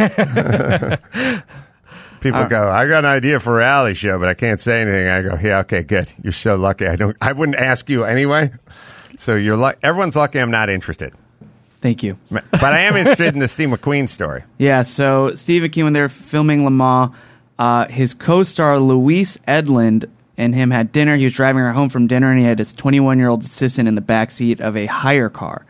uh, 2.42 2.48
go, 2.48 2.70
I 2.70 2.88
got 2.88 3.04
an 3.04 3.12
idea 3.12 3.42
for 3.42 3.56
a 3.56 3.58
reality 3.58 3.96
show, 3.96 4.18
but 4.20 4.30
I 4.30 4.36
can't 4.36 4.60
say 4.60 4.82
anything. 4.82 5.08
I 5.08 5.22
go, 5.22 5.38
yeah, 5.42 5.60
okay, 5.60 5.84
good. 5.84 6.14
You're 6.24 6.32
so 6.32 6.56
lucky. 6.56 6.88
I 6.88 6.96
don't. 6.96 7.18
I 7.20 7.34
wouldn't 7.34 7.58
ask 7.58 7.90
you 7.90 8.06
anyway. 8.06 8.54
So 9.18 9.36
you're. 9.36 9.74
Everyone's 9.84 10.16
lucky. 10.16 10.40
I'm 10.40 10.52
not 10.52 10.70
interested. 10.70 11.14
Thank 11.82 12.02
you. 12.04 12.18
But 12.32 12.64
I 12.64 12.80
am 12.82 12.98
interested 12.98 13.34
in 13.34 13.40
the 13.40 13.48
Steve 13.48 13.70
McQueen 13.70 14.10
story. 14.10 14.44
Yeah, 14.58 14.82
so 14.84 15.36
Steve 15.36 15.62
McQueen, 15.62 15.84
when 15.84 15.94
they 15.94 16.02
were 16.02 16.10
filming 16.10 16.64
Le 16.66 16.72
Mans, 16.72 17.12
uh, 17.60 17.88
his 17.88 18.14
co-star 18.16 18.80
Louise 18.80 19.38
Edlind 19.48 20.06
and 20.38 20.56
him 20.56 20.72
had 20.72 20.92
dinner. 20.92 21.16
He 21.16 21.26
was 21.26 21.34
driving 21.34 21.62
her 21.62 21.72
home 21.74 21.90
from 21.90 22.08
dinner, 22.08 22.32
and 22.32 22.40
he 22.40 22.46
had 22.46 22.58
his 22.60 22.74
21-year-old 22.74 23.44
assistant 23.44 23.88
in 23.88 23.94
the 23.96 24.02
back 24.02 24.32
seat 24.32 24.60
of 24.62 24.76
a 24.76 24.88
hire 24.88 25.30
car. 25.30 25.66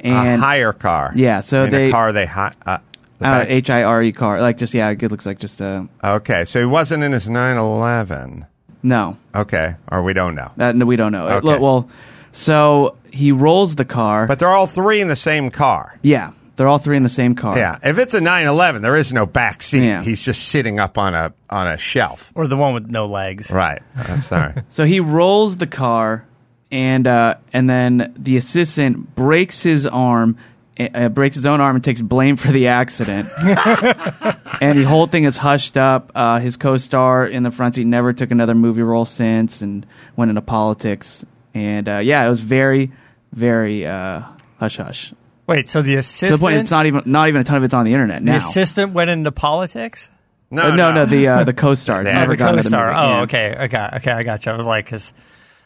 And 0.00 0.42
a 0.42 0.44
hire 0.44 0.72
car. 0.74 1.12
Yeah, 1.16 1.40
so 1.40 1.60
I 1.62 1.64
mean, 1.64 1.72
they- 1.72 1.88
a 1.88 1.92
car 1.92 2.12
they 2.12 2.26
hi- 2.26 2.52
uh, 2.66 2.78
the 3.18 3.26
uh, 3.28 3.44
H 3.48 3.70
I 3.70 3.82
R 3.82 4.02
E 4.02 4.12
car, 4.12 4.40
like 4.42 4.58
just 4.58 4.74
yeah, 4.74 4.90
it 4.90 5.02
looks 5.10 5.24
like 5.24 5.38
just 5.38 5.60
a 5.62 5.88
Okay, 6.04 6.44
so 6.44 6.60
he 6.60 6.66
wasn't 6.66 7.02
in 7.02 7.12
his 7.12 7.30
911. 7.30 8.44
no. 8.82 9.16
Okay, 9.34 9.76
or 9.90 10.02
we 10.02 10.12
don't 10.12 10.34
know. 10.34 10.50
Uh, 10.58 10.72
no, 10.72 10.84
we 10.84 10.96
don't 10.96 11.12
know. 11.12 11.26
Okay. 11.26 11.58
Well, 11.58 11.88
so 12.36 12.96
he 13.10 13.32
rolls 13.32 13.76
the 13.76 13.84
car. 13.84 14.26
But 14.26 14.38
they're 14.38 14.48
all 14.54 14.66
three 14.66 15.00
in 15.00 15.08
the 15.08 15.16
same 15.16 15.50
car. 15.50 15.98
yeah, 16.02 16.32
they're 16.56 16.68
all 16.68 16.78
three 16.78 16.96
in 16.96 17.02
the 17.02 17.08
same 17.08 17.34
car. 17.34 17.56
Yeah, 17.56 17.78
if 17.82 17.98
it's 17.98 18.14
a 18.14 18.20
911, 18.20 18.80
there 18.82 18.96
is 18.96 19.12
no 19.12 19.26
back 19.26 19.62
seat. 19.62 19.84
Yeah. 19.84 20.02
He's 20.02 20.24
just 20.24 20.48
sitting 20.48 20.78
up 20.80 20.96
on 20.98 21.14
a 21.14 21.32
on 21.50 21.66
a 21.66 21.76
shelf. 21.78 22.30
Or 22.34 22.46
the 22.46 22.56
one 22.56 22.72
with 22.74 22.88
no 22.88 23.02
legs. 23.02 23.50
Right. 23.50 23.82
I'm 23.96 24.20
sorry. 24.20 24.54
So 24.70 24.84
he 24.84 25.00
rolls 25.00 25.56
the 25.58 25.66
car, 25.66 26.26
and 26.70 27.06
uh, 27.06 27.36
and 27.52 27.68
then 27.68 28.14
the 28.18 28.36
assistant 28.36 29.14
breaks 29.14 29.62
his 29.62 29.86
arm, 29.86 30.36
uh, 30.78 31.08
breaks 31.10 31.36
his 31.36 31.46
own 31.46 31.60
arm, 31.60 31.76
and 31.76 31.84
takes 31.84 32.00
blame 32.00 32.36
for 32.36 32.52
the 32.52 32.68
accident. 32.68 33.28
and 34.60 34.78
the 34.78 34.84
whole 34.86 35.06
thing 35.06 35.24
is 35.24 35.36
hushed 35.36 35.76
up. 35.76 36.10
Uh, 36.14 36.38
his 36.40 36.56
co-star 36.56 37.26
in 37.26 37.42
the 37.42 37.50
front 37.50 37.74
seat 37.74 37.86
never 37.86 38.12
took 38.12 38.30
another 38.30 38.54
movie 38.54 38.82
role 38.82 39.04
since, 39.04 39.60
and 39.62 39.86
went 40.16 40.28
into 40.30 40.42
politics. 40.42 41.24
And 41.56 41.88
uh, 41.88 41.98
yeah, 42.02 42.26
it 42.26 42.28
was 42.28 42.40
very, 42.40 42.92
very 43.32 43.86
uh, 43.86 44.22
hush 44.58 44.76
hush. 44.76 45.12
Wait, 45.46 45.68
so 45.68 45.80
the 45.80 45.84
To 45.84 45.92
the 45.92 45.98
assistant, 46.00 46.40
point, 46.40 46.56
it's 46.56 46.70
not 46.70 46.86
even 46.86 47.02
not 47.06 47.28
even 47.28 47.40
a 47.40 47.44
ton 47.44 47.56
of 47.56 47.62
it's 47.64 47.72
on 47.74 47.84
the 47.84 47.92
internet 47.92 48.22
now. 48.22 48.32
the 48.32 48.38
assistant 48.38 48.92
went 48.92 49.10
into 49.10 49.32
politics. 49.32 50.08
No, 50.50 50.70
Uh, 50.72 50.76
no, 50.76 50.92
no, 50.92 51.06
the 51.06 51.28
uh, 51.28 51.44
the 51.44 51.52
co-star 51.54 52.02
Yeah. 52.04 52.10
Oh, 52.10 52.12
never 52.20 52.32
the 52.32 52.36
got 52.36 52.48
another 52.54 52.62
co-star. 52.62 52.86
movie. 52.86 52.98
Oh, 52.98 53.08
Yeah. 53.16 53.20
okay, 53.22 53.56
okay, 53.64 53.88
okay. 53.96 54.10
I 54.12 54.22
got 54.22 54.44
you. 54.46 54.52
I 54.52 54.56
was 54.56 54.66
like, 54.66 54.84
because 54.84 55.12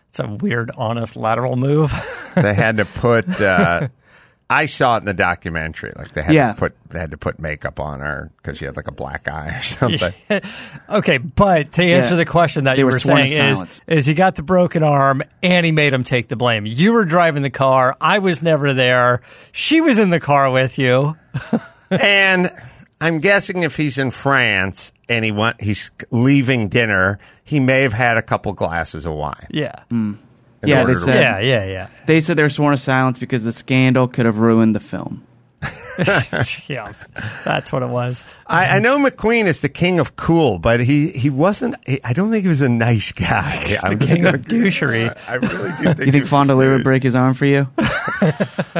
it's 0.09 0.21
a 0.21 0.27
weird, 0.29 0.71
honest 0.77 1.17
lateral 1.17 1.57
move. 1.57 1.93
they 2.35 2.55
had 2.55 2.77
to 2.79 2.85
put. 2.85 3.29
Uh, 3.41 3.89
I 4.51 4.67
saw 4.67 4.97
it 4.97 4.99
in 4.99 5.05
the 5.05 5.15
documentary. 5.15 5.93
Like 5.97 6.13
they 6.13 6.23
had 6.23 6.35
Yeah. 6.35 6.49
to 6.53 6.59
put 6.59 6.75
they 6.91 6.99
had 6.99 7.13
to 7.13 7.17
put 7.17 7.39
makeup 7.39 7.79
on 7.79 8.01
her 8.01 8.33
because 8.37 8.59
she 8.59 8.65
had 8.65 8.77
like 8.77 8.89
a 8.89 8.93
black 8.93 9.29
eye 9.29 9.57
or 9.59 9.63
something. 9.99 10.13
okay, 10.91 11.19
but 11.19 11.73
to 11.73 11.83
answer 11.85 12.15
Yeah. 12.15 12.19
the 12.19 12.25
question 12.27 12.65
that 12.65 12.75
They 12.75 12.81
you 12.81 12.87
were 12.87 12.93
were 12.93 12.99
saying 12.99 13.31
is, 13.33 13.81
is 13.87 14.07
he 14.07 14.15
got 14.15 14.35
the 14.35 14.43
broken 14.43 14.83
arm 14.83 15.23
and 15.43 15.65
he 15.65 15.71
made 15.73 15.93
him 15.93 16.03
take 16.05 16.27
the 16.29 16.37
blame. 16.37 16.67
You 16.67 16.93
were 16.93 17.05
driving 17.05 17.43
the 17.43 17.51
car. 17.51 17.97
I 18.01 18.19
was 18.19 18.43
never 18.43 18.75
there. 18.75 19.23
She 19.53 19.81
was 19.81 19.99
in 19.99 20.11
the 20.11 20.21
car 20.21 20.51
with 20.51 20.79
you. 20.79 21.17
and 21.91 22.51
I'm 23.01 23.21
guessing 23.21 23.63
if 23.63 23.77
he's 23.77 23.99
in 23.99 24.11
France 24.11 24.93
and 25.09 25.25
he 25.25 25.31
want 25.33 25.61
he's 25.61 25.91
leaving 26.11 26.69
dinner, 26.69 27.19
he 27.45 27.61
may 27.61 27.83
have 27.83 27.93
had 27.93 28.17
a 28.17 28.23
couple 28.23 28.53
glasses 28.53 29.07
of 29.07 29.13
wine. 29.15 29.47
Yeah. 29.51 29.73
in 29.91 30.19
Yeah, 30.65 30.85
they 30.85 30.95
said- 30.95 31.15
Yeah, 31.21 31.39
yeah, 31.39 31.65
yeah. 31.65 31.89
They 32.07 32.21
said 32.21 32.37
they 32.37 32.43
were 32.43 32.49
sworn 32.51 32.73
to 32.73 32.79
silence 32.83 33.19
because 33.19 33.45
the 33.45 33.53
scandal 33.53 34.09
could 34.09 34.27
have 34.27 34.39
ruined 34.39 34.75
the 34.75 34.81
film. 34.81 35.27
yeah, 36.69 36.93
that's 37.45 37.71
what 37.71 37.83
it 37.83 37.89
was. 37.91 38.25
I, 38.47 38.77
I 38.77 38.79
know 38.79 38.99
McQueen 38.99 39.45
is 39.45 39.61
the 39.61 39.69
king 39.69 40.01
of 40.01 40.17
cool, 40.17 40.59
but 40.59 40.81
he, 40.81 41.11
he 41.11 41.29
wasn't. 41.29 41.77
He, 41.87 42.03
I 42.03 42.15
don't 42.15 42.31
think 42.31 42.43
he 42.45 42.49
was 42.49 42.63
a 42.63 42.69
nice 42.71 43.13
guy. 43.13 43.65
He's 43.67 43.85
I'm 43.85 43.99
the 43.99 44.07
king 44.07 44.23
gonna- 44.23 44.39
of 44.39 44.47
douchery. 44.47 45.15
I 45.29 45.35
really 45.35 45.71
do 45.77 45.85
think. 45.95 45.99
You 46.07 46.13
think 46.13 46.23
was- 46.25 46.31
Fondelier 46.31 46.73
would 46.73 46.85
break 46.85 47.03
his 47.03 47.15
arm 47.17 47.35
for 47.35 47.45
you? 47.47 47.69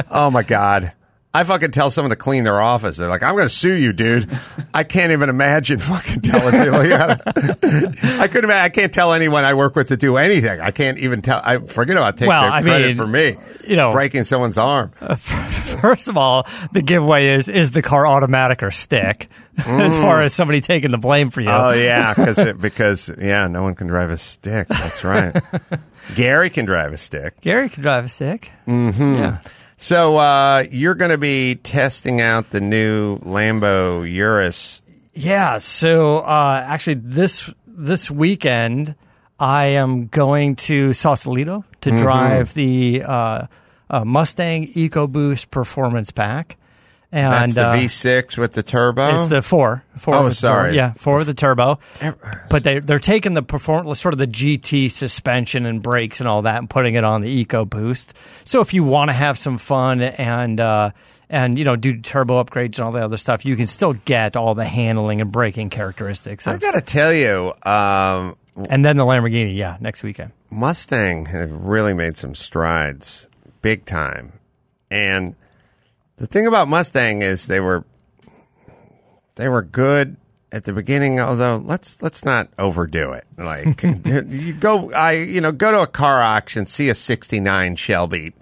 Oh 0.09 0.29
my 0.31 0.43
god. 0.43 0.93
I 1.33 1.45
fucking 1.45 1.71
tell 1.71 1.91
someone 1.91 2.09
to 2.09 2.17
clean 2.17 2.43
their 2.43 2.59
office. 2.59 2.97
They're 2.97 3.07
like, 3.07 3.23
"I'm 3.23 3.35
going 3.35 3.47
to 3.47 3.53
sue 3.53 3.71
you, 3.73 3.93
dude." 3.93 4.29
I 4.73 4.83
can't 4.83 5.13
even 5.13 5.29
imagine 5.29 5.79
fucking 5.79 6.21
telling 6.21 6.51
people. 6.51 6.85
Yeah. 6.91 7.15
I 8.21 8.27
couldn't. 8.27 8.51
I 8.51 8.67
can't 8.69 8.93
tell 8.93 9.13
anyone 9.13 9.45
I 9.45 9.53
work 9.53 9.75
with 9.77 9.87
to 9.89 9.97
do 9.97 10.17
anything. 10.17 10.59
I 10.59 10.71
can't 10.71 10.97
even 10.97 11.21
tell. 11.21 11.39
I 11.43 11.59
forget 11.59 11.95
about 11.95 12.15
taking 12.17 12.27
Well, 12.27 12.51
I 12.51 12.61
credit 12.61 12.87
mean, 12.87 12.97
for 12.97 13.07
me. 13.07 13.37
you 13.65 13.77
know- 13.77 13.93
breaking 13.93 14.25
someone's 14.25 14.57
arm. 14.57 14.91
First 15.17 16.09
of 16.09 16.17
all, 16.17 16.45
the 16.73 16.81
giveaway 16.81 17.29
is 17.29 17.47
is 17.47 17.71
the 17.71 17.81
car 17.81 18.05
automatic 18.05 18.61
or 18.61 18.71
stick, 18.71 19.29
as 19.57 19.97
far 19.97 20.21
as 20.23 20.33
somebody 20.33 20.59
taking 20.59 20.91
the 20.91 20.97
blame 20.97 21.29
for 21.29 21.39
you. 21.41 21.49
Oh 21.49 21.71
yeah, 21.71 22.13
because 22.13 22.53
because 22.55 23.09
yeah, 23.17 23.47
no 23.47 23.61
one 23.63 23.75
can 23.75 23.87
drive 23.87 24.09
a 24.09 24.17
stick. 24.17 24.67
That's 24.67 25.03
right. 25.05 25.33
Gary 26.15 26.49
can 26.49 26.65
drive 26.65 26.91
a 26.91 26.97
stick. 26.97 27.39
Gary 27.41 27.69
can 27.69 27.83
drive 27.83 28.03
a 28.05 28.09
stick. 28.09 28.51
Mm-hmm. 28.67 29.13
Yeah. 29.15 29.37
So 29.83 30.17
uh, 30.17 30.65
you're 30.69 30.93
going 30.93 31.09
to 31.09 31.17
be 31.17 31.55
testing 31.55 32.21
out 32.21 32.51
the 32.51 32.61
new 32.61 33.17
Lambo 33.19 34.09
Urus. 34.09 34.83
Yeah. 35.15 35.57
So 35.57 36.19
uh, 36.19 36.63
actually, 36.65 37.01
this 37.03 37.51
this 37.65 38.11
weekend, 38.11 38.93
I 39.39 39.65
am 39.65 40.05
going 40.07 40.55
to 40.67 40.93
Sausalito 40.93 41.65
to 41.81 41.89
Mm-hmm. 41.89 41.97
drive 41.99 42.53
the 42.53 43.01
uh, 43.03 43.47
uh, 43.89 44.05
Mustang 44.05 44.67
EcoBoost 44.73 45.49
Performance 45.49 46.11
Pack, 46.11 46.57
and 47.11 47.33
That's 47.33 47.55
the 47.55 47.67
uh, 47.67 47.75
V6 47.75 48.37
with 48.37 48.53
the 48.53 48.63
turbo. 48.63 49.19
It's 49.21 49.29
the 49.29 49.41
four. 49.41 49.83
four 49.97 50.15
Oh, 50.15 50.29
sorry. 50.29 50.69
turbo. 50.69 50.75
Yeah, 50.75 50.93
four 50.93 51.17
with 51.17 51.27
the 51.27 51.33
turbo. 51.33 51.79
But 52.49 52.63
they 52.63 52.79
they're 52.79 52.99
taking 52.99 53.33
the 53.33 53.41
perform 53.43 53.93
sort 53.95 54.13
of 54.13 54.17
the 54.17 54.27
GT 54.27 54.89
suspension 54.89 55.65
and 55.65 55.81
brakes 55.81 56.19
and 56.21 56.29
all 56.29 56.43
that 56.43 56.57
and 56.59 56.69
putting 56.69 56.95
it 56.95 57.03
on 57.03 57.21
the 57.21 57.45
EcoBoost. 57.45 58.13
So 58.45 58.61
if 58.61 58.73
you 58.73 58.83
want 58.83 59.09
to 59.09 59.13
have 59.13 59.37
some 59.37 59.57
fun 59.57 60.01
and 60.01 60.59
uh, 60.59 60.91
and 61.29 61.57
you 61.59 61.65
know 61.65 61.75
do 61.75 61.99
turbo 61.99 62.41
upgrades 62.43 62.77
and 62.77 62.81
all 62.81 62.91
the 62.93 63.03
other 63.03 63.17
stuff, 63.17 63.45
you 63.45 63.55
can 63.57 63.67
still 63.67 63.93
get 63.93 64.37
all 64.37 64.55
the 64.55 64.65
handling 64.65 65.19
and 65.21 65.31
braking 65.31 65.69
characteristics. 65.69 66.47
I 66.47 66.53
Of, 66.53 66.61
got 66.61 66.71
to 66.75 66.81
tell 66.81 67.11
you, 67.13 67.53
um, 67.69 68.35
and 68.69 68.85
then 68.85 68.95
the 68.97 69.03
Lamborghini, 69.05 69.55
yeah, 69.55 69.77
next 69.79 70.01
weekend. 70.03 70.31
Mustang 70.49 71.25
have 71.27 71.51
really 71.51 71.93
made 71.93 72.15
some 72.17 72.35
strides, 72.35 73.27
big 73.61 73.85
time. 73.85 74.33
And 74.89 75.35
the 76.21 76.27
thing 76.27 76.47
about 76.47 76.67
Mustang 76.67 77.21
is 77.21 77.47
they 77.47 77.59
were 77.59 77.83
they 79.35 79.49
were 79.49 79.61
good 79.63 80.17
at 80.51 80.65
the 80.65 80.73
beginning. 80.73 81.19
Although 81.19 81.57
let's 81.65 82.01
let's 82.01 82.23
not 82.23 82.49
overdo 82.59 83.11
it. 83.13 83.25
Like 83.37 83.81
you 84.05 84.53
go, 84.53 84.91
I 84.91 85.13
you 85.13 85.41
know 85.41 85.51
go 85.51 85.71
to 85.71 85.81
a 85.81 85.87
car 85.87 86.21
auction, 86.21 86.65
see 86.67 86.89
a 86.89 86.95
'69 86.95 87.75
Shelby 87.75 88.33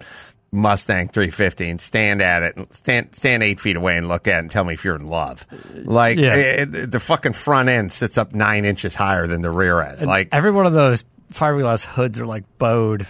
Mustang 0.52 1.08
350, 1.08 1.70
and 1.70 1.80
stand 1.80 2.20
at 2.20 2.42
it, 2.42 2.56
and 2.56 2.66
stand 2.74 3.14
stand 3.16 3.42
eight 3.42 3.60
feet 3.60 3.76
away 3.76 3.96
and 3.96 4.08
look 4.08 4.26
at 4.28 4.36
it, 4.36 4.38
and 4.40 4.50
tell 4.50 4.64
me 4.64 4.74
if 4.74 4.84
you're 4.84 4.96
in 4.96 5.06
love. 5.06 5.46
Like 5.74 6.18
Yeah. 6.18 6.32
Eh, 6.34 6.38
eh, 6.38 6.66
it- 6.72 6.90
the 6.90 7.00
fucking 7.00 7.32
front 7.34 7.68
end 7.68 7.92
sits 7.92 8.18
up 8.18 8.34
nine 8.34 8.64
inches 8.64 8.94
higher 8.94 9.26
than 9.26 9.40
the 9.42 9.50
rear 9.50 9.80
end. 9.80 10.02
Like 10.06 10.28
Every 10.32 10.50
one 10.50 10.66
of 10.66 10.72
those 10.72 11.04
fiberglass 11.32 11.84
hoods 11.84 12.18
are 12.18 12.26
like 12.26 12.44
bowed. 12.58 13.06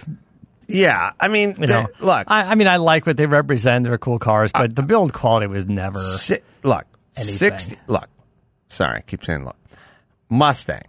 Yeah, 0.73 1.13
I 1.19 1.29
mean, 1.29 1.55
You 1.59 1.67
know, 1.67 1.87
look, 2.01 2.25
I, 2.31 2.43
I 2.43 2.55
mean, 2.55 2.69
I 2.69 2.77
like 2.77 3.07
what 3.07 3.17
they 3.17 3.27
represent. 3.27 3.85
They're 3.85 3.99
cool 3.99 4.19
cars, 4.19 4.53
but 4.53 4.63
uh, 4.63 4.69
the 4.73 4.83
build 4.83 5.13
quality 5.13 5.47
was 5.47 5.67
never. 5.67 5.99
si- 5.99 6.39
look, 6.63 6.85
Anything. 7.17 7.35
sixty. 7.35 7.77
Look, 7.87 8.09
sorry, 8.69 8.99
I 8.99 9.01
keep 9.03 9.25
saying 9.25 9.45
look. 9.45 9.57
Mustang. 10.29 10.83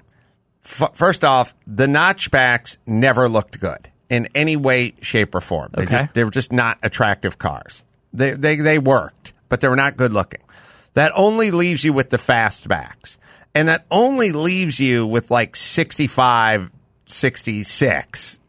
F- 0.63 0.91
first 0.93 1.23
off, 1.23 1.55
the 1.65 1.87
notchbacks 1.87 2.77
never 2.85 3.27
looked 3.27 3.59
good 3.59 3.89
in 4.09 4.27
any 4.35 4.55
way, 4.55 4.93
shape, 5.01 5.33
or 5.33 5.41
form. 5.41 5.71
They 5.73 5.83
Okay. 5.83 5.97
just 6.03 6.13
they 6.13 6.23
were 6.23 6.31
just 6.31 6.51
not 6.51 6.77
attractive 6.83 7.37
cars. 7.37 7.83
They 8.13 8.31
they 8.31 8.55
they 8.57 8.77
worked, 8.77 9.33
but 9.49 9.61
they 9.61 9.67
were 9.67 9.75
not 9.75 9.97
good 9.97 10.13
looking. 10.13 10.41
That 10.93 11.11
only 11.15 11.51
leaves 11.51 11.83
you 11.83 11.93
with 11.93 12.09
the 12.09 12.17
fastbacks, 12.17 13.17
and 13.55 13.67
that 13.69 13.85
only 13.89 14.31
leaves 14.33 14.79
you 14.79 15.07
with 15.07 15.31
like 15.31 15.55
65, 15.55 16.69
66, 17.05 18.39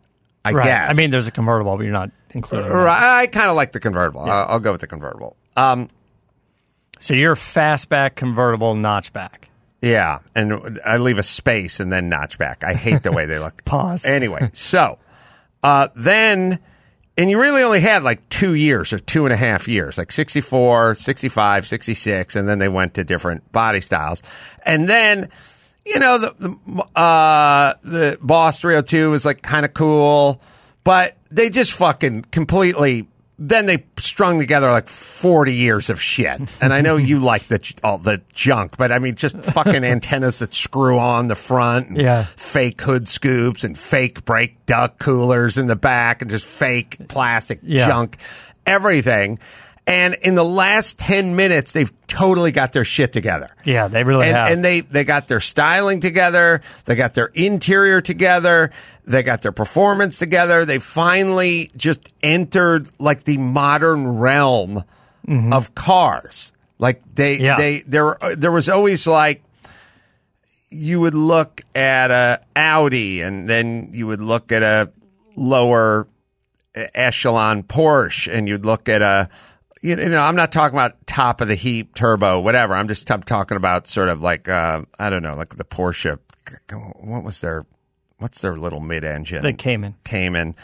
I 0.44 0.52
Right. 0.52 0.64
guess. 0.64 0.90
I 0.90 1.00
mean, 1.00 1.10
there's 1.10 1.28
a 1.28 1.32
convertible, 1.32 1.76
but 1.76 1.82
you're 1.84 1.92
not 1.92 2.10
including. 2.30 2.68
that. 2.68 2.74
Right, 2.74 3.20
I 3.22 3.26
kind 3.28 3.48
of 3.50 3.56
like 3.56 3.72
the 3.72 3.80
convertible. 3.80 4.22
I'll, 4.22 4.46
I'll 4.52 4.60
go 4.60 4.72
with 4.72 4.80
the 4.80 4.86
convertible. 4.86 5.36
Um, 5.56 5.88
So 6.98 7.14
you're 7.14 7.36
fastback, 7.36 8.14
convertible, 8.16 8.74
notchback. 8.74 9.44
yeah, 9.80 10.18
and 10.34 10.80
I 10.84 10.96
leave 10.98 11.18
a 11.18 11.22
space 11.22 11.80
and 11.80 11.92
then 11.92 12.10
notchback. 12.10 12.64
I 12.64 12.74
hate 12.74 13.02
the 13.02 13.12
way 13.12 13.26
they 13.26 13.38
look. 13.38 13.64
Pause. 13.64 14.06
Anyway, 14.06 14.50
so 14.52 14.98
uh, 15.62 15.88
then 15.94 16.58
and 17.16 17.28
you 17.30 17.38
really 17.40 17.62
only 17.62 17.80
had 17.80 18.02
like 18.02 18.26
two 18.30 18.54
years 18.54 18.92
or 18.92 18.98
two 18.98 19.24
and 19.26 19.32
a 19.34 19.36
half 19.36 19.68
years, 19.68 19.98
like 19.98 20.10
64, 20.10 20.94
65, 20.94 21.66
66, 21.66 22.36
and 22.36 22.48
then 22.48 22.58
they 22.58 22.68
went 22.68 22.94
to 22.94 23.04
different 23.04 23.52
body 23.52 23.80
styles. 23.82 24.22
And 24.64 24.88
then, 24.88 25.28
you 25.86 25.98
know, 25.98 26.18
the, 26.18 26.34
the, 26.66 26.82
uh, 27.00 27.74
the 27.82 28.18
Boss 28.20 28.60
302 28.60 29.10
was 29.10 29.24
like 29.24 29.42
kind 29.42 29.64
of 29.64 29.74
cool, 29.74 30.40
but 30.84 31.16
they 31.30 31.50
just 31.50 31.72
fucking 31.72 32.22
completely 32.30 33.08
then 33.44 33.66
they 33.66 33.82
strung 33.98 34.38
together 34.38 34.70
like 34.70 34.88
40 34.88 35.52
years 35.52 35.90
of 35.90 36.00
shit. 36.00 36.40
And 36.62 36.72
I 36.72 36.80
know 36.80 36.96
you 36.96 37.18
like 37.24 37.48
the 37.48 37.60
all 37.82 37.98
the 37.98 38.20
junk, 38.34 38.76
but 38.76 38.92
I 38.92 39.00
mean 39.00 39.16
just 39.16 39.36
fucking 39.44 39.82
antennas 39.82 40.38
that 40.38 40.54
screw 40.54 40.96
on 40.98 41.26
the 41.26 41.34
front 41.34 41.88
and 41.88 41.96
Yeah. 41.96 42.22
fake 42.36 42.80
hood 42.82 43.08
scoops 43.08 43.64
and 43.64 43.76
fake 43.76 44.24
brake 44.24 44.64
duck 44.66 45.00
coolers 45.00 45.58
in 45.58 45.66
the 45.66 45.74
back 45.74 46.22
and 46.22 46.30
just 46.30 46.44
fake 46.44 47.08
plastic 47.08 47.58
Yeah. 47.64 47.88
junk, 47.88 48.18
everything. 48.64 49.40
And 49.84 50.14
in 50.22 50.36
the 50.36 50.44
last 50.44 50.98
10 51.00 51.34
minutes, 51.34 51.72
they've 51.72 51.92
totally 52.06 52.52
got 52.52 52.72
their 52.72 52.84
shit 52.84 53.12
together. 53.12 53.50
Yeah, 53.64 53.88
they 53.88 54.04
really 54.04 54.26
and, 54.28 54.36
have. 54.36 54.50
and 54.50 54.64
they, 54.64 54.80
they 54.80 55.02
got 55.02 55.26
their 55.26 55.40
styling 55.40 55.98
together. 55.98 56.62
They 56.84 56.94
got 56.94 57.14
their 57.14 57.26
interior 57.34 58.00
together. 58.00 58.70
They 59.06 59.24
got 59.24 59.42
their 59.42 59.50
performance 59.50 60.18
together. 60.20 60.64
They 60.64 60.78
finally 60.78 61.72
just 61.76 62.08
entered 62.22 62.90
like 63.00 63.24
the 63.24 63.38
modern 63.38 64.18
realm 64.18 64.84
of 65.28 65.74
cars. 65.74 66.52
Like 66.78 67.02
they, 67.14 67.36
Mm-hmm. 67.36 67.44
Yeah. 67.44 67.56
they, 67.56 67.80
there, 67.80 68.16
there 68.36 68.52
was 68.52 68.68
always 68.68 69.06
like, 69.06 69.42
you 70.70 71.00
would 71.00 71.14
look 71.14 71.60
at 71.74 72.10
a 72.10 72.40
Audi 72.56 73.20
and 73.20 73.48
then 73.48 73.90
you 73.92 74.06
would 74.06 74.20
look 74.20 74.52
at 74.52 74.62
a 74.62 74.90
lower 75.36 76.06
echelon 76.74 77.62
Porsche 77.62 78.32
and 78.32 78.48
you'd 78.48 78.64
look 78.64 78.88
at 78.88 79.02
a 79.02 79.28
you 79.82 79.96
know 79.96 80.20
I'm 80.22 80.36
not 80.36 80.52
talking 80.52 80.76
about 80.76 81.06
top 81.06 81.40
of 81.40 81.48
the 81.48 81.54
heap 81.54 81.94
turbo 81.94 82.40
whatever 82.40 82.74
I'm 82.74 82.88
just 82.88 83.10
I'm 83.10 83.22
talking 83.22 83.56
about 83.56 83.86
sort 83.86 84.08
of 84.08 84.20
like 84.22 84.48
uh, 84.48 84.82
I 84.98 85.10
don't 85.10 85.22
know 85.22 85.34
like 85.36 85.56
the 85.56 85.64
Porsche 85.64 86.18
what 87.00 87.22
was 87.24 87.40
their 87.40 87.66
what's 88.18 88.40
their 88.40 88.56
little 88.56 88.80
mid 88.80 89.04
engine 89.04 89.42
the 89.42 89.52
Cayman. 89.52 89.96
Cayman, 90.04 90.54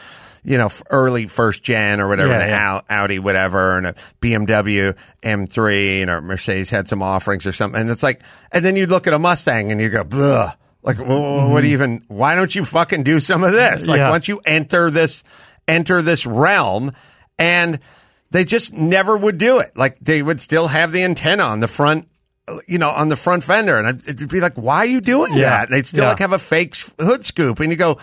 you 0.44 0.56
know, 0.58 0.70
early 0.90 1.26
first 1.26 1.62
gen 1.64 2.00
or 2.00 2.06
whatever, 2.08 2.30
Yeah, 2.32 2.38
the 2.38 2.46
yeah. 2.50 2.74
Au- 2.88 2.94
Audi, 2.94 3.18
whatever, 3.18 3.76
and 3.76 3.86
a 3.88 3.94
BMW 4.20 4.96
M3, 5.22 6.02
and 6.02 6.10
or 6.10 6.20
Mercedes 6.20 6.70
had 6.70 6.88
some 6.88 7.02
offerings 7.02 7.46
or 7.46 7.52
something. 7.52 7.80
And 7.80 7.90
it's 7.90 8.02
like, 8.04 8.22
and 8.52 8.64
then 8.64 8.76
you 8.76 8.86
look 8.86 9.06
at 9.08 9.12
a 9.12 9.18
Mustang 9.18 9.72
and 9.72 9.80
you 9.80 9.88
go, 9.88 10.06
Ugh. 10.12 10.56
like, 10.82 10.96
wh- 10.98 11.50
what 11.50 11.64
even, 11.64 12.04
why 12.06 12.34
don't 12.36 12.54
you 12.54 12.64
fucking 12.64 13.02
do 13.02 13.18
some 13.18 13.42
of 13.42 13.52
this? 13.52 13.88
Like, 13.88 13.98
Mm-hmm. 13.98 14.06
Yeah. 14.06 14.10
once 14.10 14.28
you 14.28 14.40
enter 14.46 14.90
this, 14.90 15.24
enter 15.66 16.00
this 16.02 16.24
realm, 16.24 16.92
and 17.38 17.80
they 18.30 18.44
just 18.44 18.72
never 18.72 19.16
would 19.16 19.38
do 19.38 19.58
it. 19.58 19.72
Like, 19.76 19.96
they 20.00 20.22
would 20.22 20.40
still 20.40 20.68
have 20.68 20.92
the 20.92 21.02
antenna 21.04 21.42
on 21.44 21.60
the 21.60 21.68
front. 21.68 22.08
You 22.66 22.78
know, 22.78 22.88
on 22.88 23.10
the 23.10 23.16
front 23.16 23.44
fender, 23.44 23.76
and 23.76 23.86
I'd- 23.86 24.04
it'd 24.10 24.30
be 24.30 24.40
like, 24.40 24.54
"Why 24.54 24.78
are 24.78 24.86
you 24.86 25.02
doing 25.02 25.34
Yeah. 25.34 25.50
that?" 25.50 25.68
And 25.68 25.76
they'd 25.76 25.86
still 25.86 26.04
Yeah. 26.04 26.08
like 26.10 26.20
have 26.20 26.32
a 26.32 26.38
fake 26.38 26.74
hood 26.98 27.22
scoop, 27.24 27.60
and 27.60 27.70
you 27.70 27.76
go, 27.76 27.98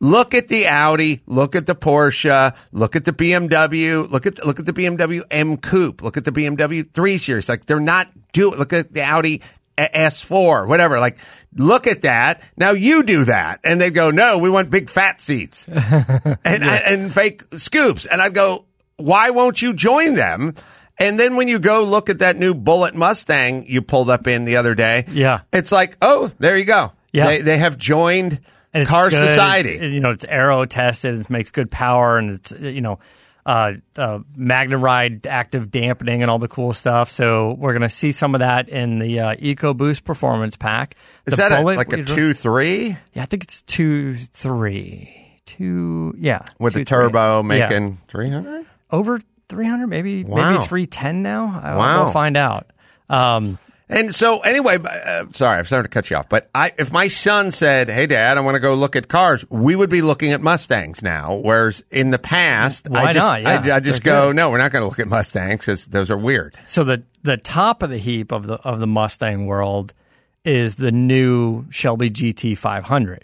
Look 0.00 0.34
at 0.34 0.48
the 0.48 0.66
Audi. 0.66 1.20
Look 1.26 1.54
at 1.54 1.64
the 1.66 1.74
Porsche. 1.76 2.52
Look 2.72 2.96
at 2.96 3.04
the 3.04 3.12
BMW. 3.12 4.02
Look 4.10 4.26
at 4.26 4.44
look 4.44 4.58
at 4.58 4.66
the 4.66 4.72
BMW 4.72 5.22
M 5.30 5.56
Coupe. 5.56 6.02
Look 6.02 6.16
at 6.16 6.24
the 6.24 6.32
BMW 6.32 6.82
3 6.92 7.16
Series. 7.16 7.48
Like 7.48 7.66
they're 7.66 7.78
not 7.80 8.08
doing. 8.32 8.58
Look 8.58 8.72
at 8.72 8.92
the 8.92 9.02
Audi 9.02 9.40
S4, 9.78 10.66
whatever. 10.66 10.98
Like 11.00 11.16
look 11.56 11.86
at 11.86 12.02
that. 12.02 12.42
Now 12.56 12.72
you 12.72 13.02
do 13.04 13.24
that, 13.24 13.60
and 13.64 13.80
they'd 13.80 13.94
go, 13.94 14.10
no, 14.10 14.38
we 14.38 14.50
want 14.50 14.68
big 14.68 14.90
fat 14.90 15.20
seats 15.20 15.66
and 15.68 16.64
and 16.64 17.14
fake 17.14 17.42
scoops. 17.52 18.04
And 18.04 18.20
I'd 18.20 18.34
go, 18.34 18.66
why 18.96 19.30
won't 19.30 19.60
you 19.62 19.72
join 19.72 20.14
them? 20.14 20.54
And 20.98 21.18
then 21.18 21.34
when 21.36 21.48
you 21.48 21.58
go 21.58 21.82
look 21.82 22.08
at 22.08 22.20
that 22.20 22.36
new 22.36 22.54
Bullet 22.54 22.94
Mustang 22.94 23.66
you 23.66 23.82
pulled 23.82 24.08
up 24.10 24.26
in 24.28 24.44
the 24.44 24.56
other 24.56 24.74
day, 24.76 25.04
Yeah. 25.10 25.40
it's 25.52 25.72
like, 25.72 25.96
oh, 26.00 26.30
there 26.38 26.56
you 26.56 26.64
go. 26.64 26.92
Yeah. 27.12 27.26
they, 27.26 27.42
they 27.42 27.58
have 27.58 27.76
joined 27.78 28.40
And 28.72 28.86
car 28.86 29.10
good. 29.10 29.28
society. 29.28 29.70
It's, 29.70 29.92
you 29.92 30.00
know, 30.00 30.10
it's 30.10 30.24
aero 30.24 30.64
tested. 30.66 31.18
It 31.18 31.30
makes 31.30 31.50
good 31.50 31.70
power, 31.70 32.18
and 32.18 32.34
it's 32.34 32.52
you 32.52 32.80
know, 32.80 32.98
uh, 33.46 33.72
uh, 33.96 34.20
MagneRide 34.38 35.26
active 35.26 35.70
dampening 35.70 36.22
and 36.22 36.30
all 36.30 36.38
the 36.38 36.48
cool 36.48 36.72
stuff. 36.72 37.10
So 37.10 37.52
we're 37.58 37.72
gonna 37.72 37.88
see 37.88 38.10
some 38.12 38.34
of 38.34 38.38
that 38.40 38.68
in 38.68 38.98
the 39.00 39.20
uh, 39.20 39.34
EcoBoost 39.36 40.04
Performance 40.04 40.56
Pack. 40.56 40.96
Is 41.26 41.32
The 41.32 41.36
that 41.36 41.52
a, 41.52 41.62
like 41.62 41.92
a 41.92 42.02
two 42.04 42.32
three 42.32 42.96
Yeah, 43.12 43.22
I 43.22 43.26
think 43.26 43.44
it's 43.44 43.62
two 43.62 44.14
three 44.16 45.40
two. 45.46 46.14
Yeah, 46.18 46.40
with 46.58 46.72
two, 46.72 46.80
the 46.80 46.84
turbo 46.84 47.42
three. 47.42 47.58
Yeah. 47.58 47.66
making 47.68 47.98
three 48.08 48.30
hundred? 48.30 48.66
over 48.94 49.20
300, 49.48 49.86
maybe 49.86 50.24
wow. 50.24 50.52
maybe 50.52 50.64
310 50.64 51.22
now. 51.22 51.46
Uh, 51.46 51.60
I, 51.60 51.76
wow. 51.76 52.04
We'll 52.04 52.12
find 52.12 52.36
out. 52.36 52.70
Um, 53.10 53.58
and 53.88 54.14
so, 54.14 54.40
anyway, 54.40 54.78
uh, 54.82 55.26
sorry, 55.32 55.58
I'm 55.58 55.66
starting 55.66 55.90
to 55.90 55.92
cut 55.92 56.08
you 56.08 56.16
off. 56.16 56.28
But 56.30 56.48
I, 56.54 56.72
if 56.78 56.90
my 56.90 57.08
son 57.08 57.50
said, 57.50 57.90
"Hey, 57.90 58.06
Dad, 58.06 58.38
I 58.38 58.40
want 58.40 58.54
to 58.54 58.60
go 58.60 58.74
look 58.74 58.96
at 58.96 59.08
cars," 59.08 59.44
we 59.50 59.76
would 59.76 59.90
be 59.90 60.00
looking 60.00 60.32
at 60.32 60.40
Mustangs 60.40 61.02
now. 61.02 61.34
Whereas 61.34 61.84
in 61.90 62.10
the 62.10 62.18
past, 62.18 62.88
Why 62.88 63.02
I 63.02 63.12
just, 63.12 63.18
not? 63.18 63.42
Yeah, 63.42 63.74
I, 63.74 63.76
I 63.76 63.80
just 63.80 64.02
go, 64.02 64.28
good. 64.28 64.36
"No, 64.36 64.50
we're 64.50 64.58
not 64.58 64.72
going 64.72 64.82
to 64.82 64.88
look 64.88 65.00
at 65.00 65.08
Mustangs 65.08 65.60
because 65.60 65.84
those 65.86 66.10
are 66.10 66.16
weird." 66.16 66.56
So 66.66 66.82
the 66.82 67.02
the 67.22 67.36
top 67.36 67.82
of 67.82 67.90
the 67.90 67.98
heap 67.98 68.32
of 68.32 68.46
the 68.46 68.54
of 68.54 68.80
the 68.80 68.86
Mustang 68.86 69.46
world 69.46 69.92
is 70.46 70.76
the 70.76 70.90
new 70.92 71.66
Shelby 71.70 72.10
GT500. 72.10 73.22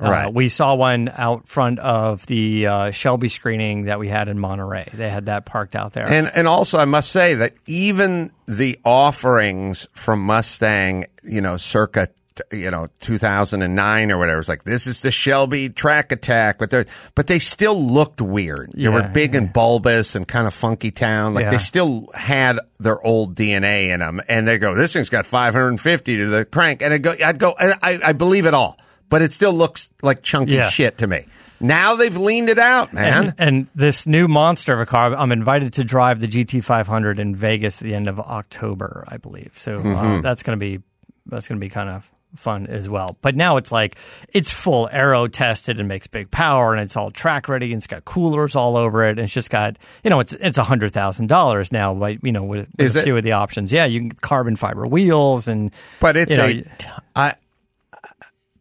Uh, 0.00 0.10
right. 0.10 0.26
Uh, 0.26 0.30
we 0.30 0.48
saw 0.48 0.74
one 0.74 1.08
out 1.14 1.46
front 1.46 1.78
of 1.78 2.26
the 2.26 2.66
uh, 2.66 2.90
Shelby 2.90 3.28
screening 3.28 3.84
that 3.84 4.00
we 4.00 4.08
had 4.08 4.28
in 4.28 4.38
Monterey. 4.38 4.88
They 4.92 5.08
had 5.08 5.26
that 5.26 5.46
parked 5.46 5.76
out 5.76 5.92
there. 5.92 6.08
And 6.08 6.30
and 6.34 6.48
also, 6.48 6.78
I 6.78 6.84
must 6.84 7.12
say 7.12 7.34
that 7.34 7.54
even 7.66 8.32
the 8.46 8.78
offerings 8.84 9.86
from 9.92 10.20
Mustang, 10.20 11.06
you 11.22 11.40
know, 11.40 11.56
circa 11.56 12.08
you 12.50 12.68
know 12.68 12.88
2009 12.98 14.10
or 14.10 14.18
whatever 14.18 14.40
it's 14.40 14.48
like 14.48 14.64
this 14.64 14.88
is 14.88 15.02
the 15.02 15.12
shelby 15.12 15.68
track 15.68 16.10
attack 16.10 16.58
but 16.58 16.68
they 16.70 16.84
but 17.14 17.28
they 17.28 17.38
still 17.38 17.80
looked 17.80 18.20
weird 18.20 18.72
they 18.74 18.82
yeah, 18.82 18.88
were 18.88 19.08
big 19.08 19.34
yeah. 19.34 19.40
and 19.40 19.52
bulbous 19.52 20.16
and 20.16 20.26
kind 20.26 20.48
of 20.48 20.52
funky 20.52 20.90
town 20.90 21.32
like 21.32 21.44
yeah. 21.44 21.50
they 21.50 21.58
still 21.58 22.08
had 22.12 22.58
their 22.80 23.00
old 23.06 23.36
dna 23.36 23.90
in 23.90 24.00
them 24.00 24.20
and 24.28 24.48
they 24.48 24.58
go 24.58 24.74
this 24.74 24.92
thing's 24.92 25.10
got 25.10 25.26
550 25.26 26.16
to 26.16 26.26
the 26.28 26.44
crank 26.44 26.82
and 26.82 26.92
i 26.92 26.98
go 26.98 27.14
i'd 27.24 27.38
go 27.38 27.54
I, 27.58 28.00
I 28.04 28.12
believe 28.14 28.46
it 28.46 28.54
all 28.54 28.78
but 29.08 29.22
it 29.22 29.32
still 29.32 29.52
looks 29.52 29.88
like 30.02 30.22
chunky 30.22 30.52
Yeah. 30.54 30.68
shit 30.68 30.98
to 30.98 31.06
me. 31.06 31.24
Now 31.60 31.94
they've 31.96 32.16
leaned 32.16 32.48
it 32.48 32.58
out, 32.58 32.92
man. 32.92 33.26
and, 33.26 33.34
and 33.38 33.66
this 33.74 34.06
new 34.06 34.28
monster 34.28 34.74
of 34.74 34.80
a 34.80 34.86
car, 34.86 35.14
I'm 35.14 35.32
invited 35.32 35.74
to 35.74 35.84
drive 35.84 36.20
the 36.20 36.26
GT500 36.28 37.18
in 37.18 37.34
Vegas 37.36 37.76
at 37.78 37.84
the 37.84 37.94
end 37.94 38.08
of 38.08 38.18
October, 38.20 39.04
I 39.08 39.16
believe. 39.16 39.52
So 39.56 39.78
Mm-hmm. 39.78 39.94
uh, 39.96 40.20
that's 40.20 40.42
going 40.42 40.58
to 40.58 40.60
be 40.62 40.82
that's 41.26 41.48
going 41.48 41.58
to 41.58 41.64
be 41.64 41.70
kind 41.70 41.88
of 41.88 42.10
fun 42.36 42.66
as 42.66 42.88
well. 42.88 43.16
But 43.22 43.36
now 43.36 43.56
it's 43.56 43.70
like 43.72 43.96
it's 44.30 44.50
full 44.50 44.88
aero 44.92 45.26
tested 45.28 45.78
and 45.78 45.88
makes 45.88 46.06
big 46.08 46.30
power, 46.30 46.74
and 46.74 46.82
it's 46.82 46.96
all 46.96 47.10
track 47.12 47.48
ready, 47.48 47.66
and 47.72 47.78
it's 47.78 47.86
got 47.86 48.04
coolers 48.04 48.56
all 48.56 48.76
over 48.76 49.04
it, 49.06 49.10
and 49.10 49.20
it's 49.20 49.32
just 49.32 49.48
got 49.48 49.76
you 50.02 50.10
know 50.10 50.20
it's 50.20 50.32
it's 50.34 50.58
a 50.58 50.64
hundred 50.64 50.92
thousand 50.92 51.28
dollars 51.28 51.70
now, 51.72 51.92
like 51.94 52.18
you 52.22 52.32
know 52.32 52.42
with, 52.42 52.66
with 52.76 52.96
a 52.96 52.98
it? 52.98 53.04
few 53.04 53.16
of 53.16 53.22
the 53.22 53.32
options. 53.32 53.72
Yeah, 53.72 53.86
you 53.86 54.00
can 54.00 54.08
get 54.10 54.20
carbon 54.20 54.56
fiber 54.56 54.86
wheels 54.86 55.48
and 55.48 55.70
But 56.00 56.16
it's 56.16 56.32
you 56.32 56.36
know, 56.36 56.44
a, 56.46 56.52
t- 56.62 56.88
I, 57.16 57.34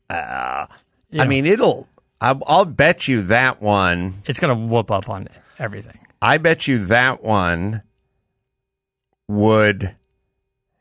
uh, 0.09 0.65
I 1.17 1.25
mean, 1.27 1.45
it'll. 1.45 1.87
I'll, 2.21 2.41
I'll 2.47 2.65
bet 2.65 3.07
you 3.07 3.23
that 3.23 3.61
one. 3.61 4.13
it's 4.25 4.39
going 4.39 4.57
to 4.57 4.65
whoop 4.65 4.91
up 4.91 5.09
on 5.09 5.27
everything. 5.59 5.97
I 6.21 6.37
bet 6.37 6.67
you 6.67 6.85
that 6.85 7.21
one 7.23 7.81
would 9.27 9.95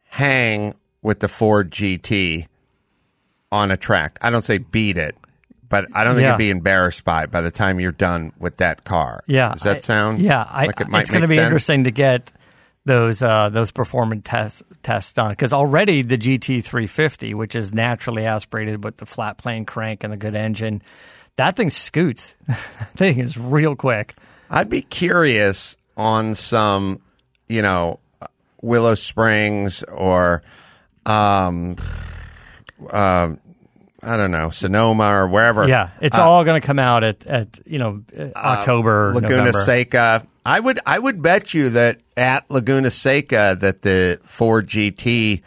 hang 0.04 0.74
with 1.02 1.20
the 1.20 1.28
Ford 1.28 1.70
GT 1.70 2.46
on 3.50 3.70
a 3.70 3.76
track. 3.76 4.18
I 4.22 4.30
don't 4.30 4.42
say 4.42 4.58
beat 4.58 4.96
it, 4.98 5.16
but 5.68 5.86
I 5.94 6.04
don't 6.04 6.14
think 6.14 6.24
Yeah. 6.24 6.32
you'd 6.32 6.38
be 6.38 6.50
embarrassed 6.50 7.04
by 7.04 7.24
it 7.24 7.30
by 7.30 7.40
the 7.40 7.50
time 7.50 7.80
you're 7.80 7.92
done 7.92 8.32
with 8.38 8.58
that 8.58 8.84
car. 8.84 9.24
Yeah, 9.26 9.52
Does 9.52 9.62
that 9.62 9.76
I- 9.76 9.80
sound? 9.80 10.20
Yeah, 10.20 10.46
I, 10.48 10.66
like 10.66 10.80
it 10.80 10.88
might 10.88 11.00
it's 11.02 11.10
going 11.10 11.22
to 11.22 11.28
be 11.28 11.34
sense? 11.34 11.46
interesting 11.46 11.84
to 11.84 11.90
get 11.90 12.30
those 12.84 13.22
uh, 13.22 13.48
those 13.48 13.70
performance 13.70 14.22
tests 14.24 14.62
tests 14.82 15.12
done 15.12 15.30
because 15.30 15.52
already 15.52 16.02
the 16.02 16.18
GT 16.18 16.64
350, 16.64 17.34
which 17.34 17.54
is 17.54 17.72
naturally 17.72 18.26
aspirated 18.26 18.82
with 18.82 18.96
the 18.96 19.06
flat 19.06 19.38
plane 19.38 19.64
crank 19.64 20.02
and 20.02 20.12
the 20.12 20.16
good 20.16 20.34
engine, 20.34 20.82
that 21.36 21.56
thing 21.56 21.70
scoots. 21.70 22.34
that 22.46 22.90
thing 22.96 23.18
is 23.18 23.38
real 23.38 23.76
quick. 23.76 24.14
I'd 24.50 24.68
be 24.68 24.82
curious 24.82 25.76
on 25.96 26.34
some, 26.34 27.00
you 27.48 27.62
know, 27.62 28.00
Willow 28.60 28.94
Springs 28.94 29.82
or, 29.84 30.42
um, 31.06 31.76
uh, 32.90 33.30
I 34.02 34.16
don't 34.16 34.30
know, 34.32 34.50
Sonoma 34.50 35.04
or 35.04 35.28
wherever. 35.28 35.66
Yeah, 35.68 35.90
it's 36.00 36.18
all 36.18 36.44
going 36.44 36.60
to 36.60 36.66
come 36.66 36.78
out 36.80 37.04
at 37.04 37.24
at 37.26 37.60
you 37.64 37.78
know 37.78 38.02
uh, 38.18 38.28
October, 38.36 39.12
Laguna 39.14 39.36
November. 39.36 39.62
Seca. 39.64 40.26
I 40.44 40.58
would 40.58 40.80
I 40.84 40.98
would 40.98 41.22
bet 41.22 41.54
you 41.54 41.70
that 41.70 42.00
at 42.16 42.50
Laguna 42.50 42.90
Seca 42.90 43.56
that 43.60 43.82
the 43.82 44.18
Ford 44.24 44.66
GT 44.68 45.42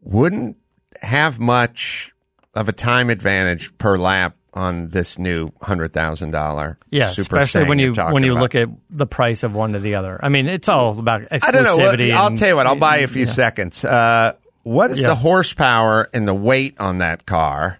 wouldn't 0.00 0.56
have 1.02 1.38
much 1.38 2.12
of 2.54 2.68
a 2.68 2.72
time 2.72 3.10
advantage 3.10 3.76
per 3.78 3.98
lap 3.98 4.36
on 4.54 4.88
this 4.90 5.18
new 5.18 5.50
hundred 5.60 5.92
thousand 5.92 6.30
dollar. 6.30 6.78
Yeah, 6.90 7.10
Super 7.10 7.36
especially 7.36 7.68
when 7.68 7.78
you 7.78 7.92
when 7.94 8.22
you 8.22 8.32
about. 8.32 8.40
look 8.40 8.54
at 8.54 8.68
the 8.88 9.06
price 9.06 9.42
of 9.42 9.54
one 9.54 9.72
to 9.72 9.78
the 9.80 9.96
other. 9.96 10.18
I 10.22 10.28
mean, 10.30 10.46
it's 10.46 10.68
all 10.68 10.98
about 10.98 11.22
exclusivity. 11.22 11.40
I 11.42 11.50
don't 11.50 11.64
know. 11.64 11.76
Well, 11.76 12.12
I'll 12.18 12.26
and- 12.28 12.38
tell 12.38 12.48
you 12.48 12.56
what. 12.56 12.66
I'll 12.66 12.76
buy 12.76 12.98
you 12.98 13.04
a 13.04 13.08
few 13.08 13.26
seconds. 13.26 13.84
Uh, 13.84 14.34
what 14.64 14.90
is 14.90 15.00
Yeah. 15.00 15.08
the 15.08 15.14
horsepower 15.14 16.08
and 16.12 16.26
the 16.26 16.34
weight 16.34 16.74
on 16.80 16.98
that 16.98 17.24
car? 17.26 17.78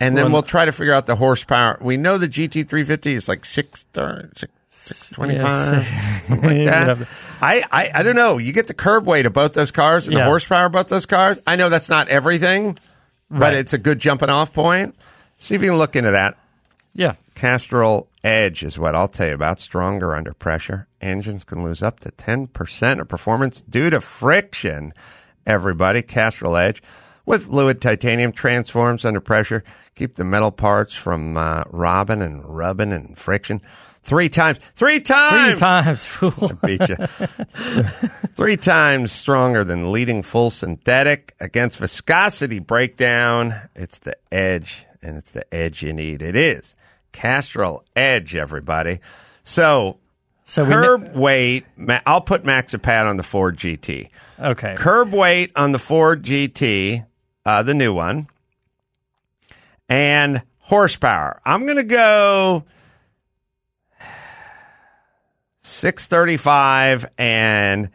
And 0.00 0.14
then 0.16 0.24
Well, 0.24 0.32
we'll 0.34 0.42
try 0.42 0.64
to 0.66 0.72
figure 0.72 0.92
out 0.92 1.06
the 1.06 1.16
horsepower. 1.16 1.78
We 1.80 1.96
know 1.96 2.18
the 2.18 2.28
GT350 2.28 3.14
is 3.14 3.28
like 3.28 3.44
six, 3.46 3.86
six, 3.94 4.52
six 4.68 5.10
twenty-five, 5.10 5.82
Yes. 5.84 6.30
like 6.30 6.40
that. 6.40 7.08
I, 7.40 7.62
I, 7.72 7.90
I 7.94 8.02
don't 8.02 8.16
know. 8.16 8.36
You 8.36 8.52
get 8.52 8.66
the 8.66 8.74
curb 8.74 9.06
weight 9.06 9.24
of 9.24 9.32
both 9.32 9.54
those 9.54 9.70
cars 9.70 10.06
and 10.08 10.16
the 10.16 10.24
horsepower 10.24 10.66
of 10.66 10.72
both 10.72 10.88
those 10.88 11.06
cars. 11.06 11.38
I 11.46 11.56
know 11.56 11.70
that's 11.70 11.88
not 11.88 12.08
everything, 12.08 12.76
but 13.30 13.40
Right. 13.40 13.54
it's 13.54 13.72
a 13.72 13.78
good 13.78 13.98
jumping 13.98 14.28
off 14.28 14.52
point. 14.52 14.94
See 15.38 15.54
if 15.54 15.62
you 15.62 15.68
can 15.70 15.78
look 15.78 15.96
into 15.96 16.10
that. 16.10 16.36
Yeah. 16.94 17.14
Castrol 17.34 18.08
Edge 18.24 18.62
is 18.64 18.78
what 18.78 18.94
I'll 18.94 19.08
tell 19.08 19.28
you 19.28 19.34
about. 19.34 19.60
Stronger 19.60 20.14
under 20.14 20.32
pressure. 20.34 20.86
Engines 21.00 21.44
can 21.44 21.62
lose 21.62 21.82
up 21.82 22.00
to 22.00 22.10
10% 22.10 23.00
of 23.00 23.08
performance 23.08 23.62
due 23.68 23.88
to 23.90 24.00
friction. 24.00 24.92
Everybody, 25.46 26.02
Castrol 26.02 26.56
Edge 26.56 26.82
with 27.24 27.46
fluid 27.46 27.80
titanium 27.82 28.32
transforms 28.32 29.04
under 29.04 29.20
pressure. 29.20 29.64
Keep 29.96 30.14
the 30.14 30.24
metal 30.24 30.52
parts 30.52 30.94
from 30.94 31.36
uh, 31.36 31.64
robbing 31.70 32.22
and 32.22 32.44
rubbing 32.44 32.92
and 32.92 33.18
friction. 33.18 33.60
Three 34.02 34.28
times. 34.28 34.58
Three 34.76 35.00
times, 35.00 35.58
Three 35.58 35.58
times. 35.58 35.60
times, 35.60 36.04
fool. 36.06 36.52
Beat 36.64 36.88
you. 36.88 36.96
Three 38.36 38.56
times 38.56 39.10
stronger 39.10 39.64
than 39.64 39.90
leading 39.90 40.22
full 40.22 40.50
synthetic 40.50 41.34
against 41.40 41.78
viscosity 41.78 42.60
breakdown. 42.60 43.54
It's 43.74 43.98
the 43.98 44.16
edge, 44.30 44.86
and 45.02 45.16
it's 45.16 45.32
the 45.32 45.52
edge 45.52 45.82
you 45.82 45.92
need. 45.92 46.22
It 46.22 46.36
is 46.36 46.76
Castrol 47.10 47.84
Edge, 47.96 48.36
everybody. 48.36 49.00
So, 49.42 49.98
So 50.48 50.64
curb 50.64 51.16
weight, 51.16 51.66
ma- 51.76 51.98
I'll 52.06 52.20
put 52.20 52.44
Maxipad 52.44 53.08
on 53.08 53.16
the 53.16 53.24
Ford 53.24 53.56
GT. 53.58 54.10
Okay. 54.38 54.76
Curb 54.76 55.12
weight 55.12 55.50
on 55.56 55.72
the 55.72 55.78
Ford 55.80 56.22
GT, 56.22 57.04
uh, 57.44 57.64
the 57.64 57.74
new 57.74 57.92
one, 57.92 58.28
and 59.88 60.42
horsepower. 60.60 61.40
I'm 61.44 61.64
going 61.64 61.78
to 61.78 61.82
go 61.82 62.62
635 65.62 67.06
and 67.18 67.90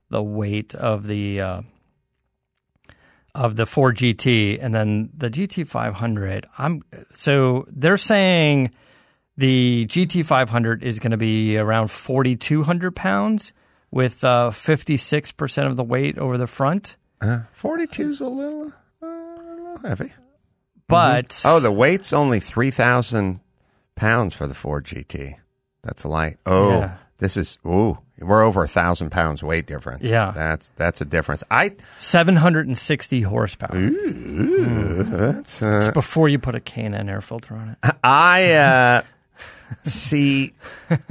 the 0.09 0.23
weight 0.23 0.73
of 0.73 1.05
the 1.05 1.41
uh, 1.41 1.61
of 3.35 3.55
the 3.55 3.65
Ford 3.65 3.97
GT 3.97 4.59
and 4.61 4.73
then 4.73 5.09
the 5.15 5.29
GT 5.29 5.67
500. 5.67 6.45
I'm 6.57 6.83
so 7.11 7.65
they're 7.69 7.97
saying 7.97 8.71
the 9.37 9.85
GT 9.89 10.23
500 10.23 10.83
is 10.83 10.99
going 10.99 11.11
to 11.11 11.17
be 11.17 11.57
around 11.57 11.89
4,200 11.89 12.95
pounds 12.95 13.53
with 13.89 14.23
uh, 14.23 14.49
56% 14.51 15.67
of 15.67 15.75
the 15.75 15.83
weight 15.83 16.17
over 16.17 16.37
the 16.37 16.47
front. 16.47 16.95
42 17.53 18.09
is 18.09 18.19
a 18.21 18.27
little, 18.27 18.73
uh, 19.01 19.05
a 19.07 19.53
little 19.55 19.77
heavy. 19.77 20.13
But 20.87 21.41
Oh, 21.45 21.59
the 21.59 21.71
weight's 21.71 22.11
only 22.13 22.39
3,000 22.39 23.39
pounds 23.95 24.33
for 24.35 24.45
the 24.45 24.53
Ford 24.53 24.85
GT. 24.85 25.35
That's 25.83 26.05
light. 26.05 26.37
Oh, 26.45 26.69
Yeah. 26.79 26.95
This 27.17 27.37
is, 27.37 27.57
ooh, 27.65 27.97
we're 28.19 28.43
over 28.43 28.63
a 28.63 28.67
thousand 28.67 29.11
pounds 29.11 29.43
weight 29.43 29.65
difference. 29.65 30.05
Yeah. 30.05 30.31
That's, 30.31 30.69
that's 30.75 31.01
a 31.01 31.05
difference. 31.05 31.43
I, 31.49 31.75
760 31.97 33.21
horsepower. 33.21 33.89
that's, 35.03 35.61
uh, 35.61 35.81
It's 35.83 35.93
before 35.93 36.29
you 36.29 36.39
put 36.39 36.55
a 36.55 36.59
K&N 36.59 37.09
air 37.09 37.21
filter 37.21 37.55
on 37.55 37.69
it. 37.69 37.95
I 38.03 38.53
uh, 38.53 39.01
see. 39.83 40.53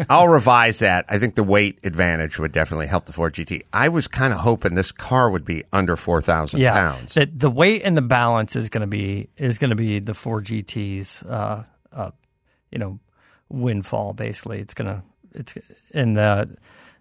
I'll 0.08 0.28
revise 0.28 0.80
that. 0.80 1.04
I 1.08 1.18
think 1.18 1.34
the 1.34 1.42
weight 1.42 1.78
advantage 1.84 2.38
would 2.38 2.52
definitely 2.52 2.86
help 2.86 3.06
the 3.06 3.12
Ford 3.12 3.34
GT. 3.34 3.62
I 3.72 3.88
was 3.88 4.08
kind 4.08 4.32
of 4.32 4.40
hoping 4.40 4.74
this 4.74 4.92
car 4.92 5.30
would 5.30 5.44
be 5.44 5.64
under 5.72 5.96
four 5.96 6.20
thousand 6.22 6.60
yeah, 6.60 6.74
pounds. 6.74 7.14
The, 7.14 7.26
the 7.26 7.50
weight 7.50 7.82
and 7.84 7.96
the 7.96 8.02
balance 8.02 8.56
is 8.56 8.68
going 8.68 8.82
to 8.82 8.86
be 8.86 9.28
is 9.36 9.58
going 9.58 9.70
to 9.70 9.76
be 9.76 9.98
the 9.98 10.14
Ford 10.14 10.44
GT's, 10.44 11.22
uh, 11.22 11.64
uh, 11.92 12.10
you 12.70 12.78
know, 12.78 12.98
windfall. 13.48 14.12
Basically, 14.12 14.60
it's 14.60 14.74
gonna 14.74 15.02
it's 15.34 15.54
in 15.92 16.14
the 16.14 16.56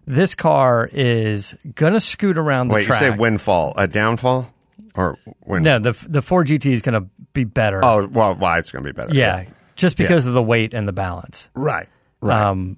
this 0.06 0.34
car 0.34 0.88
is 0.92 1.54
gonna 1.74 2.00
scoot 2.00 2.36
around 2.36 2.68
the 2.68 2.74
Wait, 2.74 2.86
track. 2.86 3.02
you 3.02 3.08
say 3.12 3.16
windfall, 3.16 3.72
a 3.76 3.86
downfall, 3.86 4.52
or 4.94 5.18
wind? 5.44 5.64
No, 5.64 5.78
the 5.78 5.92
the 6.08 6.22
Ford 6.22 6.48
GT 6.48 6.66
is 6.66 6.82
gonna 6.82 7.06
be 7.32 7.44
better. 7.44 7.84
Oh, 7.84 8.06
well, 8.06 8.34
why 8.34 8.58
it's 8.58 8.70
to 8.70 8.80
be 8.80 8.92
better? 8.92 9.14
yeah, 9.14 9.44
just 9.76 9.96
because 9.96 10.26
of 10.26 10.34
the 10.34 10.42
weight 10.42 10.74
and 10.74 10.86
the 10.88 10.92
balance. 10.92 11.48
right, 11.54 11.88
right. 12.20 12.42
Um, 12.42 12.76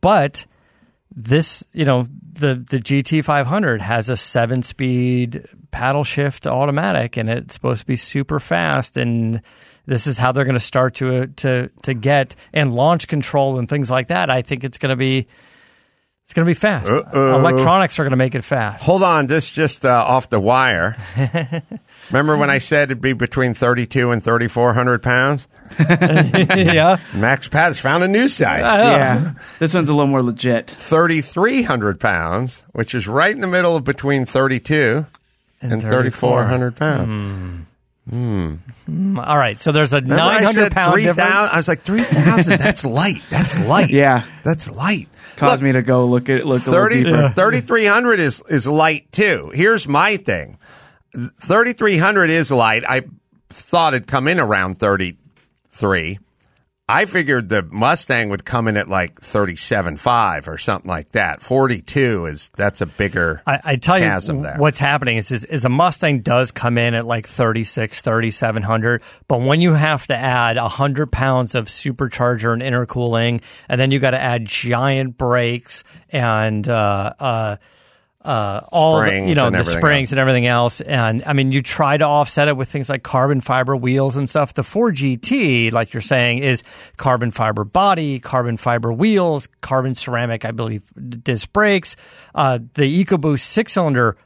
but 0.00 0.46
this, 1.14 1.62
you 1.72 1.84
know, 1.84 2.06
the 2.32 2.54
the 2.54 2.78
GT 2.78 3.24
500 3.24 3.82
has 3.82 4.08
a 4.08 4.16
seven 4.16 4.62
speed 4.62 5.46
paddle 5.70 6.04
shift 6.04 6.46
automatic, 6.46 7.16
and 7.16 7.28
it's 7.28 7.54
supposed 7.54 7.80
to 7.80 7.86
be 7.86 7.96
super 7.96 8.40
fast. 8.40 8.96
And 8.96 9.42
this 9.86 10.06
is 10.06 10.18
how 10.18 10.32
they're 10.32 10.44
going 10.44 10.54
to 10.54 10.60
start 10.60 10.94
to 10.96 11.26
to 11.26 11.70
to 11.82 11.94
get 11.94 12.36
and 12.52 12.74
launch 12.74 13.08
control 13.08 13.58
and 13.58 13.68
things 13.68 13.90
like 13.90 14.08
that. 14.08 14.30
I 14.30 14.42
think 14.42 14.64
it's 14.64 14.78
going 14.78 14.90
to 14.90 14.96
be 14.96 15.26
it's 16.24 16.34
going 16.34 16.46
to 16.46 16.50
be 16.50 16.54
fast. 16.54 16.90
Uh-oh. 16.90 17.38
Electronics 17.40 17.98
are 17.98 18.04
going 18.04 18.12
to 18.12 18.16
make 18.16 18.34
it 18.34 18.42
fast. 18.42 18.84
Hold 18.84 19.02
on, 19.02 19.26
this 19.26 19.50
just 19.50 19.84
uh, 19.84 19.90
off 19.90 20.30
the 20.30 20.40
wire. 20.40 20.96
Remember 22.10 22.36
when 22.36 22.48
I 22.48 22.58
said 22.58 22.90
it'd 22.90 23.02
be 23.02 23.12
between 23.12 23.54
thirty-two 23.54 24.10
and 24.10 24.22
thirty-four 24.22 24.72
hundred 24.72 25.02
pounds? 25.02 25.46
yeah, 25.78 26.98
Max 27.14 27.48
Pat's 27.48 27.80
found 27.80 28.04
a 28.04 28.08
new 28.08 28.28
site. 28.28 28.60
Yeah. 28.60 29.34
this 29.58 29.74
one's 29.74 29.88
a 29.88 29.94
little 29.94 30.06
more 30.06 30.22
legit. 30.22 30.68
3,300 30.70 31.98
pounds, 31.98 32.64
which 32.72 32.94
is 32.94 33.08
right 33.08 33.34
in 33.34 33.40
the 33.40 33.46
middle 33.46 33.74
of 33.76 33.84
between 33.84 34.26
32 34.26 35.06
and, 35.62 35.80
3,400 35.80 36.76
pounds. 36.76 37.61
Hmm. 38.08 38.54
All 39.18 39.38
right. 39.38 39.58
So 39.58 39.70
there's 39.72 39.92
a 39.92 40.00
Remember 40.00 40.16
900 40.16 40.52
said 40.54 40.72
pound 40.72 40.92
3,000? 40.94 41.16
difference. 41.16 41.52
I 41.52 41.56
was 41.56 41.68
like, 41.68 41.82
3,000? 41.82 42.58
That's 42.58 42.84
light. 42.84 43.22
That's 43.30 43.58
light. 43.60 43.90
Yeah. 43.90 44.24
That's 44.42 44.68
light. 44.70 45.08
Caused 45.36 45.62
me 45.62 45.72
to 45.72 45.82
go 45.82 46.06
look 46.06 46.28
at 46.28 46.44
look 46.44 46.66
a 46.66 46.70
little 46.70 46.84
30, 46.84 47.04
deeper. 47.04 47.32
3,300 47.34 48.20
is, 48.20 48.42
is 48.48 48.66
light 48.66 49.10
too. 49.12 49.50
Here's 49.54 49.86
my 49.88 50.16
thing 50.16 50.58
3,300 51.14 52.30
is 52.30 52.50
light. 52.50 52.84
I 52.88 53.02
thought 53.50 53.94
it'd 53.94 54.06
come 54.08 54.28
in 54.28 54.38
around 54.40 54.78
33. 54.78 56.18
I 56.88 57.04
figured 57.04 57.48
the 57.48 57.62
Mustang 57.62 58.28
would 58.30 58.44
come 58.44 58.66
in 58.66 58.76
at 58.76 58.88
like 58.88 59.20
37.5 59.20 60.48
or 60.48 60.58
something 60.58 60.88
like 60.88 61.12
that. 61.12 61.40
42 61.40 62.26
is, 62.26 62.50
that's 62.50 62.80
a 62.80 62.86
bigger. 62.86 63.40
I, 63.46 63.60
I 63.64 63.76
tell 63.76 63.98
you 63.98 64.06
chasm 64.06 64.42
there. 64.42 64.56
what's 64.58 64.80
happening 64.80 65.16
is, 65.16 65.30
is 65.30 65.44
is 65.44 65.64
a 65.64 65.68
Mustang 65.68 66.20
does 66.20 66.50
come 66.50 66.78
in 66.78 66.94
at 66.94 67.06
like 67.06 67.26
36, 67.26 68.02
3700, 68.02 69.02
but 69.28 69.40
when 69.40 69.60
you 69.60 69.74
have 69.74 70.06
to 70.08 70.16
add 70.16 70.56
100 70.56 71.12
pounds 71.12 71.54
of 71.54 71.66
supercharger 71.66 72.52
and 72.52 72.62
intercooling, 72.62 73.42
and 73.68 73.80
then 73.80 73.92
you 73.92 74.00
got 74.00 74.10
to 74.10 74.20
add 74.20 74.44
giant 74.44 75.16
brakes 75.16 75.84
and 76.10 76.68
uh, 76.68 77.12
uh, 77.18 77.56
uh, 78.24 78.60
all 78.70 79.00
the, 79.00 79.06
Springs 79.06 79.28
you 79.28 79.34
know 79.34 79.50
the 79.50 79.64
springs 79.64 80.08
else. 80.08 80.12
and 80.12 80.20
everything 80.20 80.46
else, 80.46 80.80
and 80.80 81.24
I 81.26 81.32
mean 81.32 81.50
you 81.50 81.62
try 81.62 81.96
to 81.96 82.04
offset 82.04 82.48
it 82.48 82.56
with 82.56 82.68
things 82.68 82.88
like 82.88 83.02
carbon 83.02 83.40
fiber 83.40 83.76
wheels 83.76 84.16
and 84.16 84.28
stuff. 84.30 84.54
The 84.54 84.62
Ford 84.62 84.94
GT, 84.96 85.72
like 85.72 85.92
you're 85.92 86.02
saying, 86.02 86.38
is 86.38 86.62
carbon 86.96 87.30
fiber 87.30 87.64
body, 87.64 88.20
carbon 88.20 88.56
fiber 88.56 88.92
wheels, 88.92 89.48
carbon 89.60 89.94
ceramic, 89.94 90.44
I 90.44 90.52
believe, 90.52 90.82
disc 91.22 91.52
brakes. 91.52 91.96
Uh, 92.34 92.60
the 92.74 93.04
EcoBoost 93.04 93.40
six 93.40 93.72
cylinder 93.72 94.16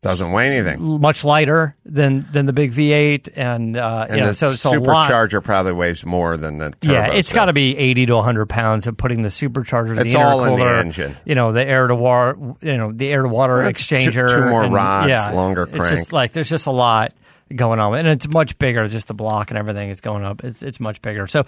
Doesn't 0.00 0.30
weigh 0.30 0.46
anything. 0.56 1.00
much 1.00 1.24
lighter 1.24 1.74
than 1.84 2.24
than 2.30 2.46
the 2.46 2.52
big 2.52 2.72
V8, 2.72 3.30
and, 3.34 3.76
uh, 3.76 4.06
And 4.08 4.16
you 4.18 4.22
know, 4.22 4.28
the 4.28 4.34
so 4.34 4.50
it's 4.50 4.64
a 4.64 4.70
lot. 4.78 5.10
supercharger 5.10 5.42
probably 5.42 5.72
weighs 5.72 6.06
more 6.06 6.36
than 6.36 6.58
the 6.58 6.70
turbo. 6.70 6.92
Yeah, 6.94 7.06
it's 7.12 7.30
so- 7.30 7.34
got 7.34 7.46
to 7.46 7.52
be 7.52 7.76
eighty 7.76 8.06
to 8.06 8.22
hundred 8.22 8.46
pounds 8.48 8.86
of 8.86 8.96
putting 8.96 9.22
the 9.22 9.28
supercharger, 9.28 9.98
It's 10.00 10.12
the 10.12 10.20
all 10.22 10.44
in 10.44 10.54
the 10.54 10.60
intercooler, 10.62 10.80
engine. 10.80 11.16
You 11.24 11.34
know, 11.34 11.50
the 11.50 11.66
air 11.66 11.88
to 11.88 11.96
water, 11.96 12.38
you 12.62 12.76
know, 12.76 12.92
the 12.92 13.08
air 13.08 13.22
to 13.22 13.28
water 13.28 13.56
Well, 13.56 13.66
it's 13.68 13.84
two- 13.88 13.96
exchanger, 13.96 14.28
two 14.28 14.44
more 14.48 14.68
rods, 14.68 15.34
longer 15.34 15.64
It's 15.64 15.72
crank. 15.76 15.90
just 15.96 16.12
like 16.12 16.30
there's 16.32 16.48
just 16.48 16.66
a 16.68 16.70
lot 16.72 17.12
going 17.56 17.80
on, 17.80 17.94
and 17.96 18.06
it's 18.06 18.28
much 18.32 18.56
bigger. 18.58 18.86
Just 18.86 19.08
the 19.08 19.14
block 19.14 19.50
and 19.50 19.58
everything 19.58 19.88
is 19.90 20.00
going 20.00 20.24
up. 20.24 20.44
It's 20.44 20.62
it's 20.62 20.78
much 20.78 21.02
bigger. 21.02 21.26
So, 21.26 21.44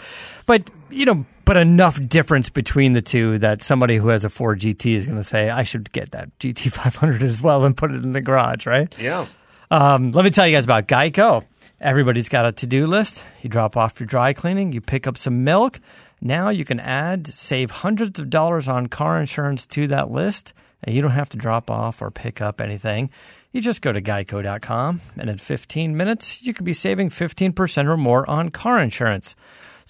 but 0.46 0.62
you 0.90 1.04
know, 1.06 1.24
but 1.50 1.56
enough 1.56 2.00
difference 2.06 2.48
between 2.48 2.92
the 2.92 3.02
two 3.02 3.36
that 3.38 3.60
somebody 3.60 3.96
who 3.96 4.06
has 4.06 4.24
a 4.24 4.30
Ford 4.30 4.60
GT 4.60 4.94
is 4.94 5.04
going 5.04 5.18
to 5.18 5.24
say, 5.24 5.50
I 5.50 5.64
should 5.64 5.90
get 5.90 6.12
that 6.12 6.28
GT 6.38 6.70
500 6.72 7.24
as 7.24 7.42
well 7.42 7.64
and 7.64 7.76
put 7.76 7.90
it 7.90 8.04
in 8.04 8.12
the 8.12 8.20
garage, 8.20 8.66
right? 8.66 8.94
Yeah. 9.00 9.26
Um, 9.68 10.12
let 10.12 10.24
me 10.24 10.30
tell 10.30 10.46
you 10.46 10.54
guys 10.56 10.62
about 10.62 10.86
Geico. 10.86 11.44
Everybody's 11.80 12.28
got 12.28 12.46
a 12.46 12.52
to 12.52 12.68
do 12.68 12.86
list. 12.86 13.24
You 13.42 13.50
drop 13.50 13.76
off 13.76 13.98
your 13.98 14.06
dry 14.06 14.32
cleaning, 14.32 14.70
you 14.70 14.80
pick 14.80 15.08
up 15.08 15.18
some 15.18 15.42
milk. 15.42 15.80
Now 16.20 16.50
you 16.50 16.64
can 16.64 16.78
add, 16.78 17.26
save 17.26 17.72
hundreds 17.72 18.20
of 18.20 18.30
dollars 18.30 18.68
on 18.68 18.86
car 18.86 19.18
insurance 19.20 19.66
to 19.66 19.88
that 19.88 20.08
list, 20.08 20.52
and 20.84 20.94
you 20.94 21.02
don't 21.02 21.10
have 21.10 21.30
to 21.30 21.36
drop 21.36 21.68
off 21.68 22.00
or 22.00 22.12
pick 22.12 22.40
up 22.40 22.60
anything. 22.60 23.10
You 23.50 23.60
just 23.60 23.82
go 23.82 23.90
to 23.90 24.00
geico.com, 24.00 25.00
and 25.18 25.28
in 25.28 25.38
15 25.38 25.96
minutes, 25.96 26.44
you 26.44 26.54
could 26.54 26.64
be 26.64 26.74
saving 26.74 27.10
15% 27.10 27.88
or 27.88 27.96
more 27.96 28.30
on 28.30 28.50
car 28.50 28.80
insurance. 28.80 29.34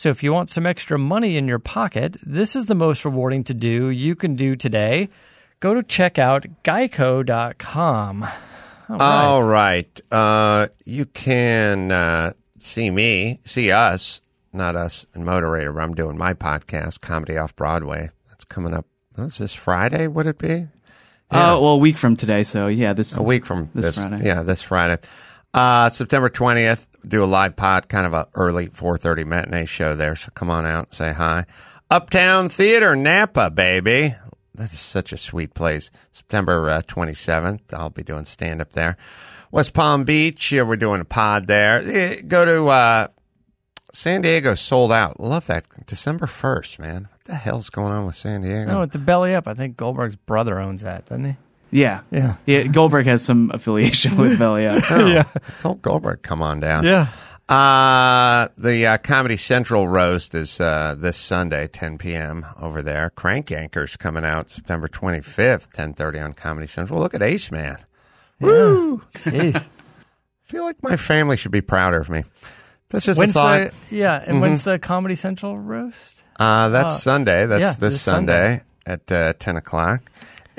So 0.01 0.09
if 0.09 0.23
you 0.23 0.33
want 0.33 0.49
some 0.49 0.65
extra 0.65 0.99
money 0.99 1.37
in 1.37 1.47
your 1.47 1.59
pocket, 1.59 2.17
this 2.23 2.57
is 2.57 2.65
the 2.65 2.75
most 2.75 3.05
rewarding 3.05 3.45
to 3.45 3.53
do 3.53 3.91
you 3.91 4.15
can 4.15 4.35
do 4.35 4.57
today. 4.57 5.11
Go 5.61 5.75
to 5.75 5.83
checkout 5.83 6.51
geico.com. 6.65 8.23
All 8.89 8.97
right. 8.97 8.99
All 8.99 9.43
right. 9.43 10.01
Uh, 10.11 10.69
you 10.87 11.05
can 11.05 11.93
uh, 11.93 12.33
see 12.59 12.91
me, 12.91 13.41
see 13.45 13.71
us, 13.71 14.23
not 14.55 14.75
us 14.75 15.05
and 15.13 15.27
Moderator. 15.27 15.71
but 15.71 15.83
I'm 15.83 15.95
doing 15.95 16.17
my 16.17 16.33
podcast, 16.33 17.03
Comedy 17.03 17.37
Off 17.37 17.55
Broadway. 17.55 18.09
That's 18.31 18.45
coming 18.45 18.73
up. 18.73 18.87
What's 19.17 19.37
this 19.37 19.53
Friday? 19.53 20.07
Would 20.07 20.27
it 20.27 20.39
be? 20.39 20.67
Oh, 21.31 21.61
well, 21.61 21.73
a 21.73 21.77
week 21.77 21.99
from 21.99 22.17
today. 22.17 22.45
So 22.45 22.69
yeah, 22.69 22.95
this 22.95 23.15
A 23.19 23.23
week 23.23 23.45
from 23.45 23.69
This 23.75 23.85
this, 23.85 23.99
Friday. 23.99 24.25
Yeah, 24.25 24.45
this 24.45 24.63
Friday. 24.63 24.97
Uh, 25.53 25.91
September 25.91 26.31
20th, 26.31 26.87
do 27.07 27.23
a 27.23 27.27
live 27.27 27.57
pod, 27.57 27.89
kind 27.89 28.07
of 28.07 28.13
a 28.13 28.29
early 28.35 28.69
4.30 28.69 29.27
matinee 29.27 29.67
show 29.67 29.95
there. 29.95 30.17
So 30.17 30.31
come 30.35 30.51
on 30.51 30.67
out 30.67 30.87
and 30.89 30.95
say 30.95 31.13
hi. 31.13 31.47
Uptown 31.91 32.49
Theater, 32.49 32.95
Napa, 32.95 33.51
baby. 33.51 34.15
That's 34.55 34.79
such 34.79 35.13
a 35.13 35.17
sweet 35.17 35.55
place. 35.55 35.91
September 36.13 36.69
uh, 36.71 36.83
27th, 36.83 37.73
I'll 37.73 37.91
be 37.91 38.03
doing 38.03 38.25
stand 38.25 38.61
up 38.61 38.73
there. 38.73 38.97
West 39.51 39.73
Palm 39.75 40.05
Beach, 40.05 40.53
yeah, 40.53 40.63
we're 40.63 40.77
doing 40.77 41.01
a 41.01 41.05
pod 41.05 41.47
there. 41.47 42.23
Go 42.23 42.45
to 42.45 42.69
uh, 42.69 43.09
San 43.93 44.23
Diego, 44.23 44.55
sold 44.55 44.93
out. 44.93 45.19
Love 45.19 45.47
that. 45.47 45.65
December 45.87 46.27
1st, 46.27 46.79
man. 46.79 47.09
What 47.11 47.25
the 47.25 47.35
hell's 47.35 47.71
going 47.71 47.93
on 47.93 48.07
with 48.07 48.15
San 48.15 48.43
Diego? 48.43 48.71
No, 48.71 48.83
at 48.83 48.93
the 48.93 48.99
belly 48.99 49.35
up. 49.35 49.49
I 49.49 49.55
think 49.55 49.77
Goldberg's 49.77 50.17
brother 50.17 50.61
owns 50.61 50.83
that, 50.83 51.07
doesn't 51.07 51.25
he? 51.25 51.37
Yeah, 51.71 52.01
Yeah. 52.11 52.37
yeah. 52.47 52.65
Goldberg 52.65 53.07
has 53.07 53.23
some 53.23 53.51
affiliation 53.55 54.17
with 54.17 54.39
Velia. 54.39 54.81
yeah. 54.91 55.25
Told 55.61 55.83
Goldberg, 55.83 56.23
come 56.23 56.43
on 56.43 56.61
down. 56.61 56.85
Yeah. 56.85 57.07
Uh, 57.49 58.47
the 58.57 58.87
uh, 58.87 58.99
Comedy 58.99 59.37
Central 59.37 59.89
roast 59.89 60.37
is 60.37 60.61
uh, 60.61 60.95
this 60.97 61.17
Sunday, 61.17 61.67
10 61.67 61.99
p.m. 61.99 62.47
over 62.61 62.81
there. 62.81 63.11
Crank 63.11 63.47
Yankers 63.49 63.99
coming 63.99 64.25
out 64.25 64.51
September 64.51 64.87
25th, 64.87 65.69
10:30 65.75 66.25
on 66.25 66.33
Comedy 66.33 66.69
Central. 66.69 67.01
Look 67.01 67.13
at 67.13 67.23
Ace 67.23 67.51
Man. 67.51 67.79
Woo! 68.41 69.03
Jeez. 69.15 69.67
feel 70.45 70.65
like 70.65 70.81
my 70.83 70.97
family 70.97 71.37
should 71.37 71.51
be 71.53 71.61
prouder 71.61 71.99
of 72.01 72.09
me. 72.09 72.23
That's 72.89 73.05
just 73.05 73.19
when's 73.19 73.31
a 73.31 73.33
thought. 73.35 73.71
the 73.89 73.97
yeah? 73.97 74.23
And 74.25 74.41
when's 74.41 74.63
the 74.65 74.79
Comedy 74.79 75.15
Central 75.17 75.57
roast? 75.57 76.23
Uh, 76.39 76.69
that's 76.69 76.95
uh, 76.95 76.99
Sunday. 76.99 77.47
That's 77.47 77.61
yeah, 77.61 77.67
this, 77.69 77.95
this 77.95 78.01
Sunday, 78.01 78.63
at 78.87 79.11
uh, 79.13 79.33
10 79.39 79.57
o'clock. 79.57 80.03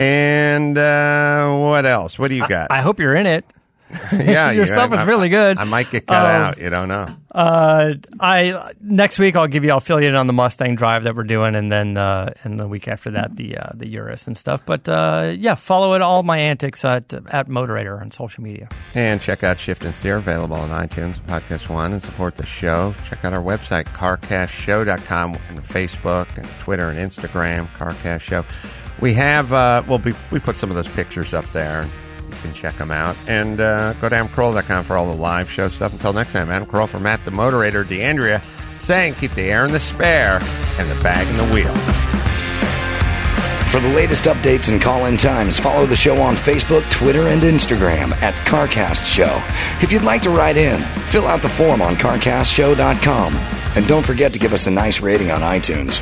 And 0.01 0.77
uh, 0.77 1.57
what 1.57 1.85
else? 1.85 2.17
What 2.17 2.29
do 2.29 2.35
you 2.35 2.47
got? 2.47 2.71
I 2.71 2.81
hope 2.81 2.99
you're 2.99 3.15
in 3.15 3.27
it. 3.27 3.45
yeah, 4.13 4.51
your 4.51 4.65
you- 4.65 4.71
stuff 4.71 4.91
I- 4.93 5.01
is 5.01 5.07
really 5.07 5.27
good. 5.29 5.57
I 5.57 5.65
might 5.65 5.91
get 5.91 6.07
cut 6.07 6.15
Um, 6.25 6.41
out. 6.41 6.57
You 6.59 6.69
don't 6.69 6.87
know. 6.87 7.07
Uh, 7.33 7.93
I 8.19 8.71
next 8.81 9.19
week 9.19 9.35
I'll 9.37 9.47
give 9.47 9.63
you. 9.63 9.71
I'll 9.71 9.79
fill 9.79 10.01
you 10.01 10.07
in 10.09 10.15
on 10.15 10.27
the 10.27 10.33
Mustang 10.33 10.75
drive 10.75 11.03
that 11.03 11.15
we're 11.15 11.23
doing, 11.23 11.55
and 11.55 11.71
then 11.71 11.97
uh, 11.97 12.33
and 12.43 12.59
the 12.59 12.67
week 12.67 12.87
after 12.89 13.11
that 13.11 13.35
the 13.37 13.57
uh, 13.57 13.69
the 13.73 13.87
Urus 13.89 14.27
and 14.27 14.37
stuff. 14.37 14.65
But 14.65 14.87
uh, 14.89 15.33
yeah, 15.37 15.55
follow 15.55 15.93
it 15.93 16.01
all 16.01 16.23
my 16.23 16.37
antics 16.37 16.83
at 16.85 17.13
at 17.29 17.47
Moderator 17.47 17.99
on 18.01 18.11
social 18.11 18.43
media. 18.43 18.67
And 18.95 19.21
check 19.21 19.43
out 19.43 19.59
Shift 19.59 19.85
and 19.85 19.93
Steer, 19.95 20.17
available 20.17 20.57
on 20.57 20.69
iTunes, 20.69 21.19
Podcast 21.21 21.69
One, 21.69 21.93
and 21.93 22.01
support 22.01 22.35
the 22.35 22.45
show. 22.45 22.93
Check 23.07 23.23
out 23.23 23.33
our 23.33 23.41
website, 23.43 23.85
carcastshow.com, 23.85 25.37
and 25.49 25.59
Facebook, 25.63 26.37
and 26.37 26.47
Twitter, 26.59 26.89
and 26.89 26.97
Instagram, 26.99 27.69
Carcast 27.75 28.21
Show. 28.21 28.43
We 29.01 29.13
have, 29.13 29.51
uh, 29.51 29.83
well, 29.87 29.99
we, 29.99 30.13
we 30.31 30.39
put 30.39 30.57
some 30.57 30.69
of 30.69 30.75
those 30.75 30.87
pictures 30.87 31.33
up 31.33 31.49
there. 31.51 31.89
You 32.29 32.35
can 32.41 32.53
check 32.53 32.77
them 32.77 32.91
out. 32.91 33.17
And 33.27 33.59
uh, 33.59 33.93
go 33.93 34.09
to 34.09 34.15
adamcarolla.com 34.15 34.85
for 34.85 34.95
all 34.95 35.07
the 35.07 35.19
live 35.19 35.49
show 35.49 35.67
stuff. 35.69 35.91
Until 35.91 36.13
next 36.13 36.33
time, 36.33 36.49
Adam 36.49 36.67
Carolla 36.67 36.87
for 36.87 36.99
Matt, 36.99 37.25
the 37.25 37.31
moderator, 37.31 37.83
D'Andria, 37.83 38.43
saying 38.83 39.15
keep 39.15 39.33
the 39.33 39.43
air 39.43 39.65
in 39.65 39.71
the 39.71 39.79
spare 39.79 40.39
and 40.77 40.89
the 40.89 41.03
bag 41.03 41.27
in 41.27 41.37
the 41.37 41.53
wheel. 41.53 41.73
For 43.71 43.79
the 43.79 43.87
latest 43.95 44.25
updates 44.25 44.69
and 44.69 44.81
call 44.81 45.05
in 45.05 45.15
times, 45.15 45.57
follow 45.57 45.85
the 45.85 45.95
show 45.95 46.21
on 46.21 46.35
Facebook, 46.35 46.89
Twitter, 46.91 47.27
and 47.27 47.41
Instagram 47.41 48.11
at 48.21 48.33
CarCast 48.45 49.05
Show. 49.05 49.41
If 49.81 49.93
you'd 49.93 50.03
like 50.03 50.21
to 50.23 50.29
write 50.29 50.57
in, 50.57 50.77
fill 51.05 51.25
out 51.25 51.41
the 51.41 51.47
form 51.47 51.81
on 51.81 51.95
CarCastShow.com. 51.95 53.33
And 53.77 53.87
don't 53.87 54.05
forget 54.05 54.33
to 54.33 54.39
give 54.39 54.51
us 54.51 54.67
a 54.67 54.71
nice 54.71 54.99
rating 54.99 55.31
on 55.31 55.39
iTunes. 55.39 56.01